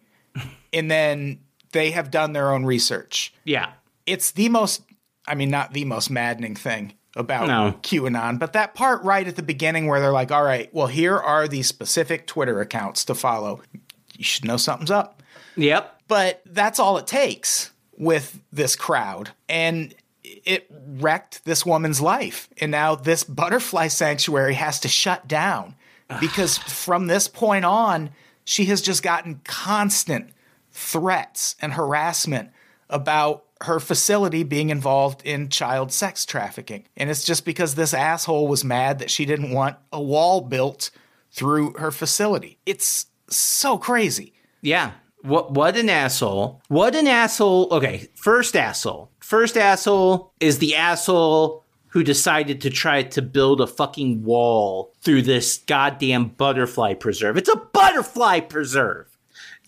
and 0.72 0.91
then 0.91 1.41
they 1.72 1.91
have 1.93 2.11
done 2.11 2.33
their 2.33 2.53
own 2.53 2.64
research. 2.64 3.33
yeah. 3.45 3.72
It's 4.07 4.31
the 4.31 4.49
most, 4.49 4.83
I 5.26 5.35
mean, 5.35 5.51
not 5.51 5.74
the 5.74 5.85
most 5.85 6.09
maddening 6.11 6.55
thing 6.55 6.95
about 7.14 7.47
No. 7.49 7.79
QAnon, 7.83 8.39
but 8.39 8.55
that 8.55 8.74
part 8.74 9.03
right 9.03 9.26
at 9.29 9.37
the 9.37 9.43
beginning 9.43 9.87
where 9.87 10.01
they're 10.01 10.12
like, 10.12 10.33
all 10.33 10.43
right, 10.45 10.72
well, 10.72 10.87
here 10.87 11.16
are 11.18 11.47
these 11.47 11.66
specific 11.66 12.26
Twitter 12.26 12.61
accounts 12.61 13.05
to 13.07 13.14
follow. 13.14 13.61
You 14.16 14.24
should 14.24 14.45
know 14.47 14.57
something's 14.57 14.91
up. 14.91 15.22
Yep. 15.57 16.03
But 16.09 16.41
that's 16.47 16.79
all 16.79 16.97
it 16.97 17.07
takes 17.07 17.70
with 17.99 18.41
this 18.51 18.76
crowd. 18.76 19.31
And 19.49 19.95
it 20.45 20.66
wrecked 20.70 21.45
this 21.45 21.64
woman's 21.64 22.01
life. 22.01 22.49
And 22.59 22.70
now 22.70 22.95
this 22.95 23.24
butterfly 23.24 23.89
sanctuary 23.89 24.55
has 24.55 24.81
to 24.81 24.89
shut 24.89 25.29
down 25.29 25.74
because 26.20 26.59
from 26.59 27.07
this 27.07 27.29
point 27.29 27.64
on, 27.64 28.11
she 28.45 28.66
has 28.66 28.81
just 28.81 29.03
gotten 29.03 29.41
constant 29.45 30.31
threats 30.72 31.57
and 31.61 31.74
harassment 31.74 32.51
about 32.89 33.45
her 33.62 33.81
facility 33.81 34.45
being 34.45 34.70
involved 34.70 35.20
in 35.24 35.49
child 35.49 35.93
sex 35.93 36.24
trafficking. 36.24 36.85
And 36.97 37.11
it's 37.11 37.24
just 37.24 37.45
because 37.45 37.74
this 37.74 37.93
asshole 37.93 38.47
was 38.47 38.64
mad 38.64 39.01
that 39.01 39.11
she 39.11 39.24
didn't 39.24 39.51
want 39.51 39.76
a 39.93 40.01
wall 40.01 40.41
built 40.41 40.91
through 41.31 41.74
her 41.74 41.91
facility. 41.91 42.59
It's 42.64 43.07
so 43.29 43.76
crazy. 43.76 44.33
Yeah. 44.62 44.93
What 45.22 45.53
what 45.53 45.76
an 45.76 45.89
asshole. 45.89 46.62
What 46.68 46.95
an 46.95 47.09
asshole. 47.09 47.68
Okay, 47.72 48.09
first 48.14 48.57
asshole. 48.57 49.11
First 49.29 49.59
asshole 49.59 50.33
is 50.41 50.59
the 50.59 50.74
asshole 50.74 51.62
who 51.89 52.03
decided 52.03 52.62
to 52.62 52.70
try 52.70 53.03
to 53.03 53.20
build 53.20 53.61
a 53.61 53.66
fucking 53.66 54.24
wall 54.24 54.95
through 55.03 55.20
this 55.20 55.59
goddamn 55.66 56.29
butterfly 56.29 56.95
preserve. 56.95 57.37
It's 57.37 57.51
a 57.51 57.57
butterfly 57.57 58.41
preserve. 58.41 59.18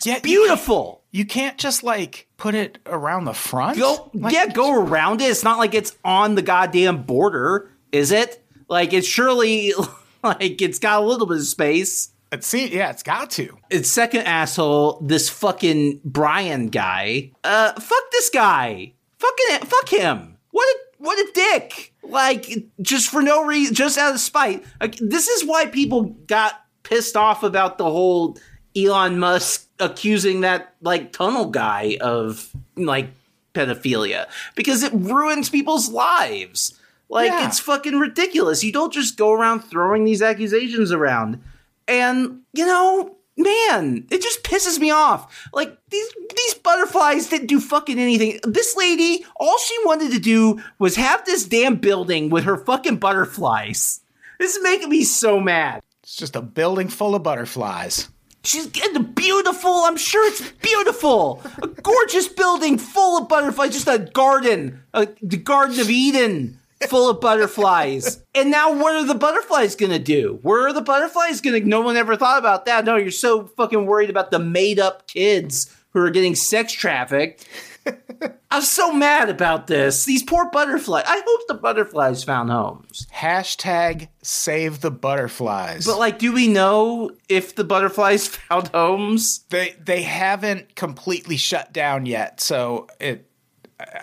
Yeah, 0.03 0.17
Beautiful. 0.17 1.03
You 1.11 1.25
can't 1.25 1.59
just 1.59 1.83
like 1.83 2.27
put 2.37 2.55
it 2.55 2.79
around 2.87 3.25
the 3.25 3.35
front. 3.35 3.77
Go 3.77 4.09
Like, 4.15 4.33
yeah, 4.33 4.47
go 4.47 4.73
around 4.73 5.21
it. 5.21 5.25
It's 5.25 5.43
not 5.43 5.59
like 5.59 5.75
it's 5.75 5.95
on 6.03 6.33
the 6.33 6.41
goddamn 6.41 7.03
border, 7.03 7.69
is 7.91 8.11
it? 8.11 8.43
Like 8.67 8.93
it's 8.93 9.07
surely 9.07 9.73
like 10.23 10.59
it's 10.59 10.79
got 10.79 11.03
a 11.03 11.05
little 11.05 11.27
bit 11.27 11.37
of 11.37 11.45
space. 11.45 12.09
It 12.31 12.43
see, 12.43 12.75
yeah, 12.75 12.89
it's 12.89 13.03
got 13.03 13.29
to. 13.31 13.55
Its 13.69 13.91
second 13.91 14.21
asshole, 14.21 15.01
this 15.01 15.29
fucking 15.29 16.01
Brian 16.03 16.69
guy. 16.69 17.33
Uh, 17.43 17.73
fuck 17.79 18.11
this 18.11 18.31
guy. 18.31 18.93
Fucking 19.21 19.67
fuck 19.67 19.89
him. 19.89 20.37
What 20.51 20.67
a 20.67 20.77
what 21.03 21.19
a 21.19 21.31
dick. 21.33 21.93
Like 22.03 22.65
just 22.81 23.09
for 23.09 23.21
no 23.21 23.45
reason, 23.45 23.73
just 23.75 23.97
out 23.97 24.13
of 24.13 24.19
spite. 24.19 24.63
Like, 24.79 24.95
this 24.97 25.27
is 25.27 25.45
why 25.45 25.67
people 25.67 26.03
got 26.27 26.53
pissed 26.83 27.15
off 27.15 27.43
about 27.43 27.77
the 27.77 27.85
whole 27.85 28.37
Elon 28.75 29.19
Musk 29.19 29.67
accusing 29.79 30.41
that 30.41 30.75
like 30.81 31.11
tunnel 31.13 31.45
guy 31.45 31.97
of 32.01 32.49
like 32.75 33.09
pedophilia 33.53 34.27
because 34.55 34.81
it 34.83 34.91
ruins 34.93 35.49
people's 35.49 35.89
lives. 35.89 36.77
Like 37.09 37.29
Yeah. 37.31 37.47
it's 37.47 37.59
fucking 37.59 37.99
ridiculous. 37.99 38.63
You 38.63 38.71
don't 38.71 38.93
just 38.93 39.17
go 39.17 39.31
around 39.33 39.61
throwing 39.61 40.03
these 40.05 40.21
accusations 40.21 40.91
around. 40.91 41.41
And 41.87 42.41
you 42.53 42.65
know, 42.65 43.17
man, 43.43 44.07
it 44.09 44.21
just 44.21 44.43
pisses 44.43 44.79
me 44.79 44.91
off. 44.91 45.49
Like 45.53 45.77
these 45.89 46.07
these 46.35 46.53
butterflies 46.55 47.29
didn't 47.29 47.47
do 47.47 47.59
fucking 47.59 47.99
anything. 47.99 48.39
This 48.43 48.75
lady, 48.75 49.25
all 49.35 49.57
she 49.59 49.77
wanted 49.85 50.11
to 50.11 50.19
do 50.19 50.61
was 50.79 50.95
have 50.95 51.25
this 51.25 51.45
damn 51.45 51.75
building 51.75 52.29
with 52.29 52.43
her 52.45 52.57
fucking 52.57 52.97
butterflies. 52.97 54.01
This 54.39 54.55
is 54.55 54.63
making 54.63 54.89
me 54.89 55.03
so 55.03 55.39
mad. 55.39 55.81
It's 56.03 56.15
just 56.15 56.35
a 56.35 56.41
building 56.41 56.87
full 56.87 57.15
of 57.15 57.23
butterflies. 57.23 58.09
She's 58.43 58.67
getting 58.67 59.03
beautiful. 59.03 59.71
I'm 59.71 59.97
sure 59.97 60.27
it's 60.27 60.51
beautiful. 60.63 61.43
A 61.61 61.67
gorgeous 61.67 62.27
building 62.27 62.77
full 62.79 63.21
of 63.21 63.29
butterflies. 63.29 63.73
Just 63.73 63.87
a 63.87 63.99
garden, 63.99 64.81
a, 64.93 65.07
the 65.21 65.37
Garden 65.37 65.79
of 65.79 65.91
Eden, 65.91 66.59
full 66.87 67.09
of 67.09 67.21
butterflies. 67.21 68.23
And 68.33 68.51
now, 68.51 68.73
what 68.73 68.95
are 68.95 69.05
the 69.05 69.15
butterflies 69.15 69.75
gonna 69.75 69.99
do? 69.99 70.39
Where 70.41 70.67
are 70.67 70.73
the 70.73 70.81
butterflies 70.81 71.41
gonna? 71.41 71.59
No 71.61 71.81
one 71.81 71.97
ever 71.97 72.15
thought 72.15 72.39
about 72.39 72.65
that. 72.65 72.85
No, 72.85 72.95
you're 72.95 73.11
so 73.11 73.45
fucking 73.45 73.85
worried 73.85 74.09
about 74.09 74.31
the 74.31 74.39
made 74.39 74.79
up 74.79 75.07
kids 75.07 75.75
who 75.93 75.99
are 75.99 76.09
getting 76.09 76.35
sex 76.35 76.73
trafficked. 76.73 77.47
I'm 78.51 78.61
so 78.61 78.93
mad 78.93 79.29
about 79.29 79.67
this. 79.67 80.05
These 80.05 80.23
poor 80.23 80.49
butterflies. 80.51 81.05
I 81.07 81.21
hope 81.25 81.41
the 81.47 81.53
butterflies 81.55 82.23
found 82.23 82.49
homes. 82.49 83.07
Hashtag 83.13 84.09
save 84.21 84.81
the 84.81 84.91
butterflies. 84.91 85.85
But 85.85 85.97
like, 85.97 86.19
do 86.19 86.31
we 86.31 86.47
know 86.47 87.11
if 87.29 87.55
the 87.55 87.63
butterflies 87.63 88.27
found 88.49 88.67
homes? 88.69 89.45
they 89.49 89.75
they 89.83 90.03
haven't 90.03 90.75
completely 90.75 91.37
shut 91.37 91.73
down 91.73 92.05
yet, 92.05 92.41
so 92.41 92.87
it. 92.99 93.27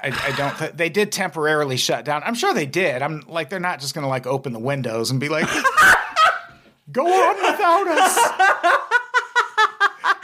I, 0.03 0.29
I 0.33 0.37
don't. 0.37 0.57
Th- 0.59 0.72
they 0.72 0.89
did 0.89 1.12
temporarily 1.12 1.76
shut 1.76 2.05
down. 2.05 2.22
I'm 2.24 2.35
sure 2.35 2.53
they 2.55 2.66
did. 2.66 3.03
I'm 3.03 3.20
like 3.29 3.49
they're 3.51 3.61
not 3.61 3.81
just 3.81 3.95
gonna 3.95 4.09
like 4.09 4.26
open 4.26 4.53
the 4.53 4.59
windows 4.59 5.11
and 5.11 5.20
be 5.20 5.29
like, 5.29 5.47
"Go 6.93 7.07
on 7.07 7.37
without 7.37 7.89
us." 7.89 8.18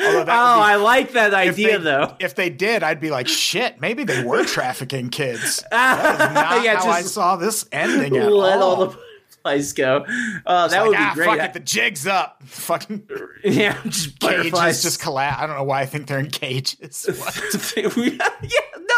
Oh, 0.07 0.25
be- 0.25 0.31
I 0.31 0.77
like 0.77 1.13
that 1.13 1.35
idea 1.35 1.79
they, 1.79 1.85
though. 1.85 2.17
If 2.19 2.35
they 2.35 2.51
did, 2.51 2.83
I'd 2.83 3.01
be 3.01 3.11
like, 3.11 3.29
"Shit, 3.29 3.81
maybe 3.81 4.05
they 4.05 4.23
were 4.25 4.45
trafficking 4.45 5.09
kids." 5.11 5.63
That 5.71 6.21
is 6.31 6.35
not 6.35 6.65
Yeah, 6.65 6.77
how 6.81 6.91
I 6.91 7.03
saw 7.03 7.37
this 7.37 7.67
ending 7.73 8.17
at 8.17 8.31
Let 8.33 8.59
all 8.59 8.63
all. 8.63 8.87
the 8.87 8.99
butterflies 9.45 9.73
go. 9.73 10.05
Oh, 10.47 10.69
that 10.69 10.79
Like, 10.79 10.83
would 10.89 10.93
be 10.93 10.97
ah, 10.99 11.13
great. 11.15 11.27
Fuck 11.29 11.39
it, 11.41 11.53
the 11.53 11.61
jig's 11.61 12.07
up. 12.07 12.43
Fucking 12.45 13.09
yeah, 13.45 13.81
just 13.85 14.19
cages 14.21 14.83
just 14.83 15.01
collapse. 15.01 15.41
I 15.43 15.47
don't 15.47 15.57
know 15.57 15.65
why 15.65 15.81
I 15.83 15.87
think 15.87 16.07
they're 16.07 16.19
in 16.19 16.31
cages. 16.31 17.07
What? 17.19 17.97
yeah, 17.97 18.19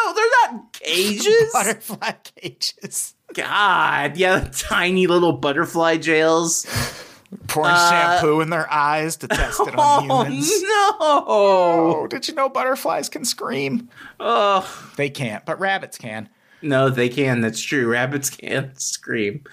no, 0.06 0.14
they're 0.14 0.52
not 0.52 0.72
cages. 0.72 1.50
Butterfly 1.52 2.12
cages. 2.36 3.14
God, 3.34 4.16
yeah, 4.16 4.48
tiny 4.52 5.06
little 5.06 5.32
butterfly 5.32 5.96
jails. 5.98 6.66
Pouring 7.48 7.72
uh, 7.74 7.90
shampoo 7.90 8.40
in 8.40 8.50
their 8.50 8.72
eyes 8.72 9.16
to 9.16 9.28
test 9.28 9.60
it 9.60 9.74
on 9.76 10.06
Oh 10.10 10.22
humans. 10.24 10.62
no! 10.62 10.96
Oh, 11.00 12.06
did 12.08 12.28
you 12.28 12.34
know 12.34 12.48
butterflies 12.48 13.08
can 13.08 13.24
scream? 13.24 13.88
Oh 14.20 14.90
They 14.96 15.10
can't, 15.10 15.44
but 15.44 15.58
rabbits 15.58 15.98
can. 15.98 16.28
No, 16.62 16.88
they 16.88 17.08
can. 17.08 17.40
That's 17.40 17.60
true. 17.60 17.86
Rabbits 17.86 18.30
can't 18.36 18.80
scream. 18.80 19.44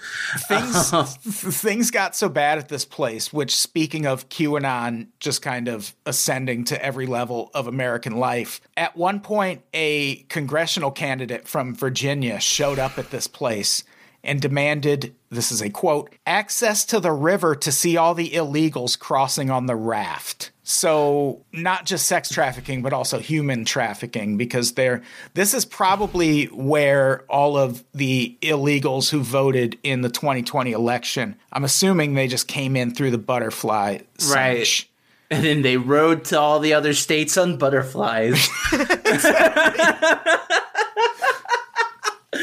Things 0.48 0.92
um, 0.92 1.06
things 1.06 1.90
got 1.90 2.16
so 2.16 2.28
bad 2.28 2.58
at 2.58 2.68
this 2.68 2.84
place, 2.84 3.32
which 3.32 3.56
speaking 3.56 4.06
of 4.06 4.28
QAnon 4.28 5.08
just 5.20 5.42
kind 5.42 5.68
of 5.68 5.94
ascending 6.06 6.64
to 6.64 6.84
every 6.84 7.06
level 7.06 7.50
of 7.54 7.66
American 7.66 8.16
life. 8.16 8.60
At 8.76 8.96
one 8.96 9.20
point 9.20 9.62
a 9.72 10.16
congressional 10.28 10.90
candidate 10.90 11.46
from 11.46 11.74
Virginia 11.74 12.40
showed 12.40 12.78
up 12.78 12.98
at 12.98 13.10
this 13.10 13.26
place 13.26 13.84
and 14.22 14.40
demanded 14.40 15.14
this 15.30 15.52
is 15.52 15.60
a 15.60 15.70
quote 15.70 16.14
access 16.26 16.84
to 16.86 16.98
the 16.98 17.12
river 17.12 17.54
to 17.54 17.70
see 17.70 17.96
all 17.96 18.14
the 18.14 18.30
illegals 18.30 18.98
crossing 18.98 19.50
on 19.50 19.66
the 19.66 19.76
raft. 19.76 20.50
So 20.64 21.44
not 21.52 21.84
just 21.84 22.06
sex 22.06 22.30
trafficking, 22.30 22.82
but 22.82 22.94
also 22.94 23.18
human 23.18 23.66
trafficking, 23.66 24.38
because 24.38 24.72
they're 24.72 25.02
this 25.34 25.52
is 25.52 25.66
probably 25.66 26.46
where 26.46 27.24
all 27.28 27.58
of 27.58 27.84
the 27.92 28.38
illegals 28.40 29.10
who 29.10 29.20
voted 29.20 29.78
in 29.82 30.00
the 30.00 30.08
2020 30.08 30.72
election. 30.72 31.36
I'm 31.52 31.64
assuming 31.64 32.14
they 32.14 32.28
just 32.28 32.48
came 32.48 32.76
in 32.76 32.94
through 32.94 33.10
the 33.10 33.18
butterfly. 33.18 33.98
Right. 34.28 34.86
And 35.30 35.44
then 35.44 35.60
they 35.62 35.76
rode 35.76 36.24
to 36.26 36.40
all 36.40 36.60
the 36.60 36.74
other 36.74 36.94
states 36.94 37.36
on 37.36 37.58
butterflies. 37.58 38.48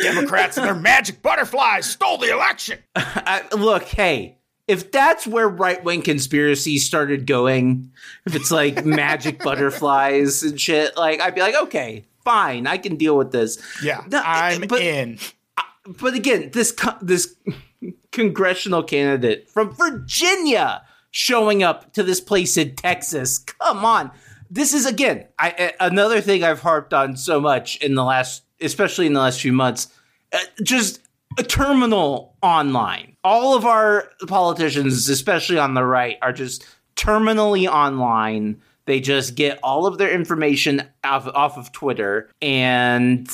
Democrats 0.01 0.57
and 0.57 0.65
their 0.65 0.76
magic 0.76 1.22
butterflies 1.22 1.89
stole 1.89 2.17
the 2.17 2.32
election. 2.32 2.80
I, 2.95 3.43
look, 3.55 3.84
hey, 3.84 4.38
if 4.72 4.91
that's 4.91 5.28
where 5.28 5.49
right 5.49 5.84
wing 5.84 6.01
conspiracies 6.01 6.86
started 6.86 7.28
going, 7.28 7.91
if 8.26 8.36
it's 8.36 8.51
like 8.51 8.86
magic 9.01 9.43
butterflies 9.43 10.43
and 10.43 10.59
shit, 10.59 10.95
like 10.95 11.19
I'd 11.19 11.36
be 11.36 11.41
like, 11.41 11.55
okay, 11.63 12.05
fine, 12.24 12.67
I 12.67 12.78
can 12.78 12.95
deal 12.95 13.17
with 13.17 13.32
this. 13.32 13.57
Yeah, 13.84 14.03
No, 14.09 14.22
I'm 14.24 14.61
but, 14.61 14.82
in. 14.82 15.19
But 15.99 16.13
again, 16.13 16.51
this 16.53 16.72
co- 16.72 16.97
this 17.01 17.36
congressional 18.11 18.84
candidate 18.84 19.49
from 19.49 19.74
Virginia 19.76 20.84
showing 21.11 21.63
up 21.63 21.93
to 21.93 22.03
this 22.03 22.22
place 22.22 22.55
in 22.57 22.76
Texas. 22.76 23.39
Come 23.39 23.84
on. 23.84 24.11
This 24.49 24.74
is 24.74 24.86
again 24.86 25.26
I, 25.39 25.49
a- 25.80 25.86
another 25.86 26.22
thing 26.22 26.43
I've 26.43 26.61
harped 26.61 26.93
on 26.93 27.17
so 27.17 27.39
much 27.41 27.78
in 27.78 27.95
the 27.95 28.03
last, 28.03 28.43
especially 28.61 29.07
in 29.07 29.13
the 29.13 29.19
last 29.22 29.41
few 29.41 29.53
months. 29.53 29.88
Uh, 30.34 30.38
just 30.63 30.99
a 31.38 31.44
terminal 31.44 32.36
online. 32.42 33.16
All 33.24 33.56
of 33.56 33.66
our 33.66 34.10
politicians, 34.28 35.08
especially 35.10 35.58
on 35.60 35.74
the 35.74 35.84
right, 35.84 36.18
are 36.22 36.34
just 36.34 36.66
terminally 36.96 37.68
online. 37.72 38.62
They 38.86 39.00
just 39.00 39.36
get 39.36 39.60
all 39.64 39.86
of 39.86 39.98
their 39.98 40.12
information 40.12 40.84
off, 41.04 41.28
off 41.28 41.58
of 41.58 41.72
Twitter, 41.72 42.30
and 42.42 43.28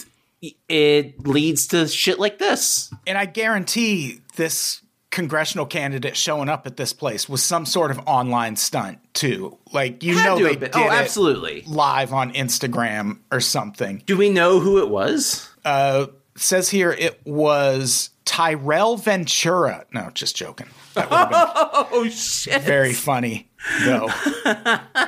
it 0.70 1.26
leads 1.26 1.68
to 1.68 1.88
shit 1.88 2.20
like 2.20 2.38
this. 2.38 2.92
And 3.08 3.18
I 3.18 3.26
guarantee 3.26 4.22
this 4.36 4.82
congressional 5.10 5.66
candidate 5.66 6.16
showing 6.16 6.50
up 6.50 6.68
at 6.68 6.78
this 6.78 6.94
place 6.94 7.28
was 7.30 7.42
some 7.42 7.66
sort 7.66 7.90
of 7.90 8.00
online 8.06 8.56
stunt 8.56 9.00
too. 9.14 9.58
Like 9.72 10.04
you 10.04 10.16
Had 10.16 10.26
know 10.26 10.44
they 10.44 10.56
did 10.56 10.72
Oh, 10.76 10.92
absolutely. 10.92 11.64
live 11.66 12.14
on 12.14 12.34
Instagram 12.34 13.20
or 13.32 13.40
something. 13.40 14.04
Do 14.06 14.16
we 14.18 14.30
know 14.30 14.60
who 14.60 14.78
it 14.80 14.90
was? 14.90 15.50
Uh 15.66 16.08
says 16.38 16.70
here 16.70 16.92
it 16.92 17.20
was 17.26 18.12
Tyrel 18.26 18.98
Ventura. 18.98 19.86
No, 19.94 20.10
just 20.14 20.36
joking. 20.36 20.68
That 20.94 21.10
would 21.10 21.18
have 21.18 21.90
been 21.92 22.00
Oh 22.00 22.10
shit! 22.10 22.62
very 22.62 22.94
funny 22.94 23.50
though. 23.86 24.10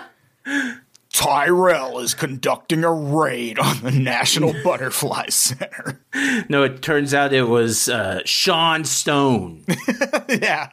Tyrel 1.12 2.00
is 2.00 2.14
conducting 2.14 2.84
a 2.84 2.92
raid 2.94 3.58
on 3.60 3.82
the 3.82 3.92
National 3.92 4.54
Butterfly 4.64 5.28
Center. 5.30 6.02
No, 6.50 6.64
it 6.64 6.82
turns 6.82 7.14
out 7.14 7.34
it 7.34 7.48
was 7.48 7.90
uh, 7.90 8.22
Sean 8.26 8.86
Stone. 8.86 9.66
yeah. 10.30 10.70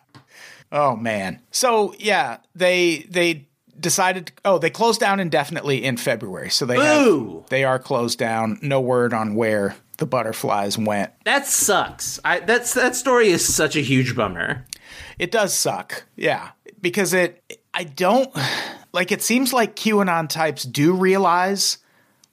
Oh 0.70 0.94
man. 0.94 1.40
So 1.50 1.94
yeah, 1.98 2.38
they 2.54 3.06
they 3.08 3.48
decided. 3.80 4.30
Oh, 4.44 4.58
they 4.58 4.70
closed 4.70 5.00
down 5.00 5.20
indefinitely 5.20 5.82
in 5.82 5.96
February. 5.96 6.50
So 6.50 6.66
they 6.66 6.78
have, 6.78 7.48
they 7.48 7.64
are 7.64 7.78
closed 7.78 8.18
down. 8.18 8.58
No 8.62 8.80
word 8.80 9.14
on 9.14 9.34
where 9.36 9.74
the 9.98 10.06
butterflies 10.06 10.76
went. 10.78 11.12
That 11.24 11.46
sucks. 11.46 12.20
I 12.24 12.40
that's 12.40 12.74
that 12.74 12.94
story 12.96 13.28
is 13.28 13.54
such 13.54 13.76
a 13.76 13.80
huge 13.80 14.14
bummer. 14.16 14.64
It 15.18 15.30
does 15.30 15.54
suck. 15.54 16.04
Yeah, 16.16 16.50
because 16.80 17.12
it. 17.14 17.42
I 17.74 17.84
don't 17.84 18.30
like. 18.92 19.12
It 19.12 19.22
seems 19.22 19.52
like 19.52 19.76
QAnon 19.76 20.28
types 20.28 20.62
do 20.64 20.94
realize 20.94 21.78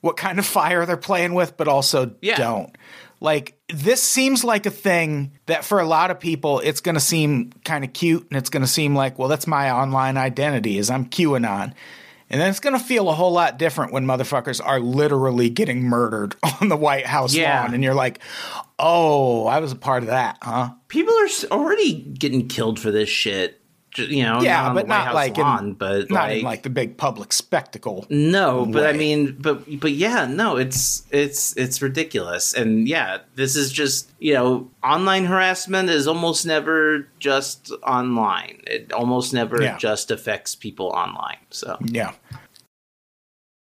what 0.02 0.18
kind 0.18 0.40
of 0.40 0.46
fire 0.46 0.86
they're 0.86 0.98
playing 0.98 1.34
with, 1.34 1.56
but 1.58 1.68
also 1.68 2.16
Yeah. 2.22 2.36
don't. 2.38 2.76
Like 3.22 3.58
this 3.74 4.04
seems 4.04 4.44
like 4.44 4.66
a 4.66 4.70
thing 4.70 5.32
that 5.46 5.64
for 5.64 5.80
a 5.80 5.86
lot 5.86 6.12
of 6.12 6.20
people 6.20 6.60
it's 6.60 6.82
going 6.82 6.96
to 6.96 7.02
seem 7.02 7.52
kind 7.64 7.86
of 7.86 7.94
cute 7.94 8.28
and 8.30 8.38
it's 8.38 8.50
going 8.50 8.64
to 8.64 8.68
seem 8.68 8.96
like, 8.96 9.18
well, 9.18 9.30
that's 9.30 9.48
my 9.48 9.72
online 9.72 10.18
identity 10.18 10.78
is 10.78 10.90
I'm 10.90 11.06
QAnon. 11.06 11.74
And 12.30 12.42
then 12.42 12.50
it's 12.50 12.60
going 12.60 12.78
to 12.78 12.84
feel 12.84 13.10
a 13.10 13.14
whole 13.14 13.32
lot 13.32 13.58
different 13.60 13.92
when 13.94 14.06
motherfuckers 14.06 14.60
are 14.64 14.80
literally 14.80 15.50
getting 15.50 15.84
murdered 15.84 16.36
on 16.62 16.70
the 16.70 16.78
White 16.78 17.06
House 17.06 17.34
Yeah. 17.36 17.62
lawn 17.64 17.74
and 17.74 17.84
you're 17.84 17.94
like, 17.94 18.20
"Oh, 18.80 19.46
I 19.46 19.60
was 19.60 19.72
a 19.72 19.76
part 19.76 20.04
of 20.04 20.08
that, 20.10 20.38
huh?" 20.42 20.72
People 20.88 21.14
are 21.14 21.28
already 21.52 21.94
getting 22.02 22.48
killed 22.48 22.80
for 22.80 22.92
this 22.92 23.10
shit. 23.10 23.62
You 23.96 24.24
know, 24.24 24.42
Yeah, 24.42 24.62
not 24.62 24.70
on 24.70 24.76
but 24.76 24.88
not 24.88 25.06
House 25.06 25.16
like 25.16 25.38
lawn, 25.38 25.66
in, 25.68 25.74
but 25.74 26.10
not 26.10 26.30
like, 26.30 26.38
in 26.40 26.44
like 26.44 26.64
the 26.64 26.70
big 26.70 26.98
public 26.98 27.32
spectacle. 27.34 28.06
no, 28.10 28.66
but 28.66 28.86
I 28.86 28.94
mean, 28.94 29.36
but 29.40 29.80
but 29.80 29.92
yeah, 29.92 30.26
no, 30.26 30.58
it's 30.58 31.04
it's 31.12 31.56
it's 31.58 31.82
ridiculous, 31.82 32.54
and 32.54 32.88
yeah, 32.88 33.20
this 33.36 33.56
is 33.56 33.72
just 33.72 34.12
you 34.20 34.34
know, 34.34 34.70
online 34.84 35.26
harassment 35.26 35.90
is 35.90 36.08
almost 36.08 36.46
never 36.46 37.08
just 37.20 37.72
online. 37.86 38.62
It 38.68 38.92
almost 38.94 39.34
never 39.34 39.62
Yeah. 39.62 39.78
just 39.78 40.12
affects 40.12 40.56
people 40.56 40.88
online. 40.88 41.38
So 41.52 41.78
Yeah. 41.84 42.14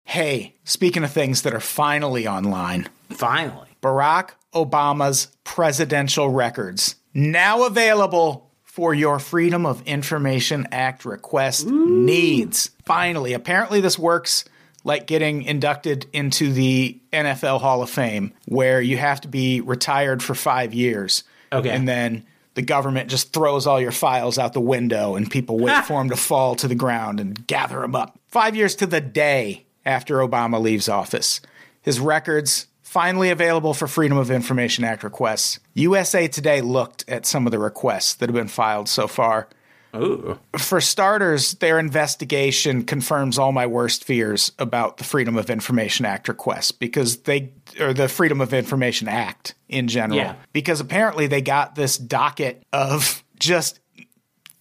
Hey, 0.05 0.55
speaking 0.63 1.03
of 1.03 1.11
things 1.11 1.41
that 1.41 1.53
are 1.53 1.59
finally 1.59 2.27
online, 2.27 2.87
finally, 3.09 3.69
Barack 3.81 4.31
Obama's 4.53 5.27
presidential 5.43 6.29
records 6.29 6.95
now 7.13 7.65
available 7.65 8.44
for 8.75 8.93
your 8.93 9.19
Freedom 9.19 9.65
of 9.65 9.81
Information 9.83 10.67
Act 10.69 11.05
request 11.05 11.65
needs. 11.65 12.71
Finally, 12.83 13.31
apparently 13.31 13.79
this 13.79 13.97
works 13.97 14.43
like 14.83 15.07
getting 15.07 15.43
inducted 15.43 16.05
into 16.11 16.51
the 16.51 16.99
NFL 17.13 17.61
Hall 17.61 17.81
of 17.81 17.89
Fame 17.89 18.33
where 18.47 18.81
you 18.81 18.97
have 18.97 19.21
to 19.21 19.29
be 19.29 19.61
retired 19.61 20.21
for 20.21 20.35
5 20.35 20.73
years. 20.73 21.23
Okay. 21.53 21.69
And 21.69 21.87
then 21.87 22.25
the 22.55 22.63
government 22.63 23.09
just 23.09 23.31
throws 23.31 23.65
all 23.65 23.79
your 23.79 23.93
files 23.93 24.37
out 24.37 24.51
the 24.51 24.59
window 24.59 25.15
and 25.15 25.31
people 25.31 25.57
wait 25.57 25.85
for 25.85 26.01
them 26.01 26.09
to 26.09 26.17
fall 26.17 26.55
to 26.55 26.67
the 26.67 26.75
ground 26.75 27.21
and 27.21 27.47
gather 27.47 27.79
them 27.79 27.95
up. 27.95 28.19
Five 28.27 28.57
years 28.57 28.75
to 28.75 28.85
the 28.85 28.99
day 28.99 29.67
after 29.85 30.17
Obama 30.17 30.61
leaves 30.61 30.89
office, 30.89 31.39
his 31.81 31.97
records 31.97 32.67
finally 32.95 33.29
available 33.29 33.73
for 33.73 33.87
Freedom 33.89 34.17
of 34.17 34.31
Information 34.31 34.85
Act 34.85 35.03
requests. 35.03 35.59
USA 35.73 36.29
Today 36.29 36.61
looked 36.61 37.03
at 37.09 37.25
some 37.25 37.45
of 37.45 37.51
the 37.51 37.59
requests 37.59 38.13
that 38.13 38.29
have 38.29 38.33
been 38.35 38.47
filed 38.47 38.87
so 38.87 39.05
far. 39.05 39.49
Ooh. 39.93 40.39
For 40.57 40.79
starters, 40.79 41.55
their 41.55 41.77
investigation 41.77 42.85
confirms 42.85 43.37
all 43.37 43.51
my 43.51 43.67
worst 43.67 44.05
fears 44.05 44.53
about 44.59 44.95
the 44.95 45.03
Freedom 45.03 45.35
of 45.35 45.49
Information 45.49 46.05
Act 46.05 46.29
requests 46.29 46.71
because 46.71 47.17
they, 47.23 47.51
or 47.81 47.93
the 47.93 48.07
Freedom 48.07 48.39
of 48.39 48.53
Information 48.53 49.09
Act 49.09 49.55
in 49.67 49.89
general, 49.89 50.17
Yeah. 50.17 50.35
because 50.53 50.79
apparently 50.79 51.27
they 51.27 51.41
got 51.41 51.75
this 51.75 51.97
docket 51.97 52.63
of 52.71 53.25
just 53.37 53.81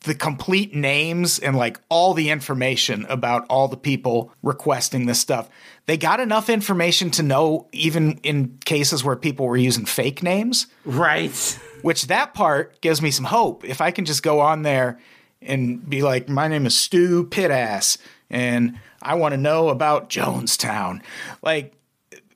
the 0.05 0.15
complete 0.15 0.75
names 0.75 1.39
and 1.39 1.57
like 1.57 1.81
all 1.89 2.15
the 2.15 2.31
information 2.31 3.07
about 3.09 3.47
all 3.49 3.69
the 3.69 3.77
people 3.77 4.33
requesting 4.43 5.07
this 5.07 5.19
stuff. 5.21 5.49
They 5.87 5.97
got 5.97 6.21
enough 6.21 6.49
information 6.49 7.11
to 7.13 7.23
know, 7.23 7.69
even 7.73 8.19
in 8.23 8.59
cases 8.65 9.03
where 9.05 9.17
people 9.17 9.47
were 9.47 9.57
using 9.57 9.85
fake 9.87 10.23
names 10.23 10.67
Right. 10.85 11.59
which 11.83 12.07
that 12.07 12.35
part 12.35 12.81
gives 12.81 13.03
me 13.03 13.11
some 13.11 13.25
hope. 13.27 13.65
If 13.65 13.81
I 13.81 13.91
can 13.91 14.05
just 14.05 14.23
go 14.23 14.41
on 14.41 14.63
there 14.63 14.99
and 15.43 15.89
be 15.89 16.03
like, 16.03 16.29
my 16.29 16.49
name 16.49 16.65
is 16.65 16.75
Stu 16.75 17.25
Pitass, 17.27 17.99
and 18.31 18.79
I 19.03 19.15
want 19.15 19.33
to 19.33 19.39
know 19.39 19.69
about 19.69 20.09
Jonestown. 20.09 21.03
Like, 21.43 21.75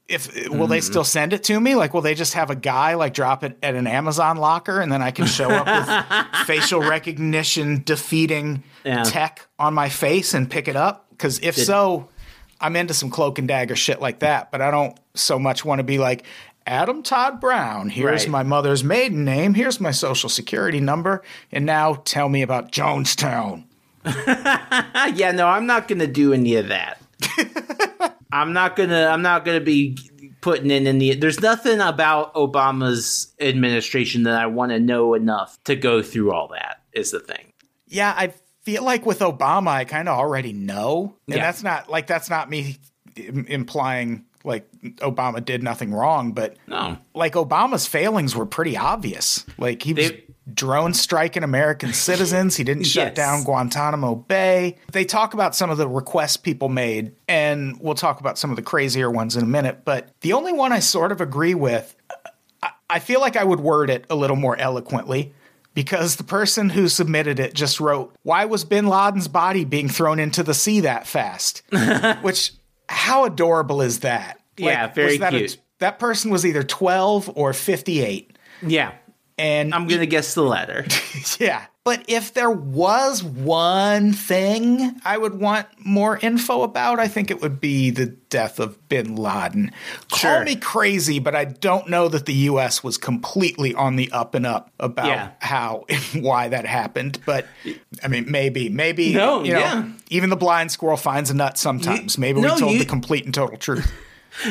if 0.09 0.48
will 0.48 0.66
they 0.66 0.80
still 0.80 1.04
send 1.04 1.32
it 1.32 1.44
to 1.44 1.61
me? 1.61 1.74
Like, 1.74 1.92
will 1.94 2.00
they 2.00 2.14
just 2.14 2.34
have 2.34 2.50
a 2.50 2.56
guy 2.56 2.94
like 2.94 3.12
drop 3.14 3.44
it 3.44 3.59
at 3.62 3.74
an 3.74 3.86
Amazon 3.86 4.38
locker, 4.38 4.80
and 4.80 4.90
then 4.90 5.02
I 5.02 5.11
can 5.11 5.26
show 5.26 5.50
up 5.50 5.66
with 5.66 6.36
facial 6.46 6.80
recognition 6.80 7.82
defeating 7.84 8.62
Yeah. 8.84 9.02
tech 9.04 9.46
on 9.59 9.74
my 9.74 9.88
face 9.88 10.32
and 10.34 10.50
pick 10.50 10.66
it 10.68 10.76
up? 10.76 11.06
Because 11.11 11.40
if 11.40 11.56
so, 11.56 12.09
I'm 12.61 12.74
into 12.76 12.94
some 12.94 13.11
cloak 13.11 13.38
and 13.38 13.46
dagger 13.46 13.76
shit 13.76 14.00
like 14.00 14.20
that. 14.20 14.50
But 14.50 14.62
I 14.62 14.70
don't 14.70 14.98
so 15.14 15.38
much 15.38 15.64
want 15.64 15.78
to 15.80 15.84
be 15.84 15.98
like. 15.98 16.24
Adam 16.66 17.02
Todd 17.02 17.40
Brown. 17.40 17.88
Here's 17.88 18.24
Right. 18.24 18.30
my 18.30 18.42
mother's 18.42 18.84
maiden 18.84 19.24
name. 19.24 19.54
Here's 19.54 19.80
my 19.80 19.90
social 19.90 20.28
security 20.28 20.80
number. 20.80 21.22
And 21.50 21.64
now 21.64 21.94
tell 22.04 22.28
me 22.28 22.42
about 22.42 22.72
Jonestown. 22.72 23.64
Ah, 24.04 25.06
yeah, 25.14 25.30
no, 25.32 25.46
I'm 25.48 25.64
not 25.64 25.88
gonna 25.88 26.06
do 26.06 26.34
any 26.34 26.56
of 26.56 26.68
that. 26.68 27.00
I'm 28.33 28.53
not 28.53 28.76
gonna. 28.76 29.07
I'm 29.07 29.22
not 29.22 29.45
gonna 29.45 29.61
be 29.61 29.99
putting 30.41 30.70
in 30.70 30.87
any. 30.87 31.14
There's 31.14 31.41
nothing 31.41 31.81
about 31.81 32.35
Obama's 32.35 33.35
administration 33.41 34.24
that 34.24 34.35
I 34.41 34.47
want 34.47 34.72
to 34.72 34.79
know 34.81 35.14
enough 35.14 35.59
to 35.64 35.74
go 35.76 36.03
through 36.03 36.33
all 36.33 36.49
that. 36.49 36.83
Is 36.93 37.11
the 37.11 37.20
thing. 37.20 37.53
Yeah, 37.87 38.12
I 38.16 38.33
feel 38.62 38.83
like 38.85 39.07
with 39.07 39.20
Obama, 39.20 39.68
I 39.68 39.85
kind 39.85 40.09
of 40.09 40.18
already 40.18 40.53
know. 40.53 41.16
And 41.26 41.37
Yeah. 41.37 41.43
that's 41.43 41.62
not 41.62 41.89
like 41.89 42.07
that's 42.07 42.29
not 42.29 42.51
me 42.51 42.76
im- 43.16 43.47
implying 43.49 44.24
like 44.45 44.68
Obama 44.99 45.45
did 45.45 45.62
nothing 45.62 45.93
wrong, 45.93 46.33
but 46.33 46.57
No. 46.66 46.97
like 47.14 47.35
Obama's 47.35 47.87
failings 47.87 48.35
were 48.37 48.47
pretty 48.47 48.76
obvious. 48.76 49.45
Like 49.59 49.83
he 49.83 49.93
was 49.95 50.11
They- 50.11 50.24
drone 50.55 50.94
striking 50.94 51.42
American 51.42 51.92
citizens. 51.92 52.57
He 52.57 52.64
didn't 52.64 52.84
shut 52.84 53.09
Yes. 53.09 53.16
down 53.16 53.44
Guantanamo 53.44 54.14
Bay. 54.14 54.76
They 54.92 55.05
talk 55.05 55.34
about 55.34 55.55
some 55.55 55.70
of 55.70 55.78
the 55.78 55.88
requests 55.88 56.36
people 56.36 56.68
made, 56.68 57.12
and 57.28 57.78
we'll 57.80 57.94
talk 57.94 58.20
about 58.20 58.38
some 58.38 58.51
of 58.51 58.57
the 58.57 58.62
crazier 58.62 59.11
ones 59.11 59.36
in 59.36 59.42
a 59.42 59.46
minute. 59.46 59.84
But 59.84 60.09
the 60.20 60.32
only 60.32 60.53
one 60.53 60.72
I 60.72 60.78
sort 60.80 61.12
of 61.12 61.20
agree 61.20 61.55
with, 61.55 61.94
I, 62.90 62.99
feel 63.01 63.20
like 63.20 63.36
I 63.36 63.44
would 63.44 63.61
word 63.61 63.90
it 63.90 64.05
a 64.11 64.14
little 64.16 64.36
more 64.36 64.57
eloquently. 64.57 65.34
Because 65.74 66.16
the 66.16 66.24
person 66.24 66.70
who 66.70 66.88
submitted 66.88 67.38
it 67.38 67.55
just 67.55 67.78
wrote, 67.78 68.12
Why 68.24 68.46
was 68.46 68.64
bin 68.64 68.88
Laden's 68.88 69.28
body 69.28 69.64
being 69.64 69.88
thrown 69.88 70.18
into 70.18 70.42
the 70.42 70.55
sea 70.55 70.80
that 70.80 71.07
fast? 71.07 71.62
Which, 72.22 72.53
how 72.88 73.24
adorable 73.26 73.80
is 73.80 74.01
that? 74.01 74.40
Yeah, 74.57 74.88
very 74.92 75.18
that 75.18 75.34
a- 75.34 75.38
cute. 75.38 75.59
that 75.78 76.01
person 76.01 76.32
was 76.32 76.44
either 76.44 76.64
12 76.64 77.30
or 77.36 77.53
58. 77.53 78.36
Yeah, 78.66 78.92
And 79.39 79.72
I'm 79.74 79.86
gonna 79.86 80.07
guess 80.07 80.34
the 80.34 80.43
latter. 80.43 80.84
yeah. 81.39 81.66
But 81.84 82.05
if 82.07 82.34
there 82.34 82.51
was 82.51 83.22
one 83.24 84.12
thing 84.12 85.01
I 85.07 85.16
would 85.16 85.41
want 85.41 85.66
more 85.78 86.18
info 86.18 86.62
about, 86.62 86.99
I 86.99 87.09
think 87.09 87.30
it 87.30 87.41
would 87.41 87.61
be 87.62 87.89
the 87.91 88.07
death 88.07 88.61
of 88.61 88.86
bin 88.91 89.16
Laden. 89.16 89.70
Call 90.11 90.18
Sure. 90.18 90.45
me 90.45 90.57
crazy, 90.57 91.18
but 91.18 91.34
I 91.34 91.45
don't 91.47 91.89
know 91.89 92.09
that 92.09 92.26
the 92.26 92.34
US 92.34 92.84
was 92.84 92.99
completely 92.99 93.72
on 93.74 93.97
the 93.97 94.11
up 94.12 94.34
and 94.34 94.45
up 94.45 94.70
about 94.78 95.07
Yeah. 95.07 95.30
how 95.41 95.84
and 95.89 96.22
why 96.22 96.49
that 96.49 96.66
happened. 96.66 97.20
But 97.24 97.47
I 98.03 98.09
mean, 98.09 98.30
maybe, 98.30 98.68
maybe, 98.68 99.14
No, 99.14 99.43
you 99.43 99.53
know, 99.55 99.59
yeah. 99.61 99.89
even 100.11 100.28
the 100.28 100.36
blind 100.36 100.70
squirrel 100.72 100.99
finds 100.99 101.30
a 101.30 101.34
nut 101.34 101.57
sometimes. 101.57 102.18
Maybe 102.18 102.41
no, 102.43 102.55
we 102.55 102.61
told 102.61 102.72
you- 102.74 102.78
the 102.80 102.84
complete 102.86 103.24
and 103.24 103.32
total 103.32 103.57
truth. 103.57 103.91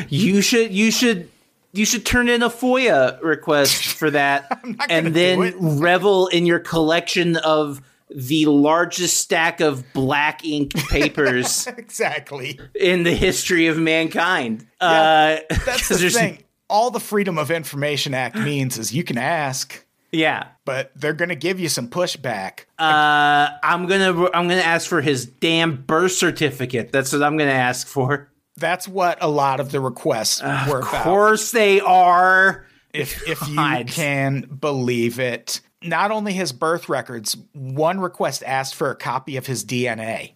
You 0.08 0.42
should. 0.42 0.72
You 0.72 0.90
should. 0.90 1.30
You 1.72 1.84
should 1.84 2.06
turn 2.06 2.28
in 2.28 2.42
a 2.42 2.48
FOIA 2.50 3.22
request 3.22 3.84
for 3.98 4.10
that, 4.10 4.60
and 4.88 5.14
then 5.14 5.78
revel 5.80 6.26
in 6.28 6.46
your 6.46 6.58
collection 6.58 7.36
of 7.36 7.82
the 8.10 8.46
largest 8.46 9.18
stack 9.18 9.60
of 9.60 9.84
black 9.92 10.42
ink 10.44 10.72
papers 10.88 11.66
exactly. 11.66 12.58
in 12.74 13.02
the 13.02 13.14
history 13.14 13.66
of 13.66 13.76
mankind. 13.78 14.66
uh, 14.80 15.36
That's 15.66 15.88
the 15.90 16.08
thing. 16.10 16.42
All 16.70 16.90
the 16.90 17.00
Freedom 17.00 17.36
of 17.38 17.50
Information 17.50 18.14
Act 18.14 18.36
means 18.38 18.78
is 18.78 18.94
you 18.94 19.04
can 19.04 19.18
ask, 19.18 19.84
Yeah, 20.10 20.46
but 20.64 20.90
they're 20.96 21.12
going 21.12 21.28
to 21.28 21.34
give 21.36 21.60
you 21.60 21.68
some 21.68 21.88
pushback. 21.88 22.60
uh, 22.78 23.50
I'm 23.62 23.86
gonna. 23.86 24.24
I'm 24.32 24.48
gonna 24.48 24.56
ask 24.56 24.88
for 24.88 25.02
his 25.02 25.26
damn 25.26 25.76
birth 25.82 26.12
certificate. 26.12 26.92
That's 26.92 27.12
what 27.12 27.22
I'm 27.22 27.36
gonna 27.36 27.50
ask 27.50 27.86
for. 27.86 28.30
That's 28.58 28.86
what 28.88 29.18
a 29.20 29.28
lot 29.28 29.60
of 29.60 29.70
the 29.72 29.80
requests 29.80 30.42
were 30.42 30.48
Of 30.80 30.88
about. 30.88 31.04
course 31.04 31.52
they 31.52 31.80
are. 31.80 32.66
If 32.92 33.26
if 33.28 33.46
you 33.48 33.54
God. 33.56 33.86
can 33.88 34.40
believe 34.42 35.20
it. 35.20 35.60
Not 35.82 36.10
only 36.10 36.32
his 36.32 36.52
birth 36.52 36.88
records, 36.88 37.36
one 37.52 38.00
request 38.00 38.42
asked 38.44 38.74
for 38.74 38.90
a 38.90 38.96
copy 38.96 39.36
of 39.36 39.46
his 39.46 39.64
DNA, 39.64 40.32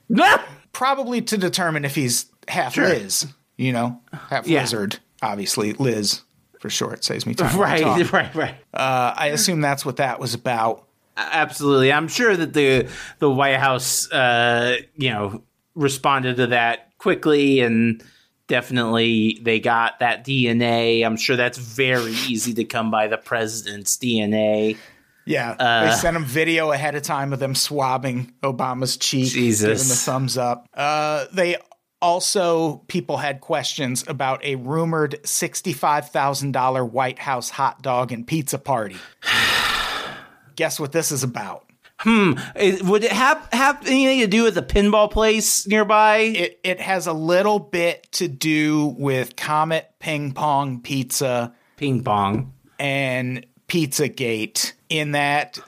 probably 0.72 1.22
to 1.22 1.36
determine 1.38 1.84
if 1.84 1.94
he's 1.94 2.26
half. 2.46 2.76
Liz, 2.76 3.26
you 3.56 3.72
know, 3.72 4.00
half 4.12 4.46
Yeah. 4.46 4.60
lizard, 4.60 4.98
obviously 5.20 5.72
Liz 5.72 6.22
for 6.60 6.70
short 6.70 7.02
saves 7.02 7.26
me 7.26 7.34
time. 7.34 7.56
when 7.58 7.68
I 7.68 7.72
right, 7.72 7.80
talk. 8.04 8.12
right, 8.12 8.34
right. 8.34 8.54
Uh, 8.72 9.14
I 9.16 9.28
assume 9.28 9.60
that's 9.62 9.84
what 9.84 9.96
that 9.96 10.20
was 10.20 10.34
about. 10.34 10.86
Absolutely. 11.16 11.92
I'm 11.92 12.06
sure 12.08 12.36
that 12.36 12.52
the 12.52 12.86
the 13.18 13.30
White 13.30 13.56
House 13.58 14.10
uh, 14.12 14.76
you 14.96 15.10
know, 15.10 15.42
responded 15.74 16.36
to 16.36 16.46
that 16.48 16.91
quickly 17.02 17.60
and 17.60 18.02
definitely 18.46 19.40
they 19.42 19.58
got 19.60 19.98
that 19.98 20.24
DNA. 20.24 21.04
I'm 21.04 21.16
sure 21.16 21.36
that's 21.36 21.58
very 21.58 22.12
easy 22.12 22.54
to 22.54 22.64
come 22.64 22.90
by 22.90 23.08
the 23.08 23.18
president's 23.18 23.96
DNA. 23.96 24.76
Yeah, 25.24 25.50
Uh, 25.58 25.86
they 25.86 25.92
sent 25.96 26.16
him 26.16 26.24
video 26.24 26.72
ahead 26.72 26.94
of 26.94 27.02
time 27.02 27.32
of 27.32 27.38
them 27.38 27.54
swabbing 27.54 28.32
Obama's 28.42 28.96
cheek, 28.96 29.30
Jesus. 29.32 29.62
giving 29.82 29.88
the 29.88 29.94
thumbs 29.94 30.36
up. 30.36 30.66
Uh, 30.74 31.26
they 31.32 31.56
also 32.00 32.78
people 32.88 33.16
had 33.18 33.40
questions 33.40 34.04
about 34.08 34.44
a 34.44 34.56
rumored 34.56 35.20
sixty-five 35.24 36.08
thousand 36.10 36.50
dollar 36.52 36.84
White 36.84 37.20
House 37.20 37.50
hot 37.50 37.82
dog 37.82 38.10
and 38.10 38.26
pizza 38.26 38.58
party. 38.58 38.96
Guess 40.56 40.80
what 40.80 40.92
this 40.92 41.12
is 41.12 41.22
about? 41.22 41.64
Hmm, 42.02 42.32
is- 42.56 42.82
would 42.82 43.04
it 43.04 43.12
have 43.12 43.48
have 43.52 43.78
anything 43.86 44.20
to 44.20 44.26
do 44.26 44.42
with 44.44 44.54
the 44.54 44.62
pinball 44.62 45.10
place 45.10 45.66
nearby? 45.66 46.16
It 46.18 46.60
it 46.64 46.80
has 46.80 47.06
a 47.06 47.12
little 47.12 47.58
bit 47.58 48.10
to 48.12 48.28
do 48.28 48.94
with 48.98 49.36
Comet 49.36 49.90
Ping 50.00 50.32
Pong 50.32 50.80
Pizza 50.80 51.54
Ping 51.76 52.02
pong. 52.02 52.52
and 52.78 53.46
Pizzagate 53.68 54.72
in 54.88 55.12
that 55.12 55.58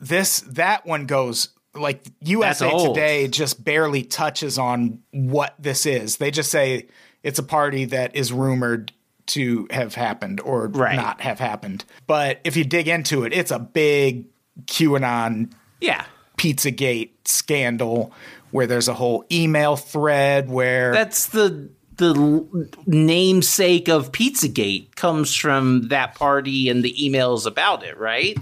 this 0.00 0.40
that 0.40 0.84
one 0.86 1.06
goes 1.06 1.48
like 1.74 2.04
USA 2.20 2.70
Today 2.86 3.26
just 3.28 3.64
barely 3.64 4.02
touches 4.02 4.58
on 4.58 5.00
what 5.12 5.54
this 5.58 5.86
is. 5.86 6.18
They 6.18 6.30
just 6.30 6.50
say 6.50 6.86
it's 7.22 7.38
a 7.38 7.42
party 7.42 7.84
that 7.86 8.14
is 8.14 8.32
rumored 8.32 8.92
to 9.26 9.66
have 9.70 9.94
happened 9.94 10.40
or 10.40 10.68
Right. 10.68 10.94
not 10.96 11.20
have 11.22 11.38
happened. 11.38 11.84
But 12.06 12.40
if 12.44 12.56
you 12.56 12.64
dig 12.64 12.86
into 12.88 13.24
it, 13.24 13.32
it's 13.32 13.50
a 13.50 13.58
big 13.58 14.26
QAnon 14.66 15.52
Yeah. 15.84 16.04
Pizzagate 16.38 17.10
scandal 17.24 18.12
where 18.50 18.66
there's 18.66 18.88
a 18.88 18.94
whole 18.94 19.24
email 19.30 19.76
thread 19.76 20.48
where 20.48 20.92
That's 20.92 21.26
the 21.26 21.70
the 21.96 22.72
namesake 22.86 23.88
of 23.88 24.10
Pizzagate 24.10 24.96
comes 24.96 25.34
from 25.34 25.88
that 25.88 26.16
party 26.16 26.68
and 26.68 26.82
the 26.82 26.92
emails 26.94 27.46
about 27.46 27.84
it, 27.84 27.96
right? 27.96 28.36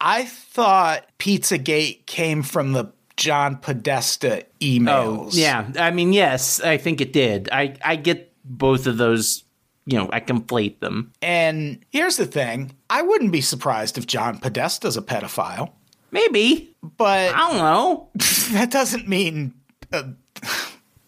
I 0.00 0.24
thought 0.24 1.06
Pizzagate 1.18 2.06
came 2.06 2.42
from 2.42 2.72
the 2.72 2.92
John 3.16 3.56
Podesta 3.56 4.46
emails. 4.60 5.34
Oh, 5.34 5.38
yeah. 5.38 5.70
I 5.78 5.92
mean, 5.92 6.12
yes, 6.12 6.60
I 6.60 6.76
think 6.76 7.00
it 7.00 7.12
did. 7.12 7.48
I 7.52 7.76
I 7.84 7.96
get 7.96 8.32
both 8.44 8.86
of 8.86 8.96
those 8.96 9.44
you 9.88 9.96
know, 9.96 10.10
I 10.12 10.20
conflate 10.20 10.80
them. 10.80 11.12
And 11.22 11.82
here's 11.90 12.18
the 12.18 12.26
thing 12.26 12.76
I 12.90 13.00
wouldn't 13.00 13.32
be 13.32 13.40
surprised 13.40 13.96
if 13.96 14.06
John 14.06 14.38
Podesta's 14.38 14.98
a 14.98 15.02
pedophile, 15.02 15.72
Maybe. 16.10 16.74
but 16.96 17.34
I 17.34 17.48
don't 17.50 17.58
know. 17.58 18.08
that 18.52 18.70
doesn't 18.70 19.08
mean. 19.08 19.54
Uh, 19.92 20.04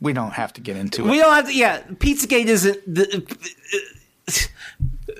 we 0.00 0.12
don't 0.12 0.32
have 0.32 0.52
to 0.54 0.60
get 0.60 0.76
into 0.76 1.06
it. 1.06 1.10
We 1.10 1.18
don't 1.18 1.34
have 1.34 1.46
to. 1.46 1.54
Yeah, 1.54 1.82
Pizzagate 1.82 2.46
isn't 2.46 2.94
the. 2.94 3.26
Uh, 4.28 4.44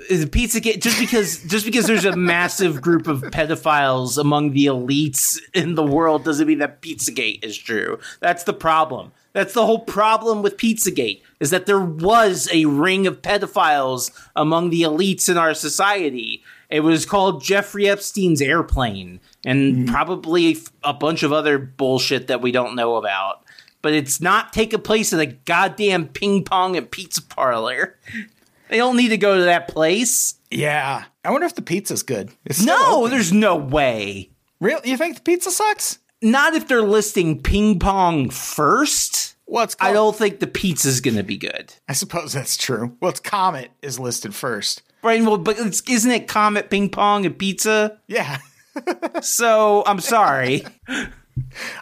Pizzagate 0.09 0.81
just 0.81 0.99
because 0.99 1.43
just 1.43 1.65
because 1.65 1.85
there's 1.85 2.05
a 2.05 2.15
massive 2.15 2.81
group 2.81 3.07
of 3.07 3.21
pedophiles 3.21 4.17
among 4.17 4.51
the 4.51 4.65
elites 4.65 5.37
in 5.53 5.75
the 5.75 5.83
world 5.83 6.23
doesn't 6.23 6.47
mean 6.47 6.59
that 6.59 6.81
Pizzagate 6.81 7.43
is 7.43 7.57
true. 7.57 7.99
That's 8.19 8.43
the 8.43 8.53
problem. 8.53 9.11
That's 9.33 9.53
the 9.53 9.65
whole 9.65 9.79
problem 9.79 10.41
with 10.41 10.57
Pizzagate 10.57 11.21
is 11.39 11.51
that 11.51 11.65
there 11.65 11.79
was 11.79 12.49
a 12.51 12.65
ring 12.65 13.07
of 13.07 13.21
pedophiles 13.21 14.11
among 14.35 14.69
the 14.69 14.81
elites 14.81 15.29
in 15.29 15.37
our 15.37 15.53
society. 15.53 16.43
It 16.71 16.79
was 16.79 17.05
called 17.05 17.43
Jeffrey 17.43 17.89
Epstein's 17.89 18.41
airplane 18.41 19.19
and 19.45 19.75
mm-hmm. 19.75 19.93
probably 19.93 20.57
a 20.83 20.93
bunch 20.93 21.21
of 21.21 21.33
other 21.33 21.59
bullshit 21.59 22.27
that 22.27 22.41
we 22.41 22.51
don't 22.51 22.75
know 22.75 22.95
about. 22.95 23.43
But 23.81 23.93
it's 23.93 24.21
not 24.21 24.53
taking 24.53 24.81
place 24.81 25.11
in 25.11 25.19
a 25.19 25.25
goddamn 25.25 26.07
ping 26.07 26.45
pong 26.45 26.77
and 26.77 26.89
pizza 26.89 27.21
parlor. 27.21 27.99
They 28.69 28.77
don't 28.77 28.95
need 28.95 29.09
to 29.09 29.17
go 29.17 29.35
to 29.35 29.43
that 29.43 29.67
place. 29.67 30.35
yeah. 30.49 31.03
I 31.25 31.31
wonder 31.31 31.45
if 31.45 31.55
the 31.55 31.61
pizza's 31.61 32.03
good. 32.03 32.31
No, 32.63 32.99
open. 32.99 33.11
there's 33.11 33.33
no 33.33 33.57
way. 33.57 34.31
Real? 34.61 34.79
You 34.85 34.95
think 34.95 35.15
the 35.15 35.21
pizza 35.21 35.51
sucks? 35.51 35.99
Not 36.21 36.53
if 36.53 36.69
they're 36.69 36.81
listing 36.81 37.41
ping 37.41 37.79
pong 37.79 38.29
first. 38.29 39.35
Well, 39.45 39.65
it's 39.65 39.75
I 39.81 39.91
don't 39.91 40.15
think 40.15 40.39
the 40.39 40.47
pizza's 40.47 41.01
going 41.01 41.17
to 41.17 41.23
be 41.23 41.35
good. 41.35 41.73
I 41.89 41.93
suppose 41.93 42.31
that's 42.31 42.55
true. 42.55 42.95
Well, 43.01 43.11
it's 43.11 43.19
Comet 43.19 43.71
is 43.81 43.99
listed 43.99 44.33
first. 44.33 44.83
Right, 45.03 45.21
well, 45.23 45.37
but 45.37 45.57
it's, 45.59 45.81
isn't 45.89 46.11
it 46.11 46.27
Comet 46.27 46.69
Ping 46.69 46.89
Pong 46.89 47.25
and 47.25 47.37
Pizza? 47.37 47.99
Yeah. 48.07 48.37
So 49.21 49.83
I'm 49.85 49.99
sorry. 49.99 50.63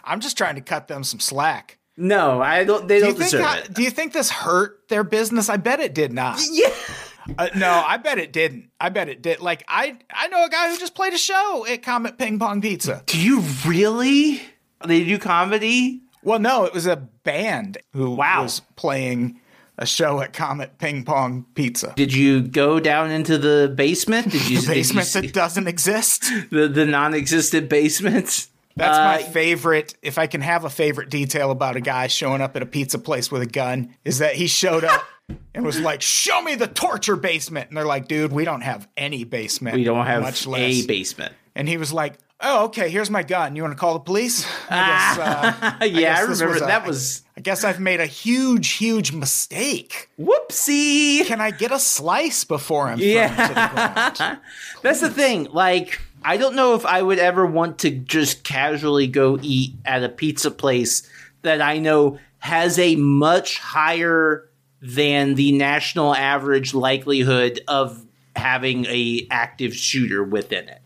I'm 0.04 0.18
just 0.20 0.36
trying 0.36 0.56
to 0.56 0.60
cut 0.60 0.88
them 0.88 1.04
some 1.04 1.20
slack. 1.20 1.78
no, 1.96 2.40
I 2.42 2.64
don't. 2.64 2.88
They 2.88 2.98
Do 2.98 3.06
think 3.06 3.18
deserve 3.18 3.42
I- 3.44 3.58
it. 3.58 3.72
do 3.74 3.82
you 3.82 3.90
think 3.90 4.12
this 4.12 4.30
hurt 4.30 4.88
their 4.88 5.04
business? 5.04 5.48
I 5.48 5.56
bet 5.56 5.78
it 5.80 5.94
did 5.94 6.12
not. 6.12 6.40
Yeah. 6.50 6.68
Uh, 7.38 7.48
no, 7.54 7.84
I 7.86 7.96
bet 7.98 8.18
it 8.18 8.32
didn't. 8.32 8.70
I 8.80 8.88
bet 8.88 9.08
it 9.08 9.22
did. 9.22 9.40
Like 9.40 9.62
I 9.68 9.98
I 10.12 10.26
know 10.28 10.44
a 10.44 10.48
guy 10.48 10.68
who 10.70 10.78
just 10.78 10.94
played 10.96 11.12
a 11.12 11.18
show 11.18 11.64
at 11.68 11.82
Comet 11.84 12.18
Ping 12.18 12.38
Pong 12.40 12.60
Pizza. 12.60 13.02
Do 13.06 13.20
you 13.20 13.40
really? 13.64 14.42
They 14.84 15.04
do 15.04 15.16
comedy. 15.18 16.02
Well, 16.24 16.40
no, 16.40 16.64
it 16.64 16.74
was 16.74 16.86
a 16.86 16.96
band 16.96 17.78
who 17.92 18.10
Wow. 18.10 18.42
was 18.42 18.60
playing 18.74 19.40
a 19.80 19.86
show 19.86 20.20
at 20.20 20.32
Comet 20.32 20.78
Ping 20.78 21.04
Pong 21.04 21.46
Pizza. 21.54 21.94
Did 21.96 22.12
you 22.12 22.42
go 22.42 22.78
down 22.78 23.10
into 23.10 23.38
the 23.38 23.72
basement? 23.74 24.30
Did 24.30 24.48
you 24.48 24.60
The 24.60 24.66
basement 24.68 25.12
you 25.14 25.22
that 25.22 25.32
doesn't 25.32 25.66
exist. 25.66 26.22
the 26.50 26.68
the 26.68 26.86
non-existent 26.86 27.68
basement? 27.68 28.46
That's 28.76 28.96
Uh, 28.98 29.04
my 29.04 29.22
favorite. 29.22 29.94
If 30.02 30.18
I 30.18 30.26
can 30.28 30.42
have 30.42 30.64
a 30.64 30.70
favorite 30.70 31.10
detail 31.10 31.50
about 31.50 31.76
a 31.76 31.80
guy 31.80 32.06
showing 32.06 32.40
up 32.40 32.54
at 32.56 32.62
a 32.62 32.66
pizza 32.66 32.98
place 32.98 33.30
with 33.32 33.42
a 33.42 33.46
gun, 33.46 33.96
is 34.04 34.18
that 34.18 34.34
he 34.36 34.46
showed 34.46 34.84
up 34.84 35.02
and 35.54 35.64
was 35.64 35.80
like, 35.80 36.02
"Show 36.02 36.40
me 36.42 36.54
the 36.54 36.68
torture 36.68 37.16
basement," 37.16 37.68
and 37.68 37.76
they're 37.76 37.84
like, 37.84 38.06
"Dude, 38.06 38.32
we 38.32 38.44
don't 38.44 38.60
have 38.62 38.86
any 38.96 39.24
basement. 39.24 39.76
We 39.76 39.84
don't 39.84 40.06
have 40.06 40.22
much 40.22 40.46
a 40.46 40.50
less." 40.50 40.86
basement. 40.86 41.34
And 41.56 41.68
he 41.68 41.78
was 41.78 41.92
like, 41.92 42.14
"Oh, 42.40 42.64
okay. 42.66 42.88
Here's 42.90 43.10
my 43.10 43.22
gun. 43.22 43.56
You 43.56 43.62
want 43.62 43.72
to 43.72 43.78
call 43.78 43.94
the 43.94 44.00
police?" 44.00 44.46
I 44.70 44.86
guess, 44.86 45.18
uh, 45.18 45.52
yeah, 45.62 45.76
I, 45.80 45.88
guess 45.88 46.26
this 46.26 46.40
remember 46.40 46.64
a- 46.64 46.66
that 46.66 46.86
was 46.86 47.22
I 47.36 47.40
guess 47.40 47.64
I've 47.64 47.80
made 47.80 48.00
a 48.00 48.06
huge, 48.06 48.72
huge 48.72 49.12
mistake. 49.12 50.10
whoopsie. 50.20 51.24
Can 51.26 51.40
I 51.40 51.50
get 51.50 51.72
a 51.72 51.78
slice 51.78 52.44
before 52.44 52.88
I'm 52.88 52.98
thrown 52.98 53.30
to 53.30 53.36
the 53.54 53.70
ground? 54.18 54.40
That's 54.82 55.00
the 55.00 55.08
thing. 55.08 55.48
Like, 55.52 56.00
I 56.22 56.36
don't 56.36 56.54
know 56.54 56.74
if 56.74 56.84
I 56.84 57.00
would 57.00 57.18
ever 57.18 57.46
want 57.46 57.78
to 57.78 57.90
just 57.90 58.44
casually 58.44 59.06
go 59.06 59.38
eat 59.40 59.74
at 59.86 60.04
a 60.04 60.08
pizza 60.10 60.50
place 60.50 61.08
that 61.42 61.62
I 61.62 61.78
know 61.78 62.18
has 62.40 62.78
a 62.78 62.96
much 62.96 63.58
higher 63.58 64.48
than 64.82 65.34
the 65.34 65.52
national 65.52 66.14
average 66.14 66.74
likelihood 66.74 67.60
of 67.68 68.04
having 68.36 68.86
a 68.86 69.26
active 69.30 69.74
shooter 69.74 70.22
within 70.22 70.68
it. 70.68 70.80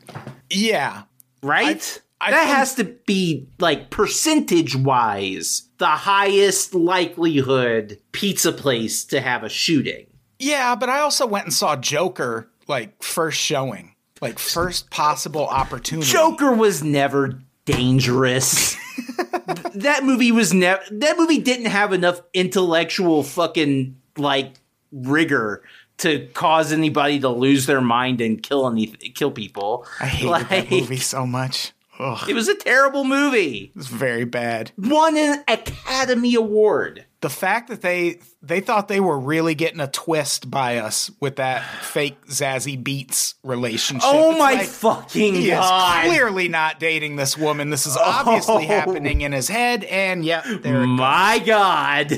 Yeah, 0.50 1.02
Right? 1.44 2.00
I 2.20 2.30
that 2.30 2.44
think- 2.44 2.56
has 2.56 2.74
to 2.76 2.84
be 2.84 3.46
like 3.58 3.90
percentage 3.90 4.74
wise 4.74 5.68
the 5.78 5.86
highest 5.86 6.74
likelihood 6.74 7.98
pizza 8.12 8.50
place 8.52 9.04
to 9.06 9.20
have 9.20 9.42
a 9.44 9.48
shooting. 9.48 10.06
yeah. 10.38 10.74
But 10.74 10.88
I 10.88 11.00
also 11.00 11.26
went 11.26 11.44
and 11.44 11.52
saw 11.54 11.76
Joker 11.76 12.48
like 12.66 13.02
first 13.02 13.38
showing, 13.38 13.94
like 14.22 14.38
first 14.38 14.88
possible 14.90 15.46
opportunity. 15.46 16.10
Joker 16.10 16.52
was 16.52 16.82
never 16.82 17.40
dangerous. 17.66 18.76
That 19.74 20.04
movie 20.04 20.30
was 20.32 20.54
never. 20.54 20.80
That 20.90 21.18
movie 21.18 21.38
didn't 21.38 21.66
have 21.66 21.92
enough 21.92 22.20
intellectual 22.32 23.22
fucking 23.24 23.96
like 24.16 24.54
rigor 24.92 25.62
to 25.98 26.26
cause 26.34 26.72
anybody 26.72 27.20
to 27.20 27.28
lose 27.28 27.66
their 27.66 27.80
mind 27.80 28.20
and 28.20 28.42
kill 28.42 28.66
any 28.68 28.86
kill 28.88 29.30
people. 29.30 29.86
I 30.00 30.06
hated 30.06 30.48
that 30.48 30.70
movie 30.70 30.96
so 30.96 31.26
much. 31.26 31.72
Ugh, 32.00 32.28
It 32.28 32.34
was 32.34 32.48
a 32.48 32.56
terrible 32.56 33.04
movie. 33.04 33.70
it 33.72 33.76
was 33.76 33.86
very 33.86 34.24
bad. 34.24 34.72
Won 34.76 35.16
an 35.16 35.44
Academy 35.46 36.34
Award. 36.34 37.04
The 37.20 37.30
fact 37.30 37.68
that 37.68 37.82
they 37.82 38.18
they 38.42 38.58
thought 38.60 38.88
they 38.88 38.98
were 38.98 39.18
really 39.18 39.54
getting 39.54 39.78
a 39.80 39.86
twist 39.86 40.50
by 40.50 40.78
us 40.78 41.08
with 41.20 41.36
that 41.36 41.62
fake 41.84 42.26
Zazie 42.26 42.82
Beetz 42.82 43.34
relationship. 43.44 44.02
Oh 44.12 44.30
It's 44.32 44.38
my 44.40 44.52
like, 44.54 44.66
fucking 44.66 45.34
He 45.34 45.50
is 45.52 45.56
god! 45.58 46.06
clearly 46.06 46.48
not 46.48 46.80
dating 46.80 47.14
this 47.14 47.38
woman. 47.38 47.70
This 47.70 47.86
is 47.86 47.96
obviously 47.96 48.54
Oh. 48.64 48.66
happening 48.66 49.20
in 49.20 49.30
his 49.30 49.46
head, 49.48 49.84
and 49.84 50.24
yeah, 50.24 50.42
there 50.62 50.82
it 50.82 50.86
My 50.88 51.38
God. 51.46 52.12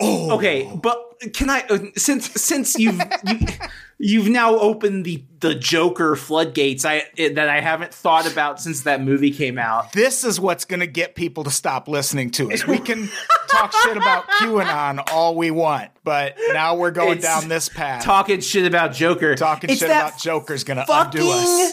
Oh. 0.00 0.32
Okay, 0.36 0.70
but 0.82 1.02
can 1.34 1.50
I 1.50 1.62
uh, 1.68 1.78
since 1.96 2.30
since 2.32 2.78
you've 2.78 3.00
you, 3.26 3.38
you've 3.98 4.28
now 4.28 4.56
opened 4.56 5.04
the 5.04 5.24
the 5.40 5.54
Joker 5.54 6.16
floodgates 6.16 6.84
I 6.84 7.04
that 7.16 7.48
I 7.48 7.60
haven't 7.60 7.92
thought 7.92 8.30
about 8.30 8.60
since 8.60 8.82
that 8.82 9.02
movie 9.02 9.30
came 9.30 9.58
out. 9.58 9.92
this 9.92 10.24
is 10.24 10.40
what's 10.40 10.64
going 10.64 10.80
to 10.80 10.86
get 10.86 11.14
people 11.14 11.44
to 11.44 11.50
stop 11.50 11.88
listening 11.88 12.30
to 12.32 12.50
us. 12.50 12.66
We 12.66 12.78
can 12.78 13.08
talk 13.48 13.72
shit 13.82 13.96
about 13.96 14.24
QAnon 14.40 15.12
all 15.12 15.34
we 15.36 15.50
want, 15.50 15.90
but 16.04 16.36
now 16.52 16.74
we're 16.74 16.90
going 16.90 17.18
It's 17.18 17.24
down 17.26 17.48
this 17.48 17.68
path. 17.68 18.02
Talking 18.02 18.40
shit 18.40 18.66
about 18.66 18.92
Joker. 18.94 19.34
Talking 19.34 19.70
It's 19.70 19.80
shit 19.80 19.90
about 19.90 20.18
Joker's 20.18 20.64
going 20.64 20.78
to 20.78 20.86
undo 20.88 21.30
us. 21.30 21.72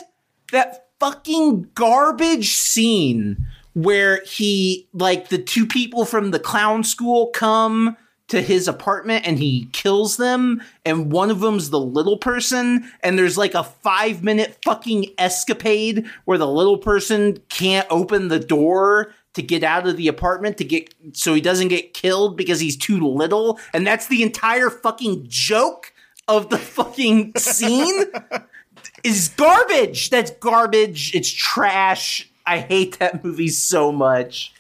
that 0.52 0.88
fucking 1.00 1.70
garbage 1.74 2.54
scene 2.56 3.48
where 3.74 4.22
he 4.26 4.88
like 4.94 5.30
the 5.30 5.38
two 5.38 5.66
people 5.66 6.06
from 6.06 6.32
the 6.32 6.40
clown 6.40 6.84
school 6.84 7.28
come 7.28 7.98
to 8.28 8.42
his 8.42 8.68
apartment 8.68 9.28
and 9.28 9.38
he 9.38 9.68
kills 9.74 10.18
them 10.18 10.62
and 10.86 11.12
one 11.12 11.30
of 11.30 11.40
them's 11.40 11.70
the 11.70 11.80
little 11.80 12.18
person 12.18 12.90
and 13.04 13.18
there's 13.18 13.38
like 13.38 13.54
a 13.54 13.64
5 13.64 14.24
minute 14.24 14.58
fucking 14.64 15.08
escapade 15.18 16.06
where 16.26 16.38
the 16.38 16.48
little 16.48 16.78
person 16.78 17.38
can't 17.50 17.88
open 17.90 18.30
the 18.30 18.40
door 18.40 19.14
to 19.34 19.42
get 19.42 19.64
out 19.64 19.88
of 19.88 19.98
the 19.98 20.08
apartment 20.08 20.58
to 20.58 20.64
get 20.64 20.94
so 21.14 21.34
he 21.34 21.42
doesn't 21.42 21.68
get 21.68 21.94
killed 21.94 22.38
because 22.38 22.60
he's 22.60 22.78
too 22.78 23.00
little 23.06 23.60
and 23.74 23.86
that's 23.86 24.08
the 24.08 24.24
entire 24.24 24.70
fucking 24.70 25.26
joke 25.28 25.94
of 26.28 26.50
the 26.50 26.58
fucking 26.58 27.34
scene 27.36 28.04
is 29.04 29.30
garbage. 29.30 30.10
That's 30.10 30.32
garbage. 30.32 31.14
It's 31.16 31.30
trash. 31.30 32.30
I 32.46 32.60
hate 32.60 33.00
that 33.00 33.24
movie 33.24 33.48
so 33.50 33.92
much. 33.92 34.54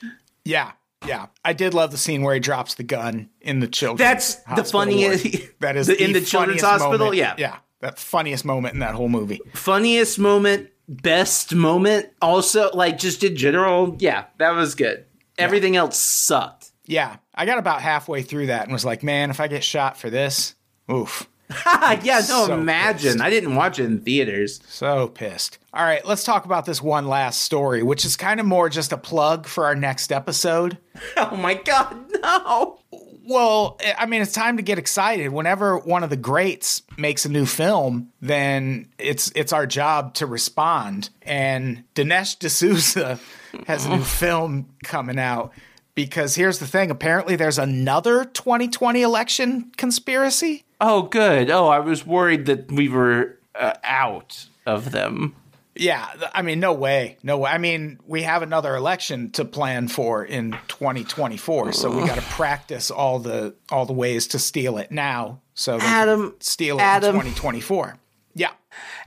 Yeah, 0.45 0.71
yeah. 1.05 1.27
I 1.43 1.53
did 1.53 1.73
love 1.73 1.91
the 1.91 1.97
scene 1.97 2.21
where 2.21 2.34
he 2.34 2.39
drops 2.39 2.75
the 2.75 2.84
gun 2.84 3.29
in 3.41 3.59
the 3.59 3.67
children's 3.67 3.99
That's 3.99 4.36
the 4.55 4.63
funniest- 4.63 5.23
ward. 5.25 5.49
That 5.59 5.75
is 5.77 5.88
the- 5.88 6.01
in 6.03 6.13
the 6.13 6.21
children's 6.21 6.61
hospital? 6.61 6.97
moment. 6.97 7.15
Yeah. 7.17 7.36
yeah. 7.38 7.57
That 7.81 7.99
funniest 7.99 8.45
moment 8.45 8.73
in 8.75 8.79
that 8.79 8.95
whole 8.95 9.09
movie. 9.09 9.41
Funniest 9.53 10.17
moment, 10.17 10.69
best 10.88 11.53
moment, 11.53 12.09
also 12.21 12.69
like 12.73 12.97
just 12.97 13.23
in 13.25 13.36
general. 13.36 13.97
Yeah, 13.99 14.25
that 14.38 14.51
was 14.51 14.75
good. 14.75 15.05
Everything 15.38 15.75
else 15.75 15.97
sucked. 15.97 16.71
Yeah, 16.86 17.17
I 17.36 17.45
got 17.45 17.57
about 17.57 17.81
halfway 17.81 18.21
through 18.21 18.47
that 18.47 18.63
and 18.63 18.71
was 18.71 18.86
like, 18.86 19.03
man, 19.03 19.29
if 19.29 19.39
I 19.41 19.47
get 19.49 19.63
shot 19.65 19.97
for 19.97 20.09
this, 20.09 20.55
oof, 20.91 21.27
yeah, 22.04 22.20
no, 22.28 22.47
so 22.47 22.54
imagine. 22.54 23.14
pissed. 23.14 23.22
I 23.22 23.30
didn't 23.30 23.56
watch 23.56 23.80
it 23.80 23.86
in 23.86 24.01
theaters. 24.01 24.60
so 24.68 25.08
pissed. 25.08 25.58
All 25.74 25.84
right, 25.84 26.06
let's 26.06 26.24
talk 26.24 26.45
about 26.45 26.66
this 26.66 26.82
one 26.82 27.08
last 27.08 27.41
story, 27.41 27.82
which 27.84 28.06
is 28.06 28.16
kind 28.16 28.39
of 28.39 28.45
more 28.45 28.70
just 28.70 28.91
a 28.91 28.97
plug 28.97 29.47
for 29.47 29.66
our 29.66 29.76
next 29.76 30.12
episode. 30.12 30.78
Oh 31.18 31.36
my 31.36 31.56
god, 31.56 31.97
no. 32.22 32.80
Well, 33.26 33.80
I 33.97 34.06
mean, 34.06 34.22
it's 34.22 34.34
time 34.34 34.58
to 34.58 34.64
get 34.64 34.78
excited. 34.78 35.30
Whenever 35.30 35.78
one 35.78 36.04
of 36.04 36.10
the 36.10 36.18
greats 36.18 36.82
makes 36.97 37.26
a 37.26 37.30
new 37.30 37.45
film, 37.45 38.12
then 38.22 38.89
it's 38.99 39.32
it's 39.34 39.54
our 39.54 39.66
job 39.66 40.14
to 40.16 40.26
respond. 40.26 41.10
And 41.24 41.84
Dinesh 41.95 42.38
D'Souza 42.38 43.20
has 43.68 43.86
a 43.86 43.89
new 43.97 44.04
film 44.04 44.68
coming 44.84 45.18
out 45.18 45.51
because 45.95 46.36
here's 46.36 46.60
the 46.60 46.68
thing: 46.68 46.91
apparently, 46.91 47.36
there's 47.36 47.58
another 47.58 48.26
2020 48.26 49.01
election 49.01 49.72
conspiracy. 49.78 50.66
Oh, 50.86 51.03
good. 51.03 51.49
Oh, 51.49 51.67
I 51.67 51.79
was 51.79 52.05
worried 52.05 52.45
that 52.47 52.69
we 52.69 52.89
were 52.89 53.39
uh, 53.55 53.71
out 53.86 54.47
of 54.65 54.91
them. 54.91 55.34
Yeah, 55.75 56.07
I 56.36 56.41
mean, 56.41 56.59
no 56.59 56.73
way, 56.73 57.17
no 57.23 57.38
way. 57.38 57.49
I 57.51 57.57
mean, 57.57 57.99
we 58.05 58.23
have 58.23 58.43
another 58.43 58.75
election 58.75 59.31
to 59.31 59.45
plan 59.45 59.88
for 59.88 60.23
in 60.25 60.51
2024, 60.67 61.71
so 61.71 61.89
we 61.89 62.05
got 62.05 62.15
to 62.15 62.21
practice 62.21 62.91
all 62.91 63.17
the 63.17 63.55
all 63.71 63.86
the 63.86 63.93
ways 63.93 64.27
to 64.27 64.39
steal 64.39 64.77
it 64.77 64.91
now, 64.91 65.39
so 65.55 65.79
Adam, 65.81 66.36
steal 66.39 66.77
it 66.77 66.81
Adam. 66.84 67.15
in 67.15 67.21
2024. 67.21 67.97
Yeah, 68.36 68.51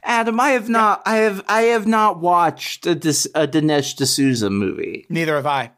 Adam, 0.02 0.40
I 0.40 0.50
have 0.50 0.68
not. 0.68 1.02
I 1.06 1.16
have. 1.18 1.44
I 1.46 1.62
have 1.62 1.86
not 1.86 2.20
watched 2.20 2.84
a, 2.86 2.94
Dis, 2.96 3.28
a 3.34 3.46
Dinesh 3.46 3.94
D'Souza 3.94 4.50
movie. 4.50 5.06
neither 5.08 5.36
have 5.36 5.46
I. 5.46 5.70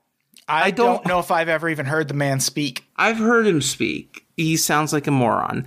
I, 0.48 0.70
don't- 0.70 1.02
don't, 1.02 1.06
know 1.06 1.18
if 1.18 1.30
I've 1.30 1.50
ever 1.50 1.68
even 1.68 1.84
heard 1.84 2.08
the 2.08 2.14
man 2.14 2.40
speak. 2.40 2.84
I've 2.96 3.18
heard 3.18 3.46
him 3.46 3.60
speak. 3.60 4.24
He 4.38 4.56
sounds 4.56 4.92
like 4.92 5.06
a 5.06 5.10
moron. 5.10 5.66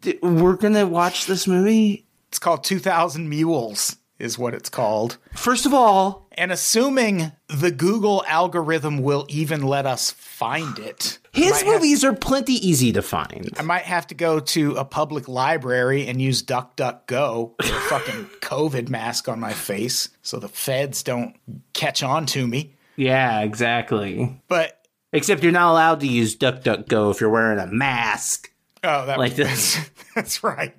D- 0.00 0.18
We're 0.22 0.56
gonna 0.56 0.86
watch 0.86 1.26
this 1.26 1.46
movie. 1.48 2.04
It's 2.28 2.38
called 2.38 2.62
2000 2.62 3.28
Mules, 3.28 3.96
is 4.20 4.38
what 4.38 4.54
it's 4.54 4.68
called. 4.68 5.16
First 5.34 5.66
of 5.66 5.74
all, 5.74 6.28
And 6.38 6.52
assuming 6.52 7.32
the 7.48 7.70
Google 7.70 8.24
algorithm 8.26 9.02
will 9.02 9.26
even 9.28 9.62
let 9.62 9.84
us 9.84 10.10
find 10.12 10.78
it, 10.78 11.18
his 11.32 11.60
have- 11.60 11.66
movies 11.66 12.04
are 12.04 12.14
plenty 12.14 12.54
easy 12.54 12.92
to 12.92 13.02
find. 13.02 13.50
I 13.58 13.62
might 13.62 13.82
have 13.82 14.06
to 14.06 14.14
go 14.14 14.38
to 14.40 14.76
a 14.76 14.84
public 14.84 15.28
library 15.28 16.06
and 16.06 16.22
use 16.22 16.42
DuckDuckGo 16.42 17.52
with 17.58 17.66
a 17.68 17.80
fucking 17.88 18.24
COVID 18.40 18.88
mask 18.88 19.28
on 19.28 19.38
my 19.40 19.52
face 19.52 20.08
so 20.22 20.38
the 20.38 20.48
feds 20.48 21.02
don't 21.02 21.34
catch 21.74 22.02
on 22.02 22.26
to 22.26 22.46
me. 22.46 22.74
Yeah, 22.96 23.40
exactly. 23.40 24.40
But 24.48 24.79
Except 25.12 25.42
you're 25.42 25.52
not 25.52 25.70
allowed 25.72 26.00
to 26.00 26.06
use 26.06 26.36
DuckDuckGo 26.36 27.10
if 27.10 27.20
you're 27.20 27.30
wearing 27.30 27.58
a 27.58 27.66
mask. 27.66 28.50
oh, 28.84 29.06
that 29.06 29.18
Like 29.18 29.34
this. 29.34 29.76
that's 30.14 30.42
right. 30.44 30.74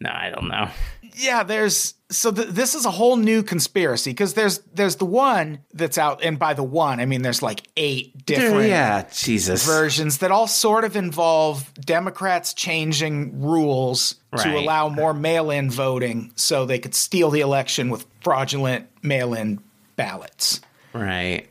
No, 0.00 0.10
I 0.10 0.30
don't 0.30 0.48
know. 0.48 0.68
Yeah, 1.14 1.42
there's 1.42 1.94
so 2.08 2.32
th- 2.32 2.48
this 2.48 2.74
is 2.74 2.86
a 2.86 2.90
whole 2.90 3.16
new 3.16 3.42
conspiracy 3.42 4.10
because 4.10 4.34
there's 4.34 4.58
there's 4.74 4.96
the 4.96 5.04
one 5.04 5.60
that's 5.74 5.98
out, 5.98 6.24
and 6.24 6.38
by 6.38 6.54
the 6.54 6.62
one 6.62 6.98
I 6.98 7.04
mean 7.04 7.22
there's 7.22 7.42
like 7.42 7.68
eight 7.76 8.24
different 8.26 8.68
yeah, 8.68 9.06
Jesus. 9.12 9.66
versions 9.66 10.18
that 10.18 10.30
all 10.30 10.46
sort 10.46 10.84
of 10.84 10.96
involve 10.96 11.72
Democrats 11.74 12.54
changing 12.54 13.42
rules 13.42 14.16
Right. 14.32 14.44
to 14.44 14.56
allow 14.58 14.88
more 14.88 15.12
mail 15.12 15.50
in 15.50 15.70
voting 15.70 16.32
so 16.36 16.64
they 16.64 16.78
could 16.78 16.94
steal 16.94 17.30
the 17.30 17.40
election 17.40 17.90
with 17.90 18.06
fraudulent 18.22 18.86
mail 19.02 19.34
in 19.34 19.60
ballots. 19.96 20.60
Right. 20.92 21.48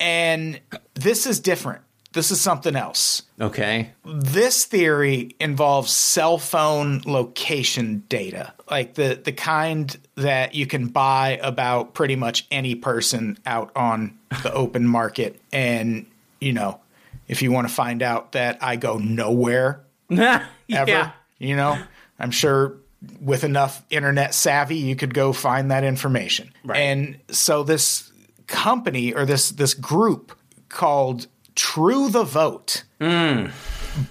And 0.00 0.60
this 0.94 1.26
is 1.26 1.40
different. 1.40 1.82
This 2.12 2.30
is 2.30 2.40
something 2.40 2.76
else. 2.76 3.22
Okay. 3.40 3.92
This 4.04 4.66
theory 4.66 5.34
involves 5.40 5.90
cell 5.90 6.36
phone 6.36 7.00
location 7.06 8.04
data, 8.08 8.52
like 8.70 8.94
the, 8.94 9.20
the 9.22 9.32
kind 9.32 9.96
that 10.16 10.54
you 10.54 10.66
can 10.66 10.88
buy 10.88 11.40
about 11.42 11.94
pretty 11.94 12.16
much 12.16 12.46
any 12.50 12.74
person 12.74 13.38
out 13.46 13.72
on 13.74 14.18
the 14.42 14.52
open 14.52 14.86
market. 14.86 15.40
And, 15.52 16.06
you 16.38 16.52
know, 16.52 16.80
if 17.28 17.40
you 17.40 17.50
want 17.50 17.68
to 17.68 17.72
find 17.72 18.02
out 18.02 18.32
that 18.32 18.58
I 18.60 18.76
go 18.76 18.98
nowhere 18.98 19.80
yeah. 20.10 20.46
ever, 20.68 21.14
you 21.38 21.56
know, 21.56 21.82
I'm 22.18 22.30
sure 22.30 22.76
with 23.20 23.42
enough 23.42 23.82
internet 23.88 24.34
savvy, 24.34 24.76
you 24.76 24.96
could 24.96 25.14
go 25.14 25.32
find 25.32 25.70
that 25.70 25.82
information. 25.82 26.52
Right. 26.62 26.78
And 26.78 27.18
so 27.30 27.62
this 27.62 28.10
company 28.48 29.14
or 29.14 29.24
this 29.24 29.50
this 29.50 29.72
group 29.72 30.36
called 30.72 31.28
True 31.54 32.08
the 32.08 32.24
Vote. 32.24 32.82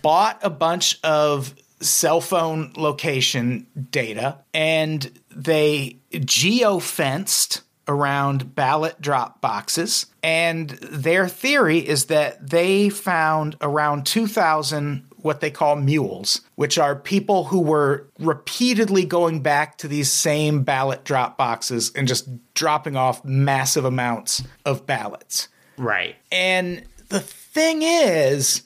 Bought 0.02 0.40
a 0.42 0.50
bunch 0.50 1.00
of 1.04 1.54
cell 1.82 2.22
phone 2.22 2.72
location 2.78 3.66
data 3.90 4.38
and 4.54 5.20
they 5.36 5.98
geo-fenced 6.12 7.64
around 7.88 8.56
ballot 8.56 9.02
drop 9.02 9.42
boxes. 9.42 10.06
And 10.24 10.70
their 10.70 11.28
theory 11.28 11.80
is 11.80 12.06
that 12.06 12.50
they 12.50 12.90
found 12.90 13.58
around 13.62 14.06
2000 14.06 15.06
what 15.18 15.40
they 15.40 15.52
call 15.52 15.76
mules 15.76 16.42
which 16.56 16.80
are 16.80 16.96
people 16.96 17.44
who 17.44 17.62
were 17.62 18.08
repeatedly 18.18 19.06
going 19.06 19.40
back 19.40 19.78
to 19.78 19.88
these 19.88 20.12
same 20.12 20.64
ballot 20.64 21.04
drop 21.04 21.38
boxes 21.38 21.92
and 21.96 22.08
just 22.08 22.28
dropping 22.56 22.96
off 22.96 23.24
massive 23.24 23.86
amounts 23.86 24.44
of 24.66 24.88
ballots 24.88 25.48
Right. 25.78 26.16
and 26.32 26.84
the 27.10 27.20
thing 27.20 27.82
is, 27.82 28.62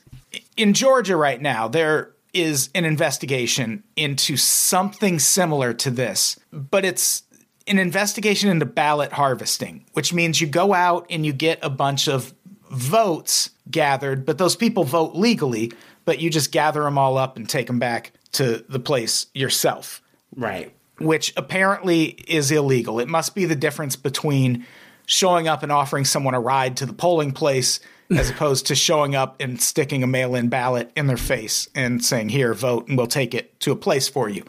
in 0.56 0.74
Georgia 0.74 1.16
right 1.16 1.42
now, 1.42 1.68
there 1.68 2.12
is 2.34 2.70
an 2.76 2.86
investigation 2.86 3.84
into 3.96 4.38
something 4.38 5.18
similar 5.20 5.74
to 5.74 5.90
this, 5.90 6.38
but 6.52 6.86
it's 6.86 7.24
an 7.68 7.80
investigation 7.80 8.50
into 8.50 8.66
ballot 8.66 9.12
harvesting, 9.14 9.84
which 9.94 10.14
means 10.14 10.40
you 10.40 10.46
go 10.46 10.74
out 10.74 11.08
and 11.10 11.26
you 11.26 11.34
get 11.34 11.58
a 11.64 11.70
bunch 11.70 12.08
of 12.08 12.34
votes 12.70 13.50
gathered, 13.72 14.26
but 14.26 14.38
those 14.38 14.56
people 14.56 14.84
vote 14.84 15.16
legally, 15.16 15.72
but 16.04 16.20
you 16.20 16.30
just 16.30 16.52
gather 16.52 16.84
them 16.84 16.98
all 16.98 17.18
up 17.18 17.38
and 17.38 17.50
take 17.50 17.66
them 17.68 17.80
back 17.80 18.12
to 18.34 18.64
the 18.70 18.80
place 18.80 19.26
yourself 19.34 20.02
Right. 20.36 20.72
which 21.00 21.34
apparently 21.38 22.04
is 22.28 22.52
illegal. 22.52 23.00
It 23.00 23.08
must 23.08 23.34
be 23.34 23.46
the 23.46 23.56
difference 23.56 23.96
between 23.96 24.66
showing 25.06 25.48
up 25.48 25.64
and 25.64 25.72
offering 25.72 26.06
someone 26.06 26.34
a 26.34 26.40
ride 26.40 26.78
to 26.78 26.86
the 26.86 26.94
polling 26.94 27.32
place 27.32 27.80
as 28.16 28.30
opposed 28.32 28.68
to 28.68 28.76
showing 28.76 29.16
up 29.16 29.36
and 29.40 29.62
sticking 29.62 30.04
a 30.04 30.08
mail 30.08 30.36
in 30.36 30.50
ballot 30.50 30.92
in 30.96 31.08
their 31.08 31.18
face 31.18 31.68
and 31.76 32.04
saying, 32.04 32.30
Here, 32.30 32.54
vote, 32.54 32.88
and 32.88 32.98
we'll 32.98 33.08
take 33.08 33.34
it 33.34 33.60
to 33.62 33.72
a 33.72 33.76
place 33.76 34.08
for 34.08 34.30
you. 34.30 34.44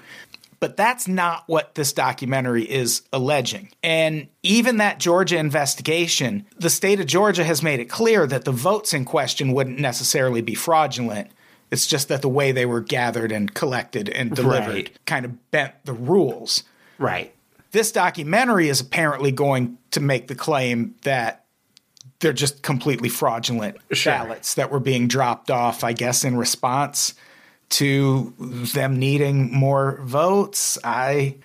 But 0.59 0.77
that's 0.79 1.07
not 1.07 1.45
what 1.49 1.75
this 1.75 1.93
documentary 1.93 2.65
is 2.65 3.03
alleging. 3.13 3.69
And 3.83 4.29
even 4.43 4.79
that 4.79 4.99
Georgia 4.99 5.37
investigation, 5.37 6.47
the 6.59 6.71
state 6.71 6.99
of 6.99 7.07
Georgia 7.07 7.45
has 7.45 7.63
made 7.63 7.79
it 7.79 7.91
clear 7.91 8.27
that 8.27 8.45
the 8.47 8.53
votes 8.53 8.95
in 8.95 9.05
question 9.05 9.53
wouldn't 9.53 9.79
necessarily 9.79 10.41
be 10.41 10.55
fraudulent. 10.55 11.31
It's 11.71 11.87
just 11.87 12.09
that 12.09 12.23
the 12.23 12.29
way 12.31 12.53
they 12.53 12.65
were 12.65 12.81
gathered 12.81 13.33
and 13.33 13.53
collected 13.53 14.09
and 14.09 14.35
delivered 14.35 14.75
Right. 14.75 14.99
kind 15.05 15.27
of 15.27 15.51
bent 15.51 15.75
the 15.85 15.93
rules. 15.93 16.63
Right. 16.99 17.35
This 17.77 17.93
documentary 17.93 18.71
is 18.71 18.81
apparently 18.81 19.31
going 19.33 19.77
to 19.91 20.01
make 20.01 20.29
the 20.29 20.35
claim 20.35 20.95
that 21.03 21.45
they're 22.21 22.33
just 22.33 22.63
completely 22.63 23.11
fraudulent 23.11 23.77
Sure. 23.93 24.15
ballots 24.15 24.55
that 24.55 24.71
were 24.73 24.81
being 24.81 25.09
dropped 25.09 25.51
off, 25.51 25.85
I 25.85 25.93
guess, 25.93 26.25
in 26.25 26.39
response 26.39 27.13
to 27.69 28.33
them 28.73 28.99
needing 28.99 29.53
more 29.53 30.01
votes. 30.05 30.79
I 30.85 31.37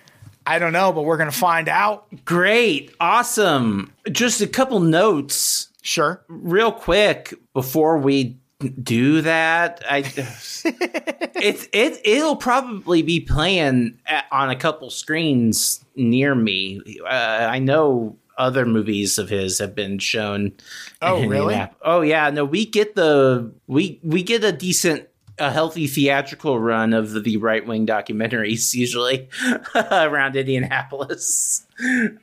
I 0.46 0.58
don't 0.58 0.72
know, 0.72 0.90
but 0.94 1.02
we're 1.02 1.18
gonna 1.18 1.32
find 1.32 1.68
out. 1.68 2.06
Great. 2.24 2.94
Awesome. 2.98 3.92
Just 4.10 4.40
a 4.40 4.46
couple 4.46 4.80
notes 4.80 5.68
Sure. 5.82 6.22
real 6.28 6.72
quick 6.72 7.34
before 7.52 7.98
we 7.98 8.38
do 8.68 9.22
that. 9.22 9.82
I 9.88 9.98
it's 10.04 11.68
it 11.72 12.00
it'll 12.04 12.36
probably 12.36 13.02
be 13.02 13.20
playing 13.20 13.98
at, 14.06 14.26
on 14.30 14.50
a 14.50 14.56
couple 14.56 14.90
screens 14.90 15.84
near 15.96 16.34
me. 16.34 16.80
Uh, 17.04 17.48
I 17.50 17.58
know 17.58 18.16
other 18.38 18.66
movies 18.66 19.18
of 19.18 19.28
his 19.28 19.58
have 19.58 19.74
been 19.74 19.98
shown. 19.98 20.52
Oh, 21.00 21.26
really? 21.26 21.62
Oh 21.82 22.00
yeah, 22.00 22.30
no, 22.30 22.44
we 22.44 22.66
get 22.66 22.94
the 22.94 23.52
we 23.66 24.00
we 24.02 24.22
get 24.22 24.44
a 24.44 24.52
decent 24.52 25.08
a 25.38 25.50
healthy 25.50 25.86
theatrical 25.86 26.58
run 26.58 26.92
of 26.92 27.10
the, 27.10 27.20
the 27.20 27.36
right 27.38 27.66
wing 27.66 27.86
documentaries 27.86 28.74
usually 28.74 29.28
around 29.74 30.36
Indianapolis, 30.36 31.66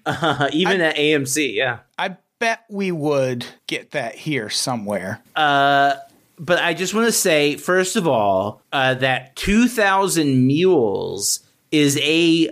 uh, 0.05 0.49
even 0.53 0.81
at 0.81 0.95
AMC. 0.95 1.53
Yeah, 1.55 1.79
I 1.97 2.17
bet 2.39 2.63
we 2.69 2.91
would 2.91 3.45
get 3.67 3.91
that 3.91 4.15
here 4.15 4.49
somewhere. 4.49 5.21
Uh, 5.35 5.95
but 6.39 6.59
I 6.59 6.73
just 6.73 6.93
want 6.93 7.05
to 7.07 7.11
say, 7.11 7.57
first 7.57 7.95
of 7.95 8.07
all, 8.07 8.61
uh, 8.71 8.93
that 8.95 9.35
2000 9.35 10.47
Mules 10.47 11.41
is 11.71 11.97
a 12.01 12.49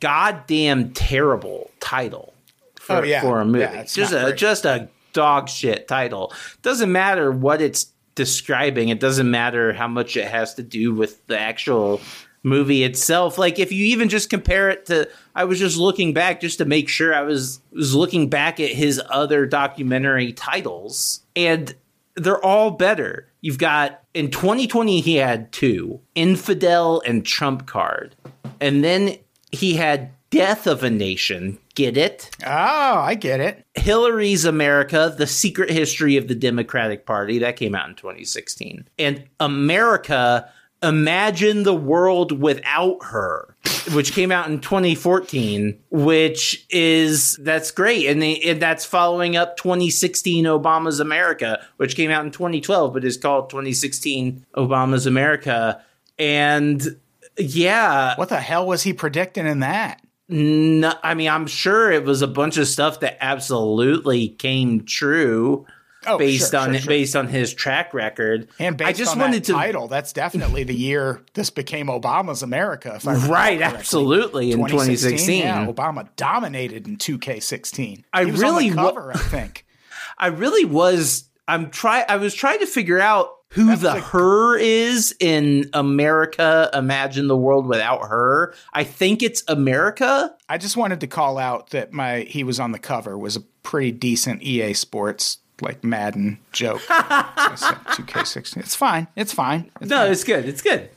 goddamn 0.00 0.92
terrible 0.92 1.70
title 1.80 2.34
for, 2.76 2.96
Oh, 2.96 3.02
yeah. 3.02 3.20
for 3.22 3.40
a 3.40 3.44
movie. 3.44 3.60
Yeah, 3.60 3.80
it's 3.80 3.94
just 3.94 4.12
a 4.12 4.20
great. 4.22 4.36
just 4.36 4.64
a 4.64 4.88
dog 5.12 5.48
shit 5.48 5.88
title. 5.88 6.32
Doesn't 6.62 6.90
matter 6.92 7.30
what 7.32 7.60
it's 7.62 7.86
describing. 8.14 8.88
It 8.90 9.00
doesn't 9.00 9.30
matter 9.30 9.72
how 9.72 9.88
much 9.88 10.16
it 10.16 10.28
has 10.28 10.54
to 10.54 10.62
do 10.62 10.94
with 10.94 11.26
the 11.26 11.38
actual 11.38 12.00
movie 12.42 12.82
itself. 12.82 13.38
Like 13.38 13.58
if 13.58 13.72
you 13.72 13.84
even 13.86 14.08
just 14.08 14.28
compare 14.28 14.68
it 14.70 14.86
to 14.86 15.08
I 15.34 15.44
was 15.44 15.58
just 15.58 15.76
looking 15.78 16.12
back 16.12 16.40
just 16.40 16.58
to 16.58 16.64
make 16.64 16.88
sure 16.88 17.14
I 17.14 17.22
was 17.22 17.60
was 17.72 17.94
looking 17.94 18.28
back 18.28 18.58
at 18.60 18.70
his 18.70 19.00
other 19.10 19.46
documentary 19.46 20.32
titles 20.32 21.20
and 21.36 21.74
they're 22.16 22.44
all 22.44 22.70
better. 22.72 23.28
You've 23.40 23.58
got 23.58 24.02
in 24.14 24.30
2020 24.30 25.00
he 25.00 25.16
had 25.16 25.52
two, 25.52 26.00
Infidel 26.14 27.02
and 27.06 27.24
Trump 27.24 27.66
Card. 27.66 28.14
And 28.60 28.84
then 28.84 29.16
he 29.50 29.74
had 29.74 30.12
Death 30.30 30.66
of 30.66 30.82
a 30.82 30.90
Nation. 30.90 31.58
Get 31.74 31.96
it? 31.96 32.30
Oh, 32.44 32.48
I 32.48 33.14
get 33.14 33.40
it. 33.40 33.66
Hillary's 33.74 34.44
America, 34.44 35.14
The 35.16 35.26
Secret 35.26 35.70
History 35.70 36.16
of 36.16 36.28
the 36.28 36.34
Democratic 36.34 37.04
Party, 37.06 37.38
that 37.38 37.56
came 37.56 37.74
out 37.74 37.88
in 37.88 37.94
2016. 37.96 38.88
And 38.98 39.24
America, 39.40 40.50
Imagine 40.82 41.62
the 41.62 41.74
World 41.74 42.40
Without 42.40 42.98
Her, 43.04 43.56
which 43.92 44.12
came 44.12 44.32
out 44.32 44.48
in 44.48 44.60
2014, 44.60 45.78
which 45.90 46.66
is 46.70 47.36
that's 47.40 47.70
great, 47.70 48.06
and, 48.06 48.20
they, 48.20 48.40
and 48.40 48.60
that's 48.60 48.84
following 48.84 49.36
up 49.36 49.56
2016 49.56 50.44
Obama's 50.44 51.00
America, 51.00 51.64
which 51.76 51.94
came 51.94 52.10
out 52.10 52.24
in 52.24 52.30
2012, 52.30 52.92
but 52.92 53.04
is 53.04 53.16
called 53.16 53.50
2016 53.50 54.44
Obama's 54.56 55.06
America, 55.06 55.82
and 56.18 56.96
yeah, 57.38 58.14
What 58.16 58.28
the 58.28 58.40
hell 58.40 58.66
was 58.66 58.82
he 58.82 58.92
predicting 58.92 59.46
in 59.46 59.60
that? 59.60 60.00
no, 60.28 60.94
I 61.02 61.14
mean, 61.14 61.28
I'm 61.28 61.46
sure 61.46 61.90
it 61.90 62.04
was 62.04 62.22
a 62.22 62.26
bunch 62.26 62.56
of 62.56 62.66
stuff 62.66 63.00
that 63.00 63.18
absolutely 63.20 64.28
came 64.28 64.84
true 64.84 65.66
Oh, 66.06 66.18
based 66.18 66.50
sure, 66.50 66.60
on 66.60 66.72
sure, 66.72 66.80
sure. 66.80 66.88
based 66.88 67.16
on 67.16 67.28
his 67.28 67.54
track 67.54 67.94
record. 67.94 68.48
And 68.58 68.76
based 68.76 68.88
I 68.88 68.92
just 68.92 69.12
on 69.12 69.20
wanted 69.20 69.44
to 69.44 69.52
title, 69.52 69.88
that's 69.88 70.12
definitely 70.12 70.64
the 70.64 70.74
year 70.74 71.22
this 71.34 71.50
became 71.50 71.86
Obama's 71.86 72.42
America. 72.42 72.94
If 72.96 73.06
I 73.06 73.14
right, 73.14 73.58
correctly. 73.58 73.78
absolutely 73.78 74.52
in 74.52 74.58
2016. 74.58 75.42
Yeah, 75.42 75.66
Obama 75.66 76.08
dominated 76.16 76.86
in 76.88 76.96
2K16. 76.96 78.04
I 78.12 78.22
really 78.22 78.70
cover, 78.70 79.12
I 79.12 79.18
think. 79.18 79.66
I 80.18 80.28
really 80.28 80.64
was. 80.64 81.24
I'm 81.48 81.70
try. 81.70 82.04
I 82.08 82.16
was 82.16 82.34
trying 82.34 82.60
to 82.60 82.66
figure 82.66 83.00
out 83.00 83.30
who 83.50 83.74
the 83.76 83.88
like- 83.88 84.02
her 84.04 84.56
is 84.56 85.14
in 85.20 85.68
America. 85.72 86.70
Imagine 86.72 87.26
the 87.28 87.36
world 87.36 87.66
without 87.66 88.08
her. 88.08 88.54
I 88.72 88.84
think 88.84 89.22
it's 89.22 89.42
America. 89.48 90.34
I 90.48 90.58
just 90.58 90.76
wanted 90.76 91.00
to 91.00 91.06
call 91.06 91.38
out 91.38 91.70
that 91.70 91.92
my 91.92 92.20
he 92.20 92.44
was 92.44 92.58
on 92.58 92.72
the 92.72 92.78
cover 92.78 93.18
was 93.18 93.36
a 93.36 93.40
pretty 93.62 93.92
decent 93.92 94.42
EA 94.42 94.74
Sports 94.74 95.38
like 95.60 95.84
Madden 95.84 96.38
joke. 96.52 96.80
I 96.88 97.52
said 97.56 97.74
2K16. 97.96 98.56
It's 98.58 98.74
fine. 98.74 99.06
It's 99.16 99.32
fine. 99.32 99.70
It's 99.80 99.90
No, 99.90 99.98
fine. 99.98 100.12
it's 100.12 100.24
good. 100.24 100.44
It's 100.48 100.62
good. 100.62 100.88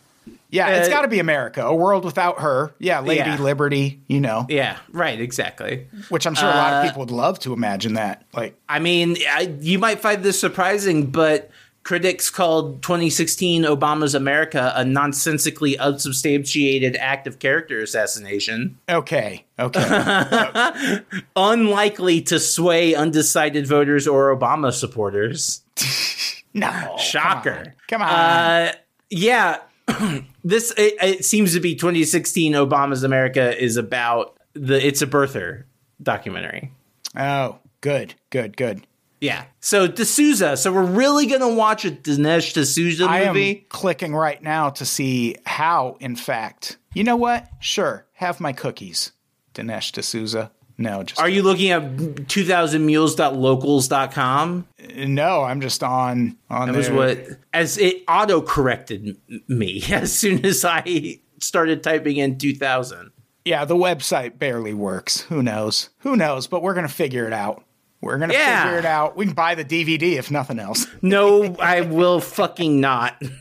Yeah, 0.49 0.69
it's 0.69 0.89
got 0.89 1.01
to 1.01 1.07
be 1.07 1.19
America. 1.19 1.63
A 1.65 1.75
world 1.75 2.05
without 2.05 2.39
her. 2.39 2.73
Yeah, 2.79 3.01
Lady 3.01 3.19
Yeah. 3.29 3.37
Liberty. 3.41 3.99
You 4.07 4.21
know, 4.21 4.45
Yeah. 4.49 4.77
Right. 4.91 5.19
Exactly. 5.19 5.87
which 6.09 6.25
I'm 6.25 6.33
sure 6.33 6.47
a 6.49 6.51
lot 6.55 6.73
Uh, 6.73 6.75
of 6.77 6.83
people 6.85 7.01
would 7.01 7.11
love 7.11 7.39
to 7.39 7.51
imagine 7.53 7.95
that. 7.95 8.23
Like, 8.33 8.57
I 8.69 8.79
mean, 8.79 9.17
I, 9.29 9.53
you 9.59 9.77
might 9.79 9.99
find 9.99 10.23
this 10.23 10.39
surprising, 10.39 11.07
but 11.07 11.51
critics 11.85 12.31
called 12.31 12.81
2016 12.81 13.63
Obama's 13.63 14.15
America 14.15 14.73
a 14.75 14.83
nonsensically 14.83 15.77
unsubstantiated 15.77 16.95
act 16.97 17.27
of 17.27 17.39
character 17.39 17.79
assassination, 17.79 18.77
okay, 18.89 19.45
okay. 19.59 20.99
unlikely 21.35 22.21
to 22.21 22.39
sway 22.39 22.95
undecided 22.95 23.67
voters 23.67 24.07
or 24.07 24.35
Obama 24.35 24.73
supporters. 24.73 25.63
no, 26.53 26.95
Shocker. 26.97 27.75
Come 27.87 28.01
on. 28.01 28.09
Uh, 28.09 28.73
yeah, 29.11 29.59
this 30.43 30.73
it, 30.77 30.95
it 31.01 31.23
seems 31.23 31.53
to 31.53 31.59
be 31.59 31.75
2016 31.75 32.53
Obama's 32.53 33.03
America 33.03 33.57
is 33.63 33.77
about 33.77 34.37
the 34.53 34.85
it's 34.85 35.03
a 35.03 35.07
birther 35.07 35.65
documentary. 36.01 36.71
Oh, 37.15 37.59
good, 37.81 38.15
good, 38.31 38.57
good. 38.57 38.87
Yeah. 39.25 39.45
So 39.59 39.87
D'Souza. 39.87 40.55
So 40.57 40.71
we're 40.71 40.85
really 40.85 41.25
gonna 41.25 41.53
watch 41.53 41.85
a 41.85 41.91
Dinesh 41.91 42.53
D'Souza 42.53 43.05
I 43.05 43.21
am 43.21 43.33
movie. 43.33 43.65
clicking 43.69 44.15
right 44.15 44.41
now 44.41 44.69
to 44.71 44.85
see 44.85 45.35
how, 45.45 45.97
in 45.99 46.15
fact, 46.15 46.77
you 46.93 47.03
know 47.03 47.15
what? 47.15 47.47
Sure, 47.59 48.05
have 48.13 48.39
my 48.39 48.53
cookies, 48.53 49.11
Dinesh 49.53 49.91
D'Souza. 49.99 50.51
No, 50.77 51.03
just 51.03 51.21
Are 51.21 51.29
you 51.29 51.41
looking 51.41 51.71
at 51.71 51.95
2000mules.locals.com? 51.95 54.67
no. 55.07 55.43
I'm 55.43 55.61
just 55.61 55.83
on 55.83 56.37
on. 56.49 56.67
That 56.67 56.75
was 56.77 56.89
what 56.89 57.25
as 57.53 57.77
it 57.77 58.03
auto 58.07 58.41
corrected 58.41 59.17
me 59.47 59.83
as 59.91 60.13
soon 60.13 60.45
as 60.45 60.65
I 60.65 61.19
started 61.39 61.81
typing 61.83 62.17
in 62.17 62.37
2000. 62.37 63.11
Yeah, 63.45 63.63
the 63.65 63.75
website 63.75 64.39
barely 64.39 64.73
works. 64.73 65.21
Who 65.21 65.43
knows? 65.43 65.89
Who 65.99 66.15
knows? 66.15 66.47
But 66.47 66.63
we're 66.63 66.73
gonna 66.73 66.87
figure 66.87 67.27
it 67.27 67.33
out. 67.33 67.63
We're 68.05 68.19
gonna 68.19 68.33
Yeah. 68.33 68.63
figure 68.65 68.77
it 68.77 68.85
out. 68.85 69.17
We 69.17 69.25
can 69.25 69.33
buy 69.33 69.55
the 69.55 69.65
DVD 69.65 70.17
if 70.17 70.29
nothing 70.31 70.59
else. 70.59 70.85
No, 71.01 71.55
I 71.59 71.81
will 71.81 72.21
fucking 72.21 72.79
not. 72.79 73.21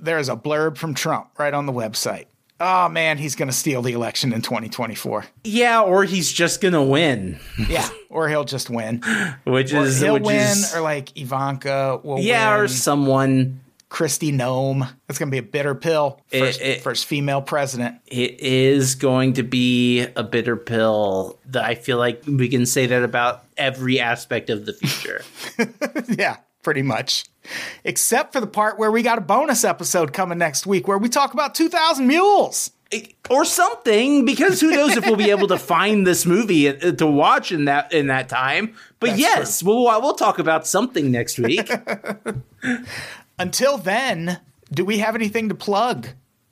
There 0.00 0.18
is 0.18 0.28
a 0.28 0.34
blurb 0.34 0.78
from 0.78 0.94
Trump 0.94 1.28
right 1.38 1.54
on 1.54 1.66
the 1.66 1.72
website. 1.72 2.24
Oh 2.58 2.88
man, 2.88 3.18
he's 3.18 3.36
gonna 3.36 3.52
steal 3.52 3.82
the 3.82 3.92
election 3.92 4.32
in 4.32 4.42
2024. 4.42 5.26
Yeah, 5.44 5.82
or 5.82 6.02
he's 6.04 6.32
just 6.32 6.60
gonna 6.60 6.82
win, 6.82 7.38
Yeah, 7.68 7.88
or 8.10 8.28
he'll 8.28 8.42
just 8.44 8.68
win. 8.68 9.00
which 9.44 9.72
Or 9.72 9.82
is 9.84 10.00
he'll 10.00 10.14
which 10.14 10.24
win, 10.24 10.36
is 10.38 10.74
or 10.74 10.80
like 10.80 11.16
Ivanka 11.16 12.00
will 12.02 12.18
yeah, 12.18 12.52
win. 12.56 12.64
or 12.64 12.68
someone. 12.68 13.60
Kristi 13.92 14.32
Noem. 14.32 14.88
It's 15.10 15.18
going 15.18 15.28
to 15.28 15.30
be 15.30 15.36
a 15.38 15.42
bitter 15.42 15.74
pill. 15.74 16.18
First, 16.30 16.60
It- 16.62 16.66
it- 16.66 16.80
first 16.82 17.04
female 17.04 17.42
president. 17.42 17.96
It 18.06 18.40
is 18.40 18.94
going 18.94 19.34
to 19.34 19.42
be 19.42 20.00
a 20.16 20.22
bitter 20.22 20.56
pill. 20.56 21.38
That 21.46 21.64
I 21.64 21.74
feel 21.74 21.98
like 21.98 22.22
we 22.26 22.48
can 22.48 22.64
say 22.64 22.86
that 22.86 23.02
about 23.02 23.44
every 23.58 24.00
aspect 24.00 24.48
of 24.48 24.64
the 24.64 24.72
future. 24.72 25.22
yeah, 26.18 26.38
pretty 26.62 26.80
much. 26.80 27.26
Except 27.84 28.32
for 28.32 28.40
the 28.40 28.46
part 28.46 28.78
where 28.78 28.90
we 28.90 29.02
got 29.02 29.18
a 29.18 29.20
bonus 29.22 29.62
episode 29.62 30.14
coming 30.14 30.38
next 30.38 30.66
week 30.66 30.88
where 30.88 30.96
we 30.98 31.10
talk 31.10 31.34
about 31.34 31.54
2,000 31.54 32.06
Mules. 32.06 32.70
or 33.28 33.44
something 33.44 34.24
because 34.24 34.60
who 34.60 34.70
knows 34.70 34.96
if 34.96 35.04
we'll 35.04 35.16
be 35.16 35.30
able 35.30 35.48
to 35.48 35.58
find 35.74 36.06
this 36.06 36.24
movie 36.24 36.68
uh, 36.68 36.92
to 36.92 37.06
watch 37.06 37.50
in 37.52 37.64
that 37.64 37.90
in 37.92 38.08
that 38.08 38.28
time 38.28 38.74
but 39.00 39.08
That's 39.10 39.18
yes 39.20 39.62
we'll 39.62 39.84
we'll 39.84 40.12
talk 40.12 40.38
about 40.38 40.66
something 40.66 41.10
next 41.10 41.38
week 41.38 41.72
Until 43.42 43.76
then, 43.76 44.38
do 44.72 44.84
we 44.84 44.98
have 44.98 45.16
anything 45.16 45.48
to 45.48 45.54
plug 45.56 46.06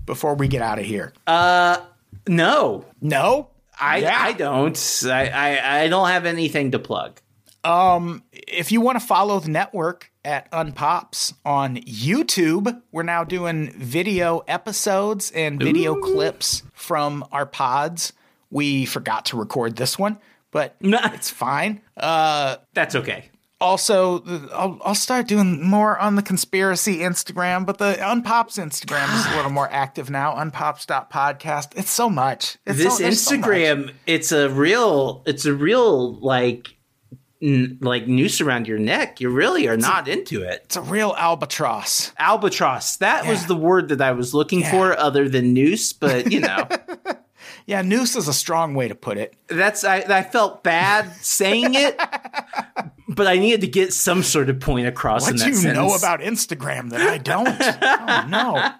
before 0.07 0.34
we 0.34 0.49
get 0.49 0.61
out 0.61 0.80
of 0.80 0.84
here? 0.84 1.12
Uh, 1.24 1.78
no 2.26 2.84
no? 3.01 3.51
i 3.80 3.99
Yeah. 3.99 4.18
i 4.20 4.32
don't 4.32 5.03
I, 5.07 5.28
I 5.28 5.82
i 5.82 5.88
don't 5.88 6.09
have 6.09 6.26
anything 6.26 6.72
to 6.72 6.80
plug 6.80 7.20
Um, 7.62 8.24
if 8.32 8.72
you 8.72 8.80
want 8.80 8.99
to 9.01 9.07
follow 9.07 9.38
the 9.38 9.51
network 9.51 10.11
at 10.24 10.51
Unpops 10.51 11.34
on 11.45 11.76
YouTube, 11.76 12.82
we're 12.91 13.05
now 13.05 13.22
doing 13.22 13.70
video 13.78 14.41
episodes 14.49 15.30
and 15.30 15.62
video 15.62 15.95
clips 15.95 16.62
from 16.72 17.24
our 17.30 17.47
pods. 17.47 18.12
We 18.51 18.84
forgot 18.84 19.26
to 19.26 19.36
record 19.36 19.76
this 19.76 19.97
one, 19.99 20.18
but 20.51 20.74
it's 20.80 21.30
fine. 21.30 21.82
Uh, 21.97 22.57
that's 22.74 22.97
okay 22.97 23.30
also, 23.61 24.22
I'll, 24.52 24.78
I'll 24.84 24.94
start 24.94 25.28
doing 25.28 25.62
more 25.64 25.98
on 25.98 26.14
the 26.16 26.22
conspiracy 26.22 26.98
Instagram, 26.98 27.66
but 27.66 27.78
the 27.78 27.94
Unpops 28.00 28.58
Instagram 28.58 29.06
is 29.18 29.26
a 29.32 29.36
little 29.36 29.50
more 29.50 29.68
active 29.70 30.08
now. 30.11 30.34
Unpops.podcast. 30.34 31.76
It's 31.76 31.90
so 31.90 32.08
much. 32.08 32.56
It's 32.66 32.78
this 32.78 32.96
so, 32.96 33.02
there's 33.02 33.20
so 33.20 33.36
much. 33.36 33.48
instagram 33.50 33.92
it's 34.06 34.32
a 34.32 34.48
real 34.48 35.22
it's 35.26 35.44
a 35.44 35.52
real 35.54 36.14
like 36.20 36.68
n- 37.42 37.78
like 37.80 38.06
noose 38.06 38.40
around 38.40 38.66
your 38.68 38.78
neck 38.78 39.20
you 39.20 39.30
really 39.30 39.66
are 39.68 39.76
not 39.76 40.08
into 40.08 40.42
it 40.42 40.62
It's 40.64 40.76
a 40.76 40.82
real 40.82 41.14
albatross. 41.18 42.12
albatross 42.18 42.96
that 42.98 43.26
was 43.26 43.46
the 43.46 43.56
word 43.56 43.88
that 43.90 44.00
i 44.02 44.12
was 44.12 44.34
looking 44.34 44.61
Yeah. 44.61 44.70
for 44.70 44.98
other 44.98 45.28
than 45.28 45.52
noose 45.54 45.92
but 45.92 46.30
you 46.32 46.40
know 46.40 46.68
Yeah, 47.66 47.82
noose 47.82 48.16
is 48.16 48.28
a 48.28 48.32
strong 48.32 48.74
way 48.74 48.88
to 48.88 48.94
put 48.94 49.18
it. 49.18 49.34
that's 49.48 49.84
I, 49.84 49.96
I 50.08 50.22
felt 50.22 50.62
bad 50.64 51.12
saying 51.16 51.74
it, 51.74 51.96
but 53.08 53.26
I 53.26 53.38
needed 53.38 53.61
to 53.62 53.66
get 53.68 53.92
some 53.92 54.22
sort 54.22 54.48
of 54.50 54.61
point 54.61 54.86
across 54.86 55.28
in 55.28 55.34
What 55.34 55.38
that 55.40 55.44
do 55.44 55.50
you 55.50 55.56
sentence. 55.56 55.76
know 55.76 55.94
about 55.94 56.20
Instagram 56.20 56.90
that 56.90 57.00
I 57.02 57.18
don't? 57.18 57.48
oh 57.48 58.26
no. 58.28 58.72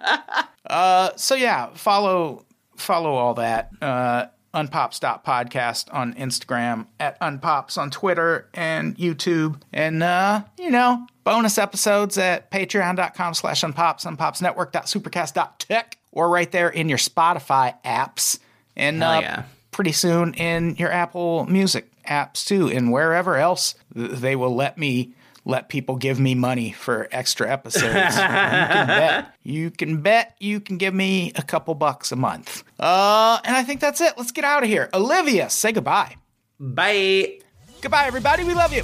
Uh, 0.69 1.11
so 1.15 1.35
yeah, 1.35 1.69
follow 1.73 2.45
follow 2.77 3.13
all 3.13 3.33
that. 3.35 3.71
Uh, 3.81 4.25
unpops.podcast 4.53 5.93
on 5.93 6.13
Instagram, 6.15 6.85
at 6.99 7.19
unpops 7.21 7.77
on 7.77 7.89
Twitter 7.89 8.49
and 8.53 8.97
YouTube, 8.97 9.61
and 9.71 10.03
uh, 10.03 10.43
you 10.59 10.69
know, 10.69 11.07
bonus 11.23 11.57
episodes 11.57 12.17
at 12.17 12.51
patreon.com 12.51 13.33
slash 13.33 13.63
unpops, 13.63 14.05
unpopsnetwork.supercast.tech, 14.05 15.97
or 16.11 16.29
right 16.29 16.51
there 16.51 16.69
in 16.69 16.89
your 16.89 16.97
Spotify 16.97 17.75
apps. 17.85 18.39
And 18.75 19.03
uh, 19.03 19.19
yeah. 19.21 19.43
pretty 19.71 19.91
soon 19.91 20.33
in 20.33 20.75
your 20.75 20.91
Apple 20.91 21.45
Music 21.45 21.91
apps 22.05 22.45
too, 22.45 22.69
and 22.69 22.91
wherever 22.91 23.37
else 23.37 23.75
they 23.93 24.35
will 24.35 24.55
let 24.55 24.77
me 24.77 25.13
let 25.43 25.69
people 25.69 25.95
give 25.95 26.19
me 26.19 26.35
money 26.35 26.71
for 26.71 27.07
extra 27.11 27.49
episodes. 27.49 27.85
you 27.93 28.11
can 28.21 28.87
bet. 28.87 29.35
You 29.43 29.71
can 29.71 30.01
bet 30.01 30.35
you 30.39 30.59
can 30.59 30.77
give 30.77 30.93
me 30.93 31.31
a 31.35 31.41
couple 31.41 31.73
bucks 31.73 32.11
a 32.11 32.15
month. 32.15 32.63
Uh, 32.79 33.39
and 33.43 33.55
I 33.55 33.63
think 33.63 33.79
that's 33.79 34.01
it. 34.01 34.13
Let's 34.17 34.31
get 34.31 34.45
out 34.45 34.63
of 34.63 34.69
here. 34.69 34.89
Olivia, 34.93 35.49
say 35.49 35.71
goodbye. 35.71 36.15
Bye. 36.59 37.39
Goodbye, 37.81 38.05
everybody. 38.05 38.43
We 38.43 38.53
love 38.53 38.73
you. 38.73 38.83